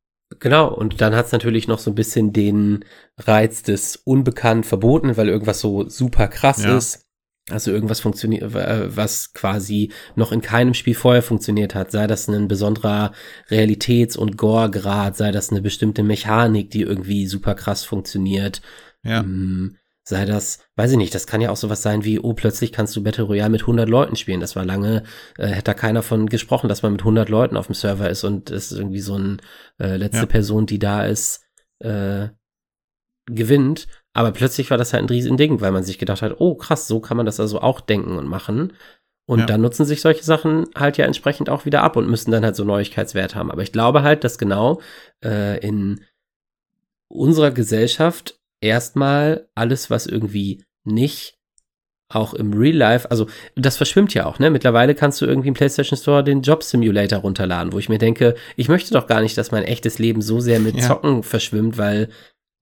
Genau, 0.40 0.72
und 0.72 1.01
dann 1.01 1.14
hat's 1.14 1.33
natürlich 1.33 1.68
noch 1.68 1.79
so 1.79 1.90
ein 1.90 1.94
bisschen 1.94 2.33
den 2.33 2.85
Reiz 3.18 3.62
des 3.62 3.96
unbekannt 3.96 4.64
verboten, 4.64 5.16
weil 5.16 5.29
irgendwas 5.29 5.61
so 5.61 5.88
super 5.88 6.29
krass 6.29 6.62
Ja. 6.62 6.77
ist. 6.79 7.07
Also 7.51 7.72
irgendwas 7.72 7.98
funktioniert, 8.01 8.55
äh, 8.55 8.96
was 8.96 9.35
quasi 9.35 9.90
noch 10.14 10.31
in 10.31 10.40
keinem 10.42 10.75
Spiel 10.75 10.94
vorher 10.94 11.22
funktioniert 11.22 11.75
hat, 11.75 11.90
sei 11.90 12.07
das 12.07 12.29
ein 12.29 12.46
besonderer 12.46 13.12
Realitäts- 13.51 14.16
und 14.16 14.38
Gore-Grad, 14.38 15.16
sei 15.16 15.33
das 15.33 15.51
eine 15.51 15.61
bestimmte 15.61 16.05
Mechanik, 16.05 16.70
die 16.70 16.83
irgendwie 16.83 17.27
super 17.27 17.55
krass 17.55 17.85
funktioniert. 17.85 18.62
Ja. 19.03 19.25
Mm, 19.25 19.77
Sei 20.05 20.25
das, 20.25 20.59
weiß 20.75 20.91
ich 20.93 20.97
nicht, 20.97 21.15
das 21.15 21.29
kann 21.29 21.41
ja 21.41 21.51
auch 21.51 21.57
sowas 21.57 21.81
sein 21.83 22.05
wie, 22.05 22.19
oh, 22.19 22.33
plötzlich 22.35 22.73
kannst 22.73 22.97
du 22.97 23.05
Battle 23.05 23.25
Royale 23.25 23.51
mit 23.51 23.61
100 23.61 23.88
Leuten 23.88 24.17
spielen. 24.17 24.41
Das 24.41 24.57
war 24.57 24.65
lange, 24.65 25.05
äh, 25.38 25.47
hätte 25.47 25.65
da 25.65 25.75
keiner 25.75 26.03
von 26.03 26.29
gesprochen, 26.29 26.69
dass 26.69 26.83
man 26.83 26.93
mit 26.93 27.03
100 27.03 27.29
Leuten 27.29 27.57
auf 27.57 27.67
dem 27.67 27.75
Server 27.75 28.11
ist 28.11 28.25
und 28.25 28.51
es 28.51 28.73
ist 28.73 28.79
irgendwie 28.79 29.01
so 29.01 29.17
ein 29.17 29.41
äh, 29.79 29.97
letzte 29.97 30.19
Ja. 30.19 30.27
Person, 30.27 30.67
die 30.67 30.81
da 30.81 31.05
ist, 31.05 31.45
äh, 31.79 32.29
gewinnt. 33.27 33.87
Aber 34.12 34.33
plötzlich 34.33 34.71
war 34.71 34.77
das 34.79 34.93
halt 34.93 35.05
ein 35.05 35.09
Riesending, 35.09 35.61
weil 35.61 35.71
man 35.71 35.85
sich 35.85 35.99
gedacht 35.99 36.23
hat, 36.23 36.35
oh 36.41 36.57
krass, 36.57 36.88
so 36.88 37.01
kann 37.01 37.17
man 37.17 37.27
das 37.27 37.38
also 37.38 37.61
auch 37.61 37.81
denken 37.81 38.19
und 38.19 38.27
machen. 38.27 38.73
Und 39.27 39.38
Ja. 39.38 39.47
dann 39.47 39.61
nutzen 39.61 39.87
sich 39.87 40.01
solche 40.01 40.25
Sachen 40.25 40.67
halt 40.75 40.97
ja 40.99 41.07
entsprechend 41.07 41.49
auch 41.49 41.65
wieder 41.65 41.83
ab 41.85 41.97
und 41.97 42.11
müssen 42.11 42.33
dann 42.33 42.45
halt 42.45 42.57
so 42.57 42.65
Neuigkeitswert 42.65 43.37
haben. 43.37 43.53
Aber 43.53 43.62
ich 43.62 43.71
glaube 43.71 44.03
halt, 44.03 44.25
dass 44.25 44.37
genau 44.37 44.81
äh, 45.25 45.65
in 45.65 46.01
unserer 47.09 47.53
Gesellschaft 47.53 48.41
erstmal 48.62 49.48
alles, 49.55 49.90
was 49.90 50.07
irgendwie 50.07 50.64
nicht 50.85 51.38
auch 52.09 52.35
im 52.35 52.53
Real 52.53 52.77
Life, 52.77 53.11
also 53.11 53.27
das 53.57 53.77
verschwimmt 53.79 54.12
ja 54.12 54.27
auch, 54.27 54.38
ne? 54.38 54.51
Mittlerweile 54.51 54.94
kannst 54.94 55.20
du 55.20 55.27
irgendwie 55.27 55.48
im 55.48 55.55
PlayStation 55.55 55.98
Store 55.98 56.22
den 56.22 56.42
Job 56.42 56.62
Simulator 56.62 57.20
runterladen, 57.20 57.72
wo 57.72 57.79
ich 57.79 57.88
mir 57.88 57.98
denke, 57.98 58.35
ich 58.57 58.68
möchte 58.68 58.92
doch 58.92 59.07
gar 59.07 59.22
nicht, 59.22 59.37
dass 59.38 59.51
mein 59.51 59.64
echtes 59.64 59.98
Leben 59.98 60.20
so 60.20 60.40
sehr 60.40 60.61
mit 60.61 60.77
Ja. 60.83 60.88
Zocken 60.88 61.22
verschwimmt, 61.22 61.79
weil 61.79 62.11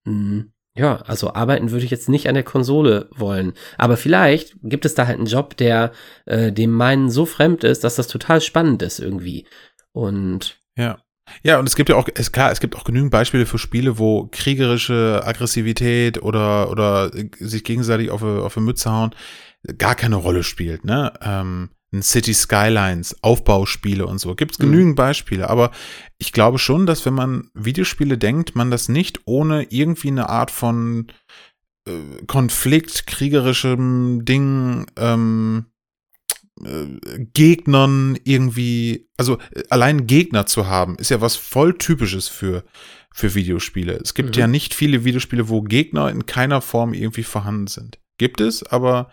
mh, 0.04 0.44
ja, 0.76 0.98
also 1.02 1.34
arbeiten 1.34 1.72
würde 1.72 1.84
ich 1.84 1.90
jetzt 1.90 2.08
nicht 2.08 2.28
an 2.28 2.34
der 2.34 2.44
Konsole 2.44 3.08
wollen. 3.14 3.54
Aber 3.76 3.96
vielleicht 3.96 4.54
gibt 4.62 4.84
es 4.84 4.94
da 4.94 5.06
halt 5.06 5.18
einen 5.18 5.26
Job, 5.26 5.56
der 5.56 5.90
äh, 6.26 6.52
dem 6.52 6.70
meinen 6.70 7.10
so 7.10 7.26
fremd 7.26 7.64
ist, 7.64 7.82
dass 7.82 7.96
das 7.96 8.06
total 8.06 8.40
spannend 8.40 8.82
ist 8.82 9.00
irgendwie. 9.00 9.46
Und 9.92 10.60
Ja. 10.76 11.02
Ja, 11.42 11.58
und 11.58 11.66
es 11.68 11.76
gibt 11.76 11.88
ja 11.88 11.96
auch, 11.96 12.08
ist 12.08 12.32
klar, 12.32 12.50
es 12.52 12.60
gibt 12.60 12.76
auch 12.76 12.84
genügend 12.84 13.10
Beispiele 13.10 13.46
für 13.46 13.58
Spiele, 13.58 13.98
wo 13.98 14.28
kriegerische 14.30 15.22
Aggressivität 15.24 16.22
oder, 16.22 16.70
oder 16.70 17.10
sich 17.38 17.64
gegenseitig 17.64 18.10
auf, 18.10 18.22
eine- 18.22 18.42
auf 18.42 18.56
eine 18.56 18.66
Mütze 18.66 18.90
hauen 18.90 19.14
gar 19.78 19.94
keine 19.94 20.16
Rolle 20.16 20.42
spielt, 20.42 20.84
ne? 20.86 21.12
Ähm, 21.20 21.70
City 22.00 22.32
Skylines, 22.32 23.16
Aufbauspiele 23.22 24.06
und 24.06 24.18
so. 24.18 24.34
Gibt 24.34 24.52
es 24.52 24.58
Mhm. 24.58 24.62
genügend 24.70 24.96
Beispiele, 24.96 25.50
aber 25.50 25.70
ich 26.18 26.32
glaube 26.32 26.58
schon, 26.58 26.86
dass 26.86 27.04
wenn 27.04 27.14
man 27.14 27.50
Videospiele 27.54 28.16
denkt, 28.16 28.54
man 28.54 28.70
das 28.70 28.88
nicht 28.88 29.20
ohne 29.26 29.64
irgendwie 29.70 30.08
eine 30.08 30.28
Art 30.28 30.50
von 30.50 31.08
äh, 31.88 32.24
Konflikt, 32.26 33.06
kriegerischem 33.06 34.24
Ding, 34.24 34.86
ähm, 34.96 35.66
äh, 36.64 37.24
Gegnern 37.34 38.18
irgendwie, 38.24 39.08
also 39.16 39.38
äh, 39.54 39.62
allein 39.70 40.06
Gegner 40.06 40.46
zu 40.46 40.66
haben, 40.66 40.96
ist 40.96 41.10
ja 41.10 41.20
was 41.20 41.36
voll 41.36 41.76
typisches 41.78 42.28
für, 42.28 42.64
für 43.12 43.34
Videospiele. 43.34 43.94
Es 44.02 44.14
gibt 44.14 44.36
Mhm. 44.36 44.40
ja 44.40 44.46
nicht 44.46 44.74
viele 44.74 45.04
Videospiele, 45.04 45.48
wo 45.48 45.62
Gegner 45.62 46.10
in 46.10 46.26
keiner 46.26 46.60
Form 46.60 46.94
irgendwie 46.94 47.22
vorhanden 47.24 47.66
sind. 47.66 47.98
Gibt 48.18 48.40
es, 48.40 48.62
aber 48.62 49.12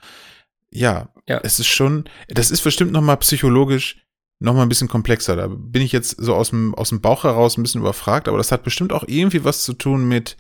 ja, 0.72 1.10
Ja. 1.28 1.40
es 1.44 1.60
ist 1.60 1.68
schon, 1.68 2.06
das 2.28 2.52
ist 2.52 2.62
bestimmt 2.62 2.92
noch 2.92 3.02
mal 3.02 3.16
psychologisch 3.18 4.04
noch 4.40 4.54
mal 4.54 4.62
ein 4.62 4.70
bisschen 4.70 4.88
komplexer. 4.88 5.36
Da 5.36 5.48
bin 5.48 5.82
ich 5.82 5.92
jetzt 5.92 6.12
so 6.22 6.36
aus 6.36 6.52
dem, 6.52 6.76
aus 6.76 6.90
dem 6.90 7.02
Bauch 7.02 7.24
heraus 7.24 7.58
ein 7.58 7.64
bisschen 7.64 7.82
überfragt, 7.82 8.28
aber 8.28 8.38
das 8.38 8.52
hat 8.52 8.64
bestimmt 8.64 8.94
auch 8.94 9.04
irgendwie 9.08 9.44
was 9.44 9.64
zu 9.64 9.74
tun 9.74 10.08
mit, 10.08 10.38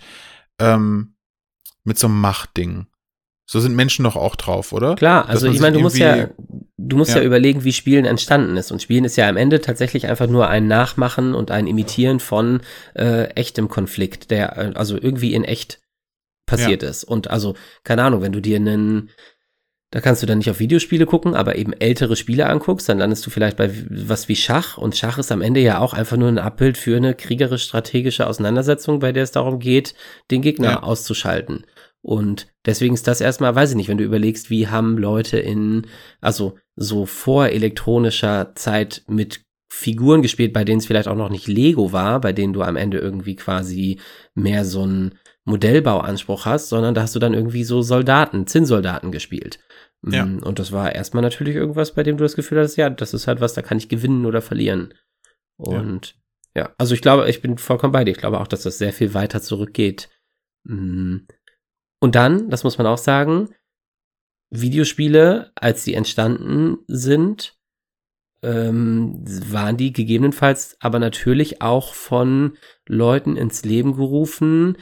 ähm, 0.59 1.15
mit 1.83 1.97
so 1.97 2.05
einem 2.05 2.21
Machtding. 2.21 2.85
So 3.49 3.59
sind 3.59 3.75
Menschen 3.75 4.03
doch 4.03 4.15
auch 4.15 4.35
drauf, 4.35 4.71
oder? 4.73 4.95
Klar, 4.95 5.27
also 5.29 5.47
ich 5.47 5.59
meine, 5.61 5.77
du 5.77 5.81
musst 5.81 5.97
ja, 5.97 6.27
du 6.77 6.97
musst 6.97 7.11
ja. 7.11 7.17
Ja. 7.17 7.23
überlegen, 7.23 7.63
wie 7.63 7.73
Spielen 7.73 8.05
entstanden 8.05 8.55
ist. 8.57 8.71
Und 8.71 8.81
Spielen 8.81 9.03
ist 9.05 9.17
ja 9.17 9.27
am 9.27 9.37
Ende 9.37 9.61
tatsächlich 9.61 10.07
einfach 10.07 10.27
nur 10.27 10.47
ein 10.47 10.67
Nachmachen 10.67 11.33
und 11.33 11.51
ein 11.51 11.67
Imitieren 11.67 12.19
von 12.19 12.61
äh, 12.95 13.25
echtem 13.33 13.67
Konflikt, 13.67 14.29
der 14.31 14.57
äh, 14.57 14.71
also 14.75 14.95
irgendwie 14.95 15.33
in 15.33 15.43
echt 15.43 15.79
passiert 16.45 16.83
ist. 16.83 17.03
Und 17.03 17.29
also, 17.29 17.55
keine 17.83 18.03
Ahnung, 18.03 18.21
wenn 18.21 18.31
du 18.31 18.41
dir 18.41 18.55
einen, 18.57 19.09
da 19.91 20.01
kannst 20.01 20.21
du 20.21 20.27
dann 20.27 20.37
nicht 20.37 20.49
auf 20.49 20.59
Videospiele 20.59 21.05
gucken, 21.05 21.33
aber 21.33 21.55
eben 21.57 21.73
ältere 21.73 22.15
Spiele 22.15 22.45
anguckst, 22.47 22.87
dann 22.87 22.99
landest 22.99 23.25
du 23.25 23.29
vielleicht 23.29 23.57
bei 23.57 23.71
was 23.89 24.27
wie 24.29 24.35
Schach. 24.35 24.77
Und 24.77 24.95
Schach 24.95 25.17
ist 25.17 25.31
am 25.31 25.41
Ende 25.41 25.59
ja 25.61 25.79
auch 25.79 25.93
einfach 25.93 26.15
nur 26.17 26.29
ein 26.29 26.37
Abbild 26.39 26.77
für 26.77 26.95
eine 26.95 27.15
kriegerisch-strategische 27.15 28.27
Auseinandersetzung, 28.27 28.99
bei 28.99 29.11
der 29.11 29.23
es 29.23 29.31
darum 29.31 29.59
geht, 29.59 29.93
den 30.31 30.41
Gegner 30.41 30.69
Ja. 30.69 30.83
auszuschalten. 30.83 31.65
Und 32.01 32.47
deswegen 32.65 32.93
ist 32.93 33.07
das 33.07 33.19
erstmal, 33.19 33.55
weiß 33.55 33.71
ich 33.71 33.75
nicht, 33.75 33.89
wenn 33.89 33.97
du 33.97 34.03
überlegst, 34.03 34.49
wie 34.49 34.67
haben 34.67 34.97
Leute 34.97 35.39
in, 35.39 35.87
also 36.21 36.55
so 36.77 37.05
vor 37.05 37.47
elektronischer 37.47 38.53
Zeit 38.55 39.03
mit 39.07 39.41
Figuren 39.69 40.21
gespielt, 40.21 40.53
bei 40.53 40.63
denen 40.63 40.79
es 40.79 40.85
vielleicht 40.85 41.07
auch 41.07 41.15
noch 41.15 41.29
nicht 41.29 41.47
Lego 41.47 41.91
war, 41.91 42.21
bei 42.21 42.31
denen 42.31 42.53
du 42.53 42.61
am 42.61 42.77
Ende 42.77 42.99
irgendwie 42.99 43.35
quasi 43.35 43.99
mehr 44.33 44.63
so 44.63 44.83
einen 44.83 45.15
Modellbauanspruch 45.43 46.45
hast, 46.45 46.69
sondern 46.69 46.93
da 46.93 47.01
hast 47.01 47.15
du 47.15 47.19
dann 47.19 47.33
irgendwie 47.33 47.63
so 47.63 47.81
Soldaten, 47.81 48.47
Zinnsoldaten 48.47 49.11
gespielt. 49.11 49.59
Ja. 50.05 50.25
Mm, 50.25 50.43
Und 50.43 50.59
das 50.59 50.71
war 50.71 50.93
erstmal 50.93 51.23
natürlich 51.23 51.55
irgendwas, 51.55 51.93
bei 51.93 52.03
dem 52.03 52.17
du 52.17 52.23
das 52.23 52.35
Gefühl 52.35 52.59
hast, 52.59 52.75
ja, 52.75 52.89
das 52.89 53.13
ist 53.13 53.27
halt 53.27 53.41
was, 53.41 53.53
da 53.53 53.61
kann 53.61 53.77
ich 53.77 53.89
gewinnen 53.89 54.25
oder 54.25 54.41
verlieren. 54.41 54.93
Und 55.57 56.15
ja, 56.55 56.73
also 56.77 56.93
ich 56.93 57.01
glaube, 57.01 57.29
ich 57.29 57.41
bin 57.41 57.57
vollkommen 57.57 57.93
bei 57.93 58.03
dir. 58.03 58.11
Ich 58.11 58.17
glaube 58.17 58.39
auch, 58.39 58.47
dass 58.47 58.63
das 58.63 58.77
sehr 58.77 58.93
viel 58.93 59.13
weiter 59.13 59.41
zurückgeht. 59.41 60.09
Mm. 60.63 61.17
Und 61.99 62.15
dann, 62.15 62.49
das 62.49 62.63
muss 62.63 62.77
man 62.77 62.87
auch 62.87 62.97
sagen, 62.97 63.49
Videospiele, 64.49 65.51
als 65.55 65.83
die 65.83 65.93
entstanden 65.93 66.77
sind, 66.87 67.57
ähm, 68.43 69.23
waren 69.25 69.77
die 69.77 69.93
gegebenenfalls 69.93 70.77
aber 70.79 70.99
natürlich 70.99 71.61
auch 71.61 71.93
von 71.93 72.57
Leuten 72.87 73.35
ins 73.35 73.65
Leben 73.65 73.95
gerufen, 73.95 74.77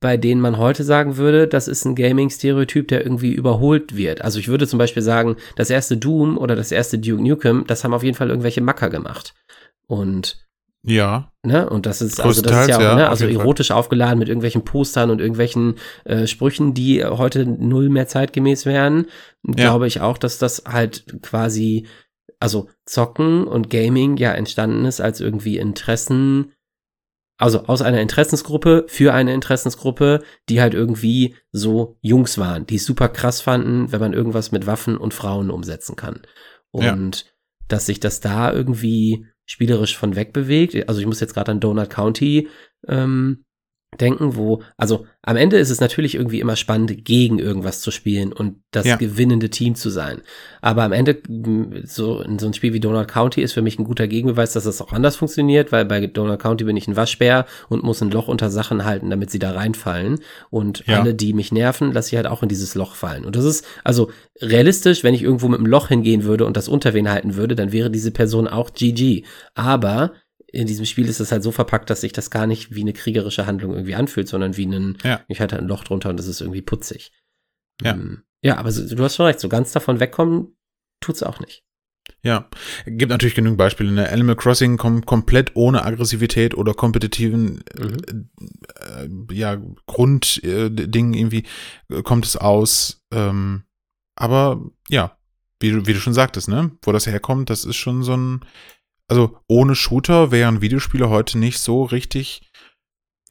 bei 0.00 0.16
denen 0.16 0.40
man 0.40 0.58
heute 0.58 0.84
sagen 0.84 1.16
würde, 1.16 1.48
das 1.48 1.68
ist 1.68 1.84
ein 1.84 1.94
Gaming-Stereotyp, 1.94 2.88
der 2.88 3.02
irgendwie 3.02 3.32
überholt 3.32 3.96
wird. 3.96 4.22
Also 4.22 4.38
ich 4.38 4.48
würde 4.48 4.66
zum 4.66 4.78
Beispiel 4.78 5.02
sagen, 5.02 5.36
das 5.56 5.70
erste 5.70 5.96
Doom 5.96 6.36
oder 6.36 6.54
das 6.54 6.70
erste 6.70 6.98
Duke 6.98 7.22
Nukem, 7.22 7.64
das 7.66 7.82
haben 7.82 7.94
auf 7.94 8.02
jeden 8.02 8.16
Fall 8.16 8.28
irgendwelche 8.28 8.60
Macker 8.60 8.90
gemacht. 8.90 9.34
Und 9.86 10.45
Ja, 10.86 11.32
Ne? 11.46 11.70
Und 11.70 11.86
das 11.86 12.02
ist, 12.02 12.20
also 12.20 12.42
das 12.42 12.62
ist 12.62 12.68
ja 12.70 12.76
auch, 12.76 12.80
ja, 12.80 12.94
ne? 12.96 13.08
also 13.08 13.24
jeden 13.24 13.36
Fall. 13.36 13.44
erotisch 13.44 13.70
aufgeladen 13.70 14.18
mit 14.18 14.28
irgendwelchen 14.28 14.64
Postern 14.64 15.10
und 15.10 15.20
irgendwelchen 15.20 15.76
äh, 16.04 16.26
Sprüchen, 16.26 16.74
die 16.74 17.04
heute 17.04 17.46
null 17.46 17.88
mehr 17.88 18.08
zeitgemäß 18.08 18.66
wären. 18.66 19.06
Glaube 19.44 19.86
ich 19.86 20.00
auch, 20.00 20.18
dass 20.18 20.38
das 20.38 20.64
halt 20.66 21.22
quasi, 21.22 21.86
also 22.40 22.68
Zocken 22.84 23.46
und 23.46 23.70
Gaming 23.70 24.16
ja 24.16 24.32
entstanden 24.32 24.84
ist 24.86 25.00
als 25.00 25.20
irgendwie 25.20 25.56
Interessen, 25.56 26.52
also 27.38 27.66
aus 27.66 27.80
einer 27.80 28.00
Interessensgruppe 28.00 28.86
für 28.88 29.14
eine 29.14 29.32
Interessensgruppe, 29.32 30.24
die 30.48 30.60
halt 30.60 30.74
irgendwie 30.74 31.36
so 31.52 31.96
Jungs 32.00 32.38
waren, 32.38 32.66
die 32.66 32.76
es 32.76 32.86
super 32.86 33.08
krass 33.08 33.40
fanden, 33.40 33.92
wenn 33.92 34.00
man 34.00 34.14
irgendwas 34.14 34.50
mit 34.50 34.66
Waffen 34.66 34.96
und 34.96 35.14
Frauen 35.14 35.50
umsetzen 35.50 35.94
kann. 35.94 36.22
Ja. 36.74 36.92
Und 36.92 37.32
dass 37.68 37.86
sich 37.86 38.00
das 38.00 38.18
da 38.20 38.52
irgendwie 38.52 39.26
spielerisch 39.46 39.96
von 39.96 40.16
weg 40.16 40.32
bewegt. 40.32 40.88
Also 40.88 41.00
ich 41.00 41.06
muss 41.06 41.20
jetzt 41.20 41.34
gerade 41.34 41.52
an 41.52 41.60
Donut 41.60 41.88
County 41.88 42.48
ähm, 42.86 43.45
denken, 43.96 44.36
wo, 44.36 44.62
also 44.76 45.06
am 45.22 45.36
Ende 45.36 45.56
ist 45.58 45.70
es 45.70 45.80
natürlich 45.80 46.14
irgendwie 46.14 46.40
immer 46.40 46.56
spannend, 46.56 47.04
gegen 47.04 47.38
irgendwas 47.38 47.80
zu 47.80 47.90
spielen 47.90 48.32
und 48.32 48.56
das 48.70 48.86
Ja. 48.86 48.96
gewinnende 48.96 49.50
Team 49.50 49.74
zu 49.74 49.90
sein. 49.90 50.22
Aber 50.60 50.84
am 50.84 50.92
Ende, 50.92 51.18
so, 51.84 52.20
in 52.20 52.38
so 52.38 52.46
ein 52.46 52.54
Spiel 52.54 52.72
wie 52.72 52.80
Donut 52.80 53.08
County 53.08 53.42
ist 53.42 53.52
für 53.52 53.62
mich 53.62 53.78
ein 53.78 53.84
guter 53.84 54.06
Gegenbeweis, 54.06 54.52
dass 54.52 54.64
das 54.64 54.80
auch 54.80 54.92
anders 54.92 55.16
funktioniert, 55.16 55.72
weil 55.72 55.84
bei 55.84 56.06
Donut 56.06 56.38
County 56.40 56.64
bin 56.64 56.76
ich 56.76 56.86
ein 56.88 56.96
Waschbär 56.96 57.46
und 57.68 57.82
muss 57.82 58.00
ein 58.02 58.10
Loch 58.10 58.28
unter 58.28 58.50
Sachen 58.50 58.84
halten, 58.84 59.10
damit 59.10 59.30
sie 59.30 59.38
da 59.38 59.52
reinfallen. 59.52 60.20
Und 60.50 60.84
Ja. 60.86 61.00
alle, 61.00 61.14
die 61.14 61.32
mich 61.32 61.52
nerven, 61.52 61.92
lasse 61.92 62.10
ich 62.10 62.16
halt 62.16 62.26
auch 62.26 62.42
in 62.42 62.48
dieses 62.48 62.74
Loch 62.74 62.94
fallen. 62.94 63.24
Und 63.24 63.34
das 63.36 63.44
ist, 63.44 63.64
also 63.84 64.10
realistisch, 64.40 65.02
wenn 65.02 65.14
ich 65.14 65.22
irgendwo 65.22 65.48
mit 65.48 65.58
einem 65.58 65.66
Loch 65.66 65.88
hingehen 65.88 66.24
würde 66.24 66.44
und 66.46 66.56
das 66.56 66.68
unter 66.68 66.94
wen 66.94 67.10
halten 67.10 67.36
würde, 67.36 67.54
dann 67.56 67.72
wäre 67.72 67.90
diese 67.90 68.10
Person 68.10 68.46
auch 68.48 68.72
GG. 68.72 69.24
Aber 69.54 70.12
in 70.56 70.66
diesem 70.66 70.86
Spiel 70.86 71.08
ist 71.08 71.20
es 71.20 71.32
halt 71.32 71.42
so 71.42 71.52
verpackt, 71.52 71.90
dass 71.90 72.00
sich 72.00 72.12
das 72.12 72.30
gar 72.30 72.46
nicht 72.46 72.74
wie 72.74 72.80
eine 72.80 72.92
kriegerische 72.92 73.46
Handlung 73.46 73.72
irgendwie 73.74 73.94
anfühlt, 73.94 74.28
sondern 74.28 74.56
wie 74.56 74.66
ein, 74.66 74.98
Ja. 75.04 75.20
ich 75.28 75.40
hatte 75.40 75.58
ein 75.58 75.68
Loch 75.68 75.84
drunter 75.84 76.10
und 76.10 76.16
das 76.18 76.26
ist 76.26 76.40
irgendwie 76.40 76.62
putzig. 76.62 77.12
Ja. 77.82 77.92
Ähm, 77.92 78.22
ja, 78.42 78.56
aber 78.58 78.70
so, 78.72 78.94
du 78.94 79.02
hast 79.04 79.16
schon 79.16 79.26
recht, 79.26 79.40
so 79.40 79.48
ganz 79.48 79.72
davon 79.72 80.00
wegkommen 80.00 80.56
tut's 81.00 81.22
auch 81.22 81.40
nicht. 81.40 81.62
Ja, 82.22 82.48
gibt 82.86 83.10
natürlich 83.10 83.34
genügend 83.34 83.58
Beispiele. 83.58 83.90
Ne? 83.92 84.08
Animal 84.10 84.36
Crossing 84.36 84.76
kommt 84.76 85.06
komplett 85.06 85.54
ohne 85.56 85.84
Aggressivität 85.84 86.54
oder 86.56 86.72
kompetitiven 86.72 87.62
äh, 87.76 89.08
ja, 89.32 89.60
Grunddingen 89.86 91.14
irgendwie 91.14 91.44
äh, 91.90 92.02
kommt 92.02 92.24
es 92.26 92.36
aus. 92.36 93.02
Ähm, 93.12 93.64
aber 94.14 94.64
ja, 94.88 95.16
wie, 95.60 95.70
du- 95.70 95.86
wie 95.86 95.92
du 95.94 96.00
schon 96.00 96.14
sagtest, 96.14 96.48
ne, 96.48 96.70
wo 96.82 96.92
das 96.92 97.06
herkommt, 97.06 97.50
das 97.50 97.64
ist 97.64 97.76
schon 97.76 98.02
so 98.02 98.16
ein, 98.16 98.40
also 99.08 99.38
ohne 99.48 99.74
Shooter 99.74 100.30
wären 100.30 100.60
Videospiele 100.60 101.08
heute 101.08 101.38
nicht 101.38 101.58
so 101.58 101.84
richtig 101.84 102.50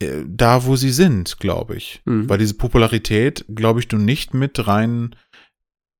äh, 0.01 0.23
da, 0.28 0.65
wo 0.65 0.76
sie 0.76 0.91
sind, 0.91 1.39
glaube 1.39 1.76
ich. 1.76 2.01
Mhm. 2.05 2.30
Weil 2.30 2.38
diese 2.38 2.55
Popularität, 2.55 3.45
glaube 3.53 3.80
ich, 3.80 3.88
du 3.88 3.97
nicht 3.97 4.34
mit 4.34 4.67
rein 4.67 5.15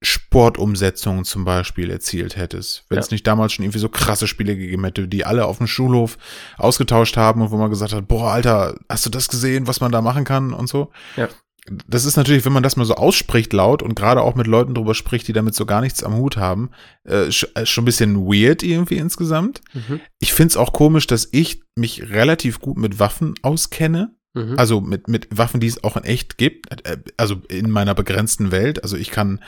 Sportumsetzungen 0.04 1.24
zum 1.26 1.46
Beispiel 1.46 1.90
erzielt 1.90 2.36
hättest. 2.36 2.86
Wenn 2.90 3.00
es 3.00 3.10
Ja. 3.10 3.16
nicht 3.16 3.26
damals 3.26 3.54
schon 3.54 3.64
irgendwie 3.64 3.80
so 3.80 3.90
krasse 3.90 4.28
Spiele 4.28 4.56
gegeben 4.56 4.84
hätte, 4.84 5.08
die 5.08 5.26
alle 5.26 5.46
auf 5.46 5.58
dem 5.58 5.68
Schulhof 5.68 6.18
ausgetauscht 6.58 7.18
haben 7.18 7.42
und 7.42 7.52
wo 7.52 7.58
man 7.58 7.70
gesagt 7.70 7.94
hat, 7.94 8.08
boah, 8.08 8.32
Alter, 8.32 8.76
hast 8.90 9.06
du 9.06 9.10
das 9.10 9.28
gesehen, 9.30 9.68
was 9.68 9.82
man 9.82 9.92
da 9.92 10.02
machen 10.02 10.24
kann 10.24 10.54
und 10.54 10.68
so. 10.68 10.92
Ja. 11.16 11.30
Das 11.88 12.06
ist 12.06 12.16
natürlich, 12.16 12.46
wenn 12.46 12.54
man 12.54 12.62
das 12.62 12.76
mal 12.76 12.86
so 12.86 12.96
ausspricht 12.96 13.52
laut 13.52 13.82
und 13.82 13.96
gerade 13.96 14.22
auch 14.22 14.36
mit 14.36 14.46
Leuten 14.46 14.76
drüber 14.76 14.94
spricht, 14.94 15.28
die 15.28 15.34
damit 15.34 15.56
so 15.56 15.66
gar 15.66 15.82
nichts 15.82 16.04
am 16.04 16.16
Hut 16.16 16.38
haben, 16.38 16.70
äh, 17.06 17.28
äh, 17.28 17.66
schon 17.66 17.82
ein 17.82 17.86
bisschen 17.86 18.18
weird 18.28 18.62
irgendwie 18.62 18.98
insgesamt. 18.98 19.62
Mhm. 19.74 20.00
Ich 20.20 20.34
find's 20.34 20.58
auch 20.58 20.74
komisch, 20.74 21.08
dass 21.08 21.28
ich 21.32 21.64
mich 21.76 22.10
relativ 22.10 22.60
gut 22.60 22.78
mit 22.78 23.00
Waffen 23.00 23.34
auskenne. 23.42 24.16
Mhm. 24.36 24.54
Also 24.58 24.80
mit, 24.80 25.08
mit 25.08 25.28
Waffen, 25.36 25.60
die 25.60 25.68
es 25.68 25.84
auch 25.84 25.98
in 25.98 26.04
echt 26.04 26.38
gibt. 26.38 26.88
Äh, 26.88 26.98
Also 27.18 27.42
in 27.50 27.72
meiner 27.72 27.96
begrenzten 27.96 28.52
Welt. 28.52 28.84
Also 28.84 28.96
ich 28.96 29.10
kann, 29.10 29.42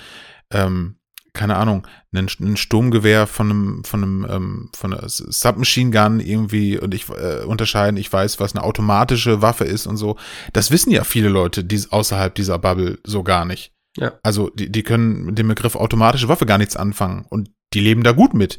ähm, 0.52 0.96
keine 1.38 1.56
Ahnung, 1.56 1.88
ein, 2.14 2.28
ein 2.40 2.58
Sturmgewehr 2.58 3.28
von 3.28 3.50
einem, 3.50 3.84
von 3.84 4.04
einem, 4.04 4.28
ähm, 4.30 4.70
von 4.74 4.94
einer 4.94 5.08
Submachine 5.08 5.92
Gun 5.92 6.20
irgendwie 6.20 6.78
und 6.78 6.94
ich 6.94 7.08
äh, 7.10 7.44
unterscheiden, 7.46 7.98
ich 7.98 8.12
weiß, 8.12 8.40
was 8.40 8.56
eine 8.56 8.64
automatische 8.64 9.42
Waffe 9.42 9.64
ist 9.64 9.88
und 9.88 9.98
so. 9.98 10.18
Das 10.52 10.72
wissen 10.72 10.92
ja 10.92 11.04
viele 11.04 11.30
Leute, 11.30 11.64
die 11.64 11.82
außerhalb 11.90 12.36
dieser 12.36 12.60
Bubble 12.60 13.00
so 13.06 13.24
gar 13.24 13.46
nicht. 13.46 13.72
Ja. 13.98 14.14
Also 14.24 14.50
die, 14.50 14.72
die 14.72 14.84
können 14.84 15.26
mit 15.26 15.38
dem 15.38 15.48
Begriff 15.48 15.76
automatische 15.76 16.28
Waffe 16.28 16.46
gar 16.46 16.58
nichts 16.58 16.76
anfangen 16.76 17.26
und 17.30 17.50
die 17.74 17.80
leben 17.80 18.04
da 18.04 18.12
gut 18.12 18.34
mit. 18.34 18.58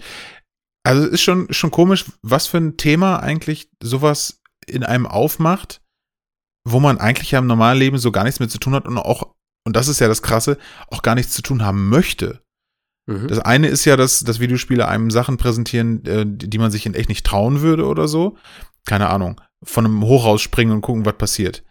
Also 0.85 1.03
es 1.03 1.13
ist 1.13 1.23
schon, 1.23 1.53
schon 1.53 1.71
komisch, 1.71 2.07
was 2.23 2.47
für 2.47 2.59
ein 2.59 2.77
Thema 2.77 3.19
eigentlich 3.19 3.71
sowas 3.83 4.41
in 4.67 4.85
einem 4.85 5.07
aufmacht, 5.07 5.81
wo 6.65 6.81
man 6.81 6.99
eigentlich 6.99 7.31
ja 7.31 7.39
im 7.39 7.47
normalen 7.47 7.79
Leben 7.79 7.99
so 7.99 8.13
gar 8.13 8.25
nichts 8.25 8.41
mit 8.41 8.51
zu 8.51 8.59
tun 8.59 8.75
hat 8.75 8.87
und 8.87 8.99
auch, 8.99 9.35
und 9.67 9.77
das 9.77 9.89
ist 9.89 10.01
ja 10.01 10.09
das 10.09 10.23
Krasse, 10.23 10.59
auch 10.89 11.03
gar 11.03 11.15
nichts 11.15 11.33
zu 11.33 11.43
tun 11.43 11.63
haben 11.63 11.89
möchte. 11.89 12.43
Mhm. 13.09 13.27
Das 13.29 13.39
eine 13.39 13.69
ist 13.69 13.85
ja, 13.87 13.97
dass, 13.97 14.21
dass 14.23 14.39
Videospiele 14.39 14.87
einem 14.87 15.11
Sachen 15.11 15.39
präsentieren, 15.39 16.05
äh, 16.05 16.25
die 16.27 16.59
man 16.59 16.71
sich 16.71 16.85
in 16.87 16.95
echt 16.95 17.09
nicht 17.09 17.25
trauen 17.27 17.63
würde 17.63 17.87
oder 17.87 18.07
so. 18.07 18.37
Keine 18.85 19.09
Ahnung. 19.09 19.41
Von 19.63 19.87
einem 19.87 20.03
Hochhaus 20.05 20.43
springen 20.43 20.73
und 20.73 20.83
gucken, 20.83 21.05
was 21.07 21.17
passiert. 21.17 21.65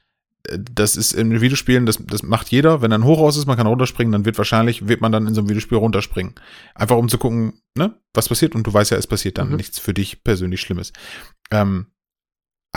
Äh, 0.50 0.58
Das 0.74 0.96
ist 0.98 1.14
in 1.14 1.40
Videospielen, 1.40 1.86
das, 1.86 2.00
das 2.06 2.24
macht 2.24 2.50
jeder. 2.50 2.82
Wenn 2.82 2.92
ein 2.92 3.04
Hochhaus 3.04 3.38
ist, 3.38 3.46
man 3.46 3.56
kann 3.56 3.68
runterspringen, 3.68 4.12
dann 4.12 4.26
wird 4.26 4.38
wahrscheinlich, 4.40 4.88
wird 4.88 5.02
man 5.02 5.12
dann 5.12 5.28
in 5.28 5.36
so 5.36 5.42
einem 5.42 5.50
Videospiel 5.50 5.78
runterspringen. 5.78 6.34
Einfach 6.74 6.98
um 6.98 7.08
zu 7.08 7.18
gucken, 7.20 7.62
ne, 7.78 7.94
was 8.16 8.28
passiert. 8.30 8.56
Und 8.56 8.66
du 8.66 8.74
weißt 8.74 8.92
ja, 8.92 8.98
es 8.98 9.08
passiert 9.08 9.38
dann 9.38 9.50
Mhm. 9.52 9.58
nichts 9.58 9.78
für 9.80 9.94
dich 9.94 10.24
persönlich 10.24 10.60
Schlimmes. 10.62 10.92
Ähm, 11.52 11.88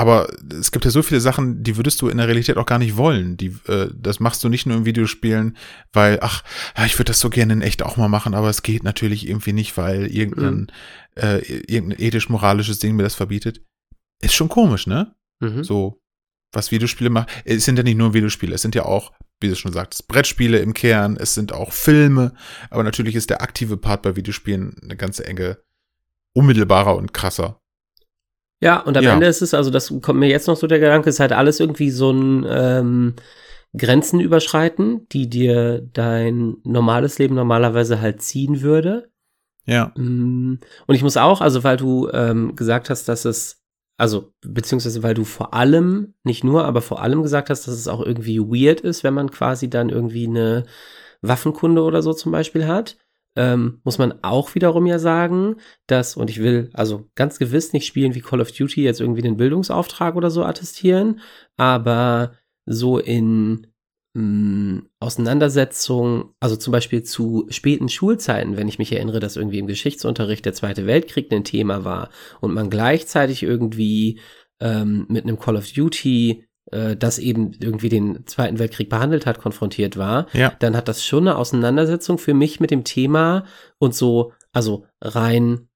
aber 0.00 0.28
es 0.58 0.72
gibt 0.72 0.86
ja 0.86 0.90
so 0.90 1.02
viele 1.02 1.20
Sachen, 1.20 1.62
die 1.62 1.76
würdest 1.76 2.00
du 2.00 2.08
in 2.08 2.16
der 2.16 2.26
Realität 2.26 2.56
auch 2.56 2.64
gar 2.64 2.78
nicht 2.78 2.96
wollen. 2.96 3.36
Die, 3.36 3.54
äh, 3.66 3.90
das 3.94 4.18
machst 4.18 4.42
du 4.42 4.48
nicht 4.48 4.64
nur 4.64 4.78
in 4.78 4.86
Videospielen, 4.86 5.58
weil, 5.92 6.20
ach, 6.22 6.42
ich 6.86 6.94
würde 6.94 7.10
das 7.10 7.20
so 7.20 7.28
gerne 7.28 7.52
in 7.52 7.60
echt 7.60 7.82
auch 7.82 7.98
mal 7.98 8.08
machen, 8.08 8.32
aber 8.32 8.48
es 8.48 8.62
geht 8.62 8.82
natürlich 8.82 9.28
irgendwie 9.28 9.52
nicht, 9.52 9.76
weil 9.76 10.06
irgendein, 10.06 10.72
äh, 11.16 11.40
irgendein 11.44 12.00
ethisch-moralisches 12.00 12.78
Ding 12.78 12.96
mir 12.96 13.02
das 13.02 13.14
verbietet. 13.14 13.60
Ist 14.22 14.32
schon 14.32 14.48
komisch, 14.48 14.86
ne? 14.86 15.14
Mhm. 15.40 15.64
So, 15.64 16.00
was 16.50 16.70
Videospiele 16.70 17.10
machen. 17.10 17.28
Es 17.44 17.66
sind 17.66 17.76
ja 17.76 17.82
nicht 17.82 17.98
nur 17.98 18.14
Videospiele, 18.14 18.54
es 18.54 18.62
sind 18.62 18.74
ja 18.74 18.86
auch, 18.86 19.12
wie 19.38 19.48
du 19.48 19.54
schon 19.54 19.74
sagst, 19.74 20.08
Brettspiele 20.08 20.60
im 20.60 20.72
Kern, 20.72 21.18
es 21.20 21.34
sind 21.34 21.52
auch 21.52 21.74
Filme, 21.74 22.32
aber 22.70 22.84
natürlich 22.84 23.16
ist 23.16 23.28
der 23.28 23.42
aktive 23.42 23.76
Part 23.76 24.00
bei 24.00 24.16
Videospielen 24.16 24.76
eine 24.82 24.96
ganze 24.96 25.26
Enge 25.26 25.58
unmittelbarer 26.32 26.96
und 26.96 27.12
krasser. 27.12 27.59
Ja, 28.60 28.80
und 28.80 28.96
am 28.96 29.04
Ja. 29.04 29.14
Ende 29.14 29.26
ist 29.26 29.42
es, 29.42 29.54
also 29.54 29.70
das 29.70 29.92
kommt 30.02 30.20
mir 30.20 30.28
jetzt 30.28 30.46
noch 30.46 30.56
so 30.56 30.66
der 30.66 30.78
Gedanke, 30.78 31.08
ist 31.08 31.20
halt 31.20 31.32
alles 31.32 31.60
irgendwie 31.60 31.90
so 31.90 32.10
ein 32.10 32.46
ähm, 32.48 33.14
Grenzen 33.76 34.20
überschreiten, 34.20 35.06
die 35.12 35.28
dir 35.30 35.80
dein 35.92 36.56
normales 36.64 37.18
Leben 37.18 37.34
normalerweise 37.34 38.00
halt 38.00 38.20
ziehen 38.20 38.60
würde. 38.62 39.10
Ja. 39.64 39.92
Mm, 39.96 40.58
Und 40.86 40.94
ich 40.94 41.02
muss 41.02 41.16
auch, 41.16 41.40
also 41.40 41.64
weil 41.64 41.76
du 41.76 42.08
ähm, 42.12 42.56
gesagt 42.56 42.90
hast, 42.90 43.08
dass 43.08 43.24
es, 43.24 43.62
also 43.96 44.32
beziehungsweise 44.42 45.02
weil 45.02 45.14
du 45.14 45.24
vor 45.24 45.54
allem, 45.54 46.14
nicht 46.24 46.44
nur, 46.44 46.64
aber 46.64 46.82
vor 46.82 47.00
allem 47.02 47.22
gesagt 47.22 47.50
hast, 47.50 47.66
dass 47.66 47.74
es 47.74 47.88
auch 47.88 48.04
irgendwie 48.04 48.40
weird 48.40 48.80
ist, 48.80 49.04
wenn 49.04 49.14
man 49.14 49.30
quasi 49.30 49.70
dann 49.70 49.88
irgendwie 49.88 50.26
eine 50.26 50.64
Waffenkunde 51.22 51.82
oder 51.82 52.02
so 52.02 52.12
zum 52.12 52.32
Beispiel 52.32 52.66
hat, 52.66 52.96
ähm, 53.36 53.80
muss 53.84 53.98
man 53.98 54.22
auch 54.22 54.54
wiederum 54.54 54.86
ja 54.86 54.98
sagen, 54.98 55.56
dass, 55.86 56.16
und 56.16 56.30
ich 56.30 56.40
will 56.40 56.70
also 56.72 57.08
ganz 57.14 57.38
gewiss 57.38 57.72
nicht 57.72 57.86
spielen 57.86 58.14
wie 58.14 58.20
Call 58.20 58.40
of 58.40 58.52
Duty 58.52 58.82
jetzt 58.82 59.00
irgendwie 59.00 59.22
den 59.22 59.36
Bildungsauftrag 59.36 60.16
oder 60.16 60.30
so 60.30 60.44
attestieren, 60.44 61.20
aber 61.56 62.32
so 62.66 62.98
in 62.98 63.68
mh, 64.14 64.82
Auseinandersetzung, 65.00 66.34
also 66.40 66.56
zum 66.56 66.72
Beispiel 66.72 67.02
zu 67.02 67.46
späten 67.50 67.88
Schulzeiten, 67.88 68.56
wenn 68.56 68.68
ich 68.68 68.78
mich 68.78 68.92
erinnere, 68.92 69.20
dass 69.20 69.36
irgendwie 69.36 69.58
im 69.58 69.66
Geschichtsunterricht 69.66 70.44
der 70.44 70.54
Zweite 70.54 70.86
Weltkrieg 70.86 71.32
ein 71.32 71.44
Thema 71.44 71.84
war 71.84 72.10
und 72.40 72.52
man 72.52 72.70
gleichzeitig 72.70 73.42
irgendwie 73.42 74.20
ähm, 74.60 75.06
mit 75.08 75.24
einem 75.24 75.38
Call 75.38 75.56
of 75.56 75.72
Duty, 75.72 76.46
äh, 76.72 76.96
das 76.96 77.18
eben 77.18 77.52
irgendwie 77.60 77.88
den 77.88 78.26
Zweiten 78.26 78.58
Weltkrieg 78.58 78.88
behandelt 78.88 79.26
hat, 79.26 79.38
konfrontiert 79.38 79.96
war, 79.96 80.26
Ja. 80.32 80.52
dann 80.58 80.76
hat 80.76 80.88
das 80.88 81.04
schon 81.04 81.26
eine 81.28 81.36
Auseinandersetzung 81.36 82.18
für 82.18 82.34
mich 82.34 82.60
mit 82.60 82.70
dem 82.70 82.84
Thema 82.84 83.44
und 83.78 83.94
so, 83.94 84.32
also 84.52 84.84
rein 85.00 85.68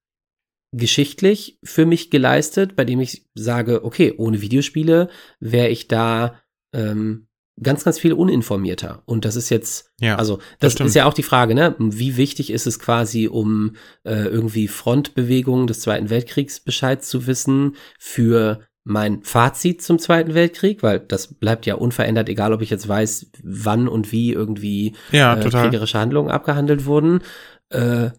geschichtlich 0.71 1.57
für 1.63 1.85
mich 1.85 2.09
geleistet, 2.11 2.75
bei 2.75 2.83
dem 2.85 2.99
ich 2.99 3.25
sage, 3.33 3.85
okay, 3.85 4.13
ohne 4.17 4.41
Videospiele 4.41 5.09
wäre 5.39 5.69
ich 5.69 5.87
da 5.87 6.35
ähm, 6.73 7.27
ganz, 7.61 7.85
ganz 7.85 7.97
viel 7.97 8.11
uninformierter. 8.11 9.01
Und 9.05 9.23
das 9.23 9.37
ist 9.37 9.49
jetzt, 9.49 9.93
Ja. 10.01 10.17
also 10.17 10.39
das 10.59 10.75
das, 10.75 10.87
ist 10.87 10.95
ja 10.95 11.05
auch 11.05 11.13
die 11.13 11.23
Frage, 11.23 11.55
ne? 11.55 11.75
Wie 11.79 12.17
wichtig 12.17 12.49
ist 12.51 12.67
es 12.67 12.79
quasi, 12.79 13.29
um 13.29 13.77
äh, 14.03 14.25
irgendwie 14.25 14.67
Frontbewegungen 14.67 15.65
des 15.67 15.79
Zweiten 15.79 16.09
Weltkriegs 16.09 16.59
Bescheid 16.59 17.01
zu 17.05 17.25
wissen 17.27 17.77
für 17.97 18.59
mein 18.85 19.23
Fazit 19.23 19.81
zum 19.81 19.97
Zweiten 19.99 20.35
Weltkrieg, 20.35 20.83
weil 20.83 20.99
das 20.99 21.33
bleibt 21.33 21.65
ja 21.65 21.75
unverändert, 21.75 22.29
egal 22.29 22.53
ob 22.53 22.61
ich 22.61 22.69
jetzt 22.69 22.87
weiß, 22.87 23.31
wann 23.43 23.87
und 23.87 24.11
wie 24.11 24.31
irgendwie 24.31 24.95
ja, 25.11 25.35
äh, 25.35 25.49
kriegerische 25.49 25.99
Handlungen 25.99 26.29
abgehandelt 26.29 26.85
wurden. 26.85 27.21
Äh, 27.69 28.11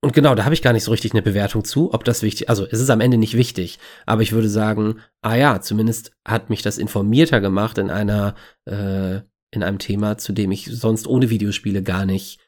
und 0.00 0.14
genau, 0.14 0.34
da 0.34 0.44
habe 0.44 0.54
ich 0.54 0.62
gar 0.62 0.72
nicht 0.72 0.84
so 0.84 0.90
richtig 0.90 1.12
eine 1.12 1.22
Bewertung 1.22 1.64
zu, 1.64 1.92
ob 1.92 2.04
das 2.04 2.22
wichtig, 2.22 2.48
also 2.48 2.66
es 2.70 2.80
ist 2.80 2.88
am 2.88 3.00
Ende 3.00 3.18
nicht 3.18 3.36
wichtig, 3.36 3.78
aber 4.06 4.22
ich 4.22 4.32
würde 4.32 4.48
sagen, 4.48 5.00
ah 5.22 5.34
ja, 5.34 5.60
zumindest 5.60 6.12
hat 6.26 6.50
mich 6.50 6.62
das 6.62 6.78
informierter 6.78 7.40
gemacht 7.40 7.78
in 7.78 7.90
einer, 7.90 8.34
äh, 8.64 9.16
in 9.50 9.62
einem 9.62 9.78
Thema, 9.78 10.16
zu 10.16 10.32
dem 10.32 10.50
ich 10.50 10.66
sonst 10.66 11.06
ohne 11.06 11.30
Videospiele 11.30 11.82
gar 11.82 12.06
nicht 12.06 12.40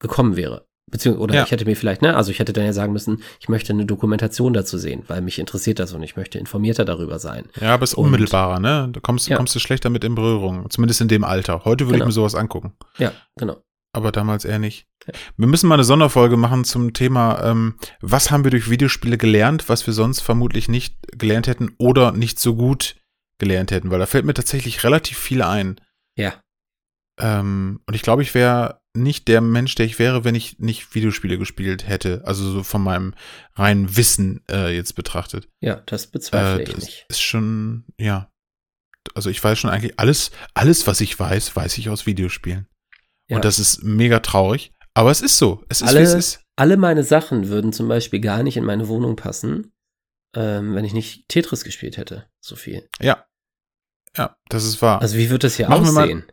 gekommen 0.00 0.36
wäre. 0.36 0.67
Beziehungsweise, 0.90 1.22
oder 1.22 1.34
Ja. 1.34 1.44
ich 1.44 1.50
hätte 1.50 1.64
mir 1.64 1.76
vielleicht, 1.76 2.02
ne, 2.02 2.16
also 2.16 2.30
ich 2.30 2.38
hätte 2.38 2.52
dann 2.52 2.64
ja 2.64 2.72
sagen 2.72 2.92
müssen, 2.92 3.22
ich 3.40 3.48
möchte 3.48 3.72
eine 3.72 3.84
Dokumentation 3.86 4.52
dazu 4.52 4.78
sehen, 4.78 5.02
weil 5.08 5.20
mich 5.20 5.38
interessiert 5.38 5.78
das 5.78 5.92
und 5.92 6.02
ich 6.02 6.16
möchte 6.16 6.38
informierter 6.38 6.84
darüber 6.84 7.18
sein. 7.18 7.44
Ja, 7.60 7.74
aber 7.74 7.84
es 7.84 7.90
ist 7.90 7.94
Und- 7.96 8.06
unmittelbarer, 8.06 8.60
ne? 8.60 8.88
Da 8.92 9.00
kommst, 9.00 9.28
Ja. 9.28 9.36
kommst 9.36 9.54
du 9.54 9.58
schlechter 9.60 9.90
mit 9.90 10.04
in 10.04 10.14
Berührung. 10.14 10.68
Zumindest 10.70 11.00
in 11.00 11.08
dem 11.08 11.24
Alter. 11.24 11.64
Heute 11.64 11.86
würde 11.86 11.94
Genau. 11.94 12.04
ich 12.04 12.08
mir 12.08 12.12
sowas 12.12 12.34
angucken. 12.34 12.72
Ja, 12.98 13.12
genau. 13.36 13.56
Aber 13.92 14.12
damals 14.12 14.44
eher 14.44 14.58
nicht. 14.58 14.86
Ja. 15.06 15.14
Wir 15.38 15.46
müssen 15.46 15.66
mal 15.68 15.74
eine 15.74 15.84
Sonderfolge 15.84 16.36
machen 16.36 16.64
zum 16.64 16.92
Thema, 16.92 17.42
ähm, 17.42 17.74
was 18.00 18.30
haben 18.30 18.44
wir 18.44 18.50
durch 18.50 18.68
Videospiele 18.70 19.16
gelernt, 19.18 19.68
was 19.68 19.86
wir 19.86 19.94
sonst 19.94 20.20
vermutlich 20.20 20.68
nicht 20.68 20.94
gelernt 21.16 21.46
hätten 21.46 21.74
oder 21.78 22.12
nicht 22.12 22.38
so 22.38 22.54
gut 22.54 22.96
gelernt 23.38 23.70
hätten, 23.70 23.90
weil 23.90 23.98
da 23.98 24.06
fällt 24.06 24.24
mir 24.26 24.34
tatsächlich 24.34 24.84
relativ 24.84 25.16
viel 25.18 25.42
ein. 25.42 25.80
Ja, 26.16 26.34
Ähm, 27.20 27.80
und 27.86 27.94
ich 27.94 28.02
glaube, 28.02 28.22
ich 28.22 28.32
wäre 28.34 28.80
nicht 29.02 29.28
der 29.28 29.40
Mensch, 29.40 29.74
der 29.74 29.86
ich 29.86 29.98
wäre, 29.98 30.24
wenn 30.24 30.34
ich 30.34 30.58
nicht 30.58 30.94
Videospiele 30.94 31.38
gespielt 31.38 31.86
hätte. 31.88 32.22
Also 32.24 32.50
so 32.50 32.62
von 32.62 32.82
meinem 32.82 33.14
reinen 33.54 33.96
Wissen 33.96 34.44
äh, 34.50 34.74
jetzt 34.74 34.94
betrachtet. 34.94 35.48
ja, 35.60 35.82
das 35.86 36.06
bezweifle 36.08 36.60
Äh, 36.60 36.62
ich 36.64 36.74
das 36.74 36.84
nicht. 36.84 37.06
ist 37.08 37.20
schon, 37.20 37.84
ja. 37.98 38.30
Also 39.14 39.30
ich 39.30 39.42
weiß 39.42 39.58
schon 39.58 39.70
eigentlich 39.70 39.98
alles, 39.98 40.30
alles, 40.54 40.86
was 40.86 41.00
ich 41.00 41.18
weiß, 41.18 41.56
weiß 41.56 41.78
ich 41.78 41.88
aus 41.88 42.06
Videospielen. 42.06 42.66
Ja. 43.28 43.36
Und 43.36 43.44
das 43.44 43.58
ist 43.58 43.82
mega 43.82 44.20
traurig. 44.20 44.72
Aber 44.94 45.10
es 45.10 45.22
ist 45.22 45.38
so. 45.38 45.64
Es 45.68 45.80
ist, 45.80 45.88
Alle- 45.88 46.00
wie 46.00 46.04
es 46.04 46.14
ist. 46.14 46.40
Alle 46.56 46.76
meine 46.76 47.04
Sachen 47.04 47.48
würden 47.48 47.72
zum 47.72 47.86
Beispiel 47.88 48.20
gar 48.20 48.42
nicht 48.42 48.56
in 48.56 48.64
meine 48.64 48.88
Wohnung 48.88 49.14
passen, 49.16 49.72
ähm, 50.34 50.74
wenn 50.74 50.84
ich 50.84 50.92
nicht 50.92 51.28
Tetris 51.28 51.62
gespielt 51.62 51.96
hätte. 51.96 52.26
So 52.40 52.56
viel. 52.56 52.88
Ja. 53.00 53.24
Ja, 54.16 54.36
das 54.48 54.64
ist 54.64 54.82
wahr. 54.82 55.00
Also 55.00 55.16
wie 55.16 55.30
wird 55.30 55.44
das 55.44 55.56
hier 55.56 55.68
Machen 55.68 55.86
aussehen? 55.96 56.24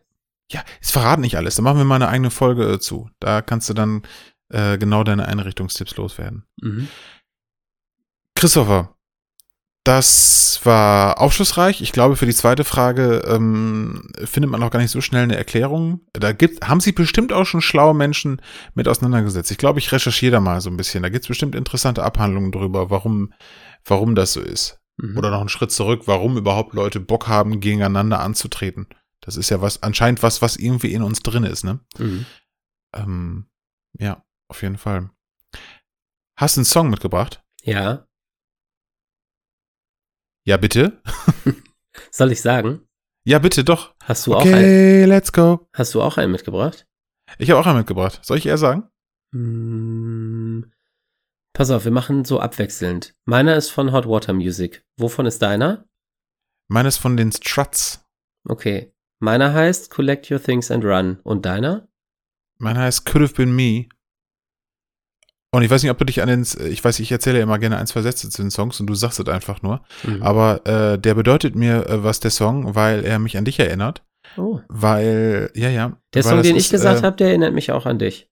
Ja, 0.52 0.64
es 0.82 0.92
verraten 0.92 1.22
nicht 1.22 1.38
alles. 1.38 1.56
Da 1.56 1.62
machen 1.62 1.78
wir 1.78 1.86
mal 1.86 1.96
eine 1.96 2.08
eigene 2.08 2.32
Folge 2.32 2.74
äh, 2.74 2.80
zu. 2.80 3.10
Da 3.20 3.42
kannst 3.42 3.70
du 3.70 3.74
dann 3.74 4.04
äh, 4.50 4.78
genau 4.78 5.04
deine 5.04 5.28
Einrichtungstipps 5.28 5.96
loswerden. 5.98 6.46
Mhm. 6.62 6.88
Christopher, 8.36 8.96
das 9.86 10.60
war 10.64 11.22
aufschlussreich. 11.22 11.82
Ich 11.82 11.92
glaube, 11.92 12.16
für 12.16 12.26
die 12.26 12.34
zweite 12.34 12.64
Frage 12.64 13.24
ähm, 13.28 14.10
findet 14.24 14.50
man 14.52 14.62
auch 14.64 14.72
gar 14.72 14.80
nicht 14.80 14.92
so 14.92 15.00
schnell 15.00 15.24
eine 15.24 15.38
Erklärung. 15.38 16.02
Da 16.14 16.32
gibt, 16.32 16.68
haben 16.68 16.80
sich 16.80 16.96
bestimmt 16.96 17.32
auch 17.32 17.46
schon 17.46 17.62
schlaue 17.62 17.94
Menschen 17.94 18.42
mit 18.74 18.88
auseinandergesetzt. 18.88 19.52
Ich 19.52 19.58
glaube, 19.58 19.80
ich 19.80 19.92
recherchiere 19.92 20.34
da 20.34 20.40
mal 20.40 20.60
so 20.60 20.72
ein 20.72 20.78
bisschen. 20.78 21.04
Da 21.04 21.10
gibt 21.10 21.24
es 21.24 21.28
bestimmt 21.28 21.56
interessante 21.56 22.04
Abhandlungen 22.04 22.52
drüber, 22.52 22.90
warum, 22.90 23.32
warum 23.86 24.16
das 24.16 24.34
so 24.34 24.42
ist. 24.42 24.80
Mhm. 24.98 25.18
Oder 25.18 25.30
noch 25.30 25.40
einen 25.40 25.50
Schritt 25.50 25.72
zurück, 25.72 26.04
warum 26.06 26.36
überhaupt 26.38 26.74
Leute 26.74 27.00
Bock 27.00 27.28
haben, 27.28 27.60
gegeneinander 27.60 28.22
anzutreten. 28.22 28.88
Das 29.26 29.38
ist 29.38 29.50
ja 29.50 29.60
was, 29.62 29.82
anscheinend 29.82 30.22
was, 30.24 30.42
was 30.42 30.56
irgendwie 30.56 30.94
in 30.94 31.02
uns 31.02 31.22
drin 31.22 31.44
ist, 31.44 31.64
ne? 31.64 31.80
Mhm. 31.98 32.26
Ähm, 32.94 33.50
ja, 33.98 34.24
auf 34.50 34.62
jeden 34.62 34.78
Fall. 34.78 35.10
Hast 36.38 36.58
du 36.58 36.60
einen 36.62 36.66
Song 36.66 36.90
mitgebracht? 36.90 37.44
Ja, 37.64 38.08
Ja, 40.48 40.58
bitte. 40.58 41.02
soll 42.12 42.32
ich 42.32 42.42
sagen? 42.42 42.88
Ja, 43.28 43.40
bitte, 43.40 43.64
doch. 43.64 43.96
Hast 44.04 44.28
du 44.28 44.36
auch 44.36 44.42
einen, 44.42 44.54
Okay, 44.54 45.06
let's 45.06 45.32
go. 45.32 45.68
hast 45.74 45.96
du 45.96 46.02
auch 46.04 46.18
einen 46.18 46.32
mitgebracht? 46.32 46.86
Ich 47.40 47.50
habe 47.50 47.60
auch 47.60 47.66
einen 47.66 47.80
mitgebracht. 47.80 48.20
Soll 48.24 48.38
ich 48.38 48.46
eher 48.46 48.60
sagen? 48.60 48.88
Mm, 49.32 50.72
pass 51.54 51.72
auf, 51.72 51.86
wir 51.86 51.92
machen 51.92 52.24
so 52.26 52.40
abwechselnd. 52.40 53.16
Meiner 53.26 53.56
ist 53.56 53.72
von 53.72 53.92
Hot 53.92 54.08
Water 54.08 54.34
Music. 54.34 54.86
Wovon 54.98 55.26
ist 55.26 55.42
deiner? 55.42 55.88
Meines 56.68 56.98
von 56.98 57.18
den 57.18 57.32
Struts. 57.32 58.06
Okay. 58.48 58.94
Meiner 59.26 59.56
heißt 59.56 59.90
Collect 59.90 60.30
Your 60.30 60.40
Things 60.42 60.70
and 60.70 60.86
Run. 60.86 61.18
Und 61.24 61.48
deiner? 61.48 61.88
Mein 62.60 62.78
heißt 62.78 63.08
Could 63.08 63.24
Have 63.24 63.34
Been 63.34 63.56
Me. 63.56 63.88
Und 65.52 65.64
ich 65.64 65.72
weiß 65.72 65.82
nicht, 65.82 65.90
ob 65.90 65.98
du 65.98 66.06
dich 66.06 66.22
an 66.22 66.28
den, 66.28 66.46
ich 66.70 66.84
weiß, 66.84 67.00
ich 67.00 67.12
erzähle 67.12 67.40
ja 67.40 67.44
immer 67.44 67.58
gerne 67.58 67.78
ein, 67.78 67.88
zwei 67.88 68.04
Sätze 68.04 68.30
zu 68.30 68.44
den 68.44 68.52
Songs 68.52 68.80
und 68.80 68.86
du 68.86 68.94
sagst 68.94 69.20
es 69.20 69.28
einfach 69.28 69.64
nur. 69.64 69.82
Mhm. 70.04 70.22
Aber 70.22 70.68
äh, 70.68 71.00
der 71.00 71.16
bedeutet 71.16 71.56
mir 71.56 71.88
äh, 71.88 72.04
was, 72.04 72.20
der 72.20 72.30
Song, 72.30 72.76
weil 72.76 73.04
er 73.04 73.18
mich 73.18 73.36
an 73.36 73.46
dich 73.46 73.60
erinnert. 73.60 74.04
oh. 74.38 74.60
Weil, 74.68 75.50
ja, 75.56 75.70
ja. 75.70 75.98
Der 76.14 76.22
Song, 76.22 76.44
den 76.44 76.56
ich 76.56 76.66
ist, 76.66 76.72
gesagt 76.72 77.00
äh, 77.00 77.04
habe, 77.04 77.18
der 77.18 77.30
erinnert 77.30 77.56
mich 77.56 77.72
auch 77.72 77.88
an 77.88 77.98
dich. 77.98 78.30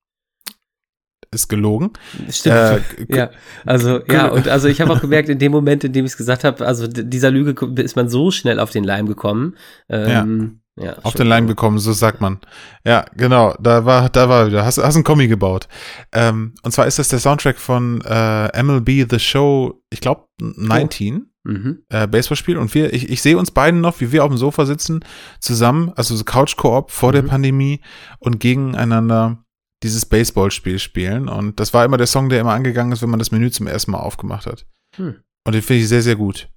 Ist 1.32 1.48
gelogen. 1.48 1.94
Stimmt. 2.30 2.56
Äh, 2.56 2.82
ja, 3.10 3.32
also 3.66 4.00
ja, 4.06 4.28
und 4.28 4.48
also 4.48 4.68
ich 4.68 4.80
habe 4.80 4.94
auch 4.94 5.02
gemerkt, 5.02 5.30
in 5.30 5.40
dem 5.40 5.52
Moment, 5.52 5.84
in 5.86 5.92
dem 5.92 6.06
ich 6.06 6.12
es 6.12 6.18
gesagt 6.18 6.44
habe, 6.44 6.68
also 6.68 6.86
dieser 6.86 7.32
Lüge 7.32 7.56
ist 7.82 7.96
man 7.96 8.10
so 8.10 8.30
schnell 8.30 8.60
auf 8.60 8.70
den 8.70 8.84
Leim 8.84 9.08
gekommen. 9.08 9.56
Ähm, 9.90 10.08
ja. 10.08 10.63
Auf 11.04 11.14
den 11.14 11.28
Leim 11.28 11.46
gekommen, 11.48 11.78
so 11.78 11.94
sagt 11.94 12.20
man. 12.20 12.40
Ja, 12.84 13.06
genau, 13.16 13.54
da 13.60 13.86
war, 13.86 14.10
da 14.10 14.28
war 14.28 14.48
wieder, 14.48 14.66
hast, 14.66 14.80
hast 14.80 14.96
einen 14.96 15.04
Kommi 15.04 15.28
gebaut. 15.28 15.68
Ähm, 16.12 16.56
und 16.64 16.72
zwar 16.72 16.88
ist 16.88 16.98
das 16.98 17.10
der 17.10 17.20
Soundtrack 17.20 17.60
von 17.60 18.02
äh, 18.02 18.64
MLB 18.64 19.08
The 19.10 19.20
Show, 19.20 19.82
ich 19.92 20.02
glaube 20.02 20.26
19, 20.42 21.30
Mhm. 21.46 21.80
äh, 21.90 22.08
Baseballspiel. 22.08 22.58
Und 22.58 22.74
wir, 22.74 22.94
ich, 22.94 23.10
ich 23.10 23.22
sehe 23.22 23.38
uns 23.38 23.52
beiden 23.52 23.82
noch, 23.82 24.00
wie 24.00 24.12
wir 24.14 24.24
auf 24.24 24.30
dem 24.30 24.38
Sofa 24.38 24.66
sitzen, 24.66 25.02
zusammen, 25.42 25.92
also 25.96 26.16
so 26.16 26.24
Couch-Koop 26.24 26.90
vor 26.90 27.12
der 27.12 27.24
Mhm. 27.24 27.28
Pandemie 27.28 27.82
und 28.20 28.40
gegeneinander 28.40 29.44
dieses 29.84 30.06
Baseballspiel 30.06 30.80
spielen. 30.80 31.28
Und 31.28 31.60
das 31.60 31.74
war 31.74 31.84
immer 31.84 31.98
der 31.98 32.08
Song, 32.08 32.30
der 32.30 32.40
immer 32.40 32.54
angegangen 32.54 32.94
ist, 32.94 33.02
wenn 33.02 33.10
man 33.10 33.20
das 33.20 33.32
Menü 33.32 33.52
zum 33.52 33.68
ersten 33.68 33.92
Mal 33.92 34.00
aufgemacht 34.00 34.46
hat. 34.48 34.66
Hm. 34.96 35.16
Und 35.46 35.54
den 35.54 35.62
finde 35.62 35.82
ich 35.82 35.90
sehr, 35.90 36.02
sehr 36.02 36.16
gut. 36.16 36.48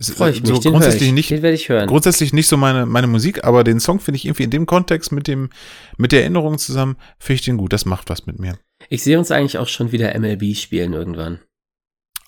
Freue 0.00 0.30
ich 0.32 0.40
mich, 0.40 0.48
so 0.48 0.54
den, 0.58 0.64
hör 0.64 0.70
grundsätzlich 0.80 1.08
ich. 1.08 1.14
nicht, 1.14 1.30
den 1.30 1.42
werde 1.42 1.54
ich 1.54 1.68
hören. 1.68 1.86
grundsätzlich 1.86 2.32
nicht 2.32 2.48
so 2.48 2.56
meine, 2.56 2.86
meine 2.86 3.06
Musik, 3.06 3.44
aber 3.44 3.62
den 3.62 3.78
Song 3.78 4.00
finde 4.00 4.16
ich 4.16 4.24
irgendwie 4.24 4.42
in 4.44 4.50
dem 4.50 4.66
Kontext 4.66 5.12
mit 5.12 5.28
dem, 5.28 5.50
mit 5.96 6.12
der 6.12 6.22
Erinnerung 6.22 6.58
zusammen, 6.58 6.96
finde 7.18 7.34
ich 7.40 7.44
den 7.44 7.56
gut. 7.58 7.72
Das 7.72 7.84
macht 7.84 8.10
was 8.10 8.26
mit 8.26 8.38
mir. 8.38 8.58
Ich 8.88 9.02
sehe 9.04 9.18
uns 9.18 9.30
eigentlich 9.30 9.58
auch 9.58 9.68
schon 9.68 9.92
wieder 9.92 10.18
MLB 10.18 10.56
spielen 10.56 10.92
irgendwann. 10.92 11.40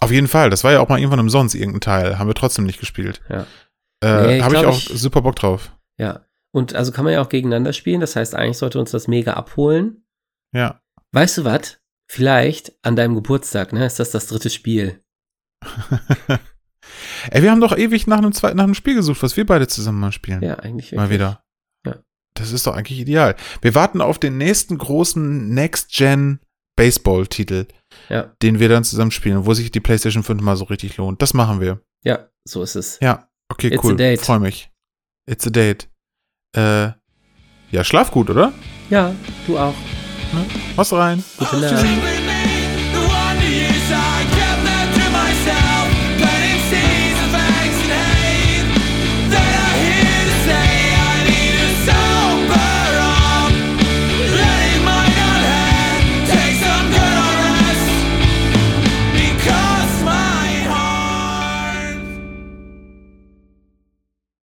Auf 0.00 0.10
jeden 0.12 0.28
Fall. 0.28 0.50
Das 0.50 0.62
war 0.62 0.72
ja 0.72 0.80
auch 0.80 0.88
mal 0.88 0.98
irgendwann 0.98 1.20
umsonst 1.20 1.54
irgendein 1.54 1.80
Teil. 1.80 2.18
Haben 2.18 2.28
wir 2.28 2.34
trotzdem 2.34 2.66
nicht 2.66 2.78
gespielt. 2.80 3.20
Ja. 3.28 3.46
Äh, 4.02 4.26
Nee, 4.26 4.36
ich 4.38 4.42
Habe 4.44 4.56
ich 4.56 4.64
auch 4.66 4.76
ich- 4.78 4.88
super 5.00 5.22
Bock 5.22 5.36
drauf. 5.36 5.72
Ja. 5.98 6.26
Und 6.52 6.74
also 6.74 6.92
kann 6.92 7.04
man 7.04 7.14
ja 7.14 7.22
auch 7.22 7.28
gegeneinander 7.28 7.72
spielen. 7.72 8.00
Das 8.00 8.14
heißt, 8.14 8.34
eigentlich 8.34 8.58
sollte 8.58 8.78
uns 8.78 8.90
das 8.92 9.08
mega 9.08 9.32
abholen. 9.32 10.04
Ja. 10.52 10.80
Weißt 11.12 11.38
du 11.38 11.44
was? 11.44 11.78
Vielleicht 12.08 12.74
an 12.82 12.94
deinem 12.96 13.14
Geburtstag, 13.14 13.72
ne? 13.72 13.86
Ist 13.86 13.98
das 13.98 14.10
das 14.10 14.26
dritte 14.26 14.50
Spiel? 14.50 15.02
Ey, 17.30 17.42
wir 17.42 17.50
haben 17.50 17.60
doch 17.60 17.76
ewig 17.76 18.06
nach 18.06 18.18
einem 18.18 18.32
zweiten, 18.32 18.56
nach 18.56 18.64
einem 18.64 18.74
Spiel 18.74 18.94
gesucht, 18.94 19.22
was 19.22 19.36
wir 19.36 19.46
beide 19.46 19.66
zusammen 19.68 20.00
mal 20.00 20.12
spielen. 20.12 20.42
Ja, 20.42 20.56
eigentlich. 20.56 20.92
Mal 20.92 21.02
wirklich. 21.10 21.20
wieder. 21.20 21.42
Ja. 21.86 21.96
Das 22.34 22.52
ist 22.52 22.66
doch 22.66 22.74
eigentlich 22.76 22.98
ideal. 23.00 23.36
Wir 23.62 23.74
warten 23.74 24.00
auf 24.00 24.18
den 24.18 24.36
nächsten 24.38 24.78
großen 24.78 25.48
Next-Gen 25.50 26.40
Baseball-Titel, 26.76 27.66
Ja, 28.08 28.32
den 28.42 28.58
wir 28.58 28.68
dann 28.68 28.82
zusammen 28.84 29.10
spielen, 29.12 29.46
wo 29.46 29.54
sich 29.54 29.70
die 29.70 29.80
PlayStation 29.80 30.22
5 30.24 30.42
mal 30.42 30.56
so 30.56 30.64
richtig 30.64 30.96
lohnt. 30.96 31.22
Das 31.22 31.32
machen 31.34 31.60
wir. 31.60 31.80
ja, 32.02 32.28
so 32.46 32.62
ist 32.62 32.74
es. 32.74 32.98
Ja, 33.00 33.28
okay, 33.48 33.68
It's 33.68 33.84
cool. 33.84 34.16
Freue 34.18 34.40
mich. 34.40 34.70
It's 35.26 35.46
a 35.46 35.50
date. 35.50 35.88
Äh, 36.56 36.90
ja, 37.70 37.82
schlaf 37.84 38.10
gut, 38.10 38.28
oder? 38.28 38.52
Ja, 38.90 39.14
du 39.46 39.58
auch. 39.58 39.74
Was 40.76 40.92
rein. 40.92 41.24
Gute 41.38 41.56
Nacht. 41.58 41.70
Tschüssi. 41.80 42.33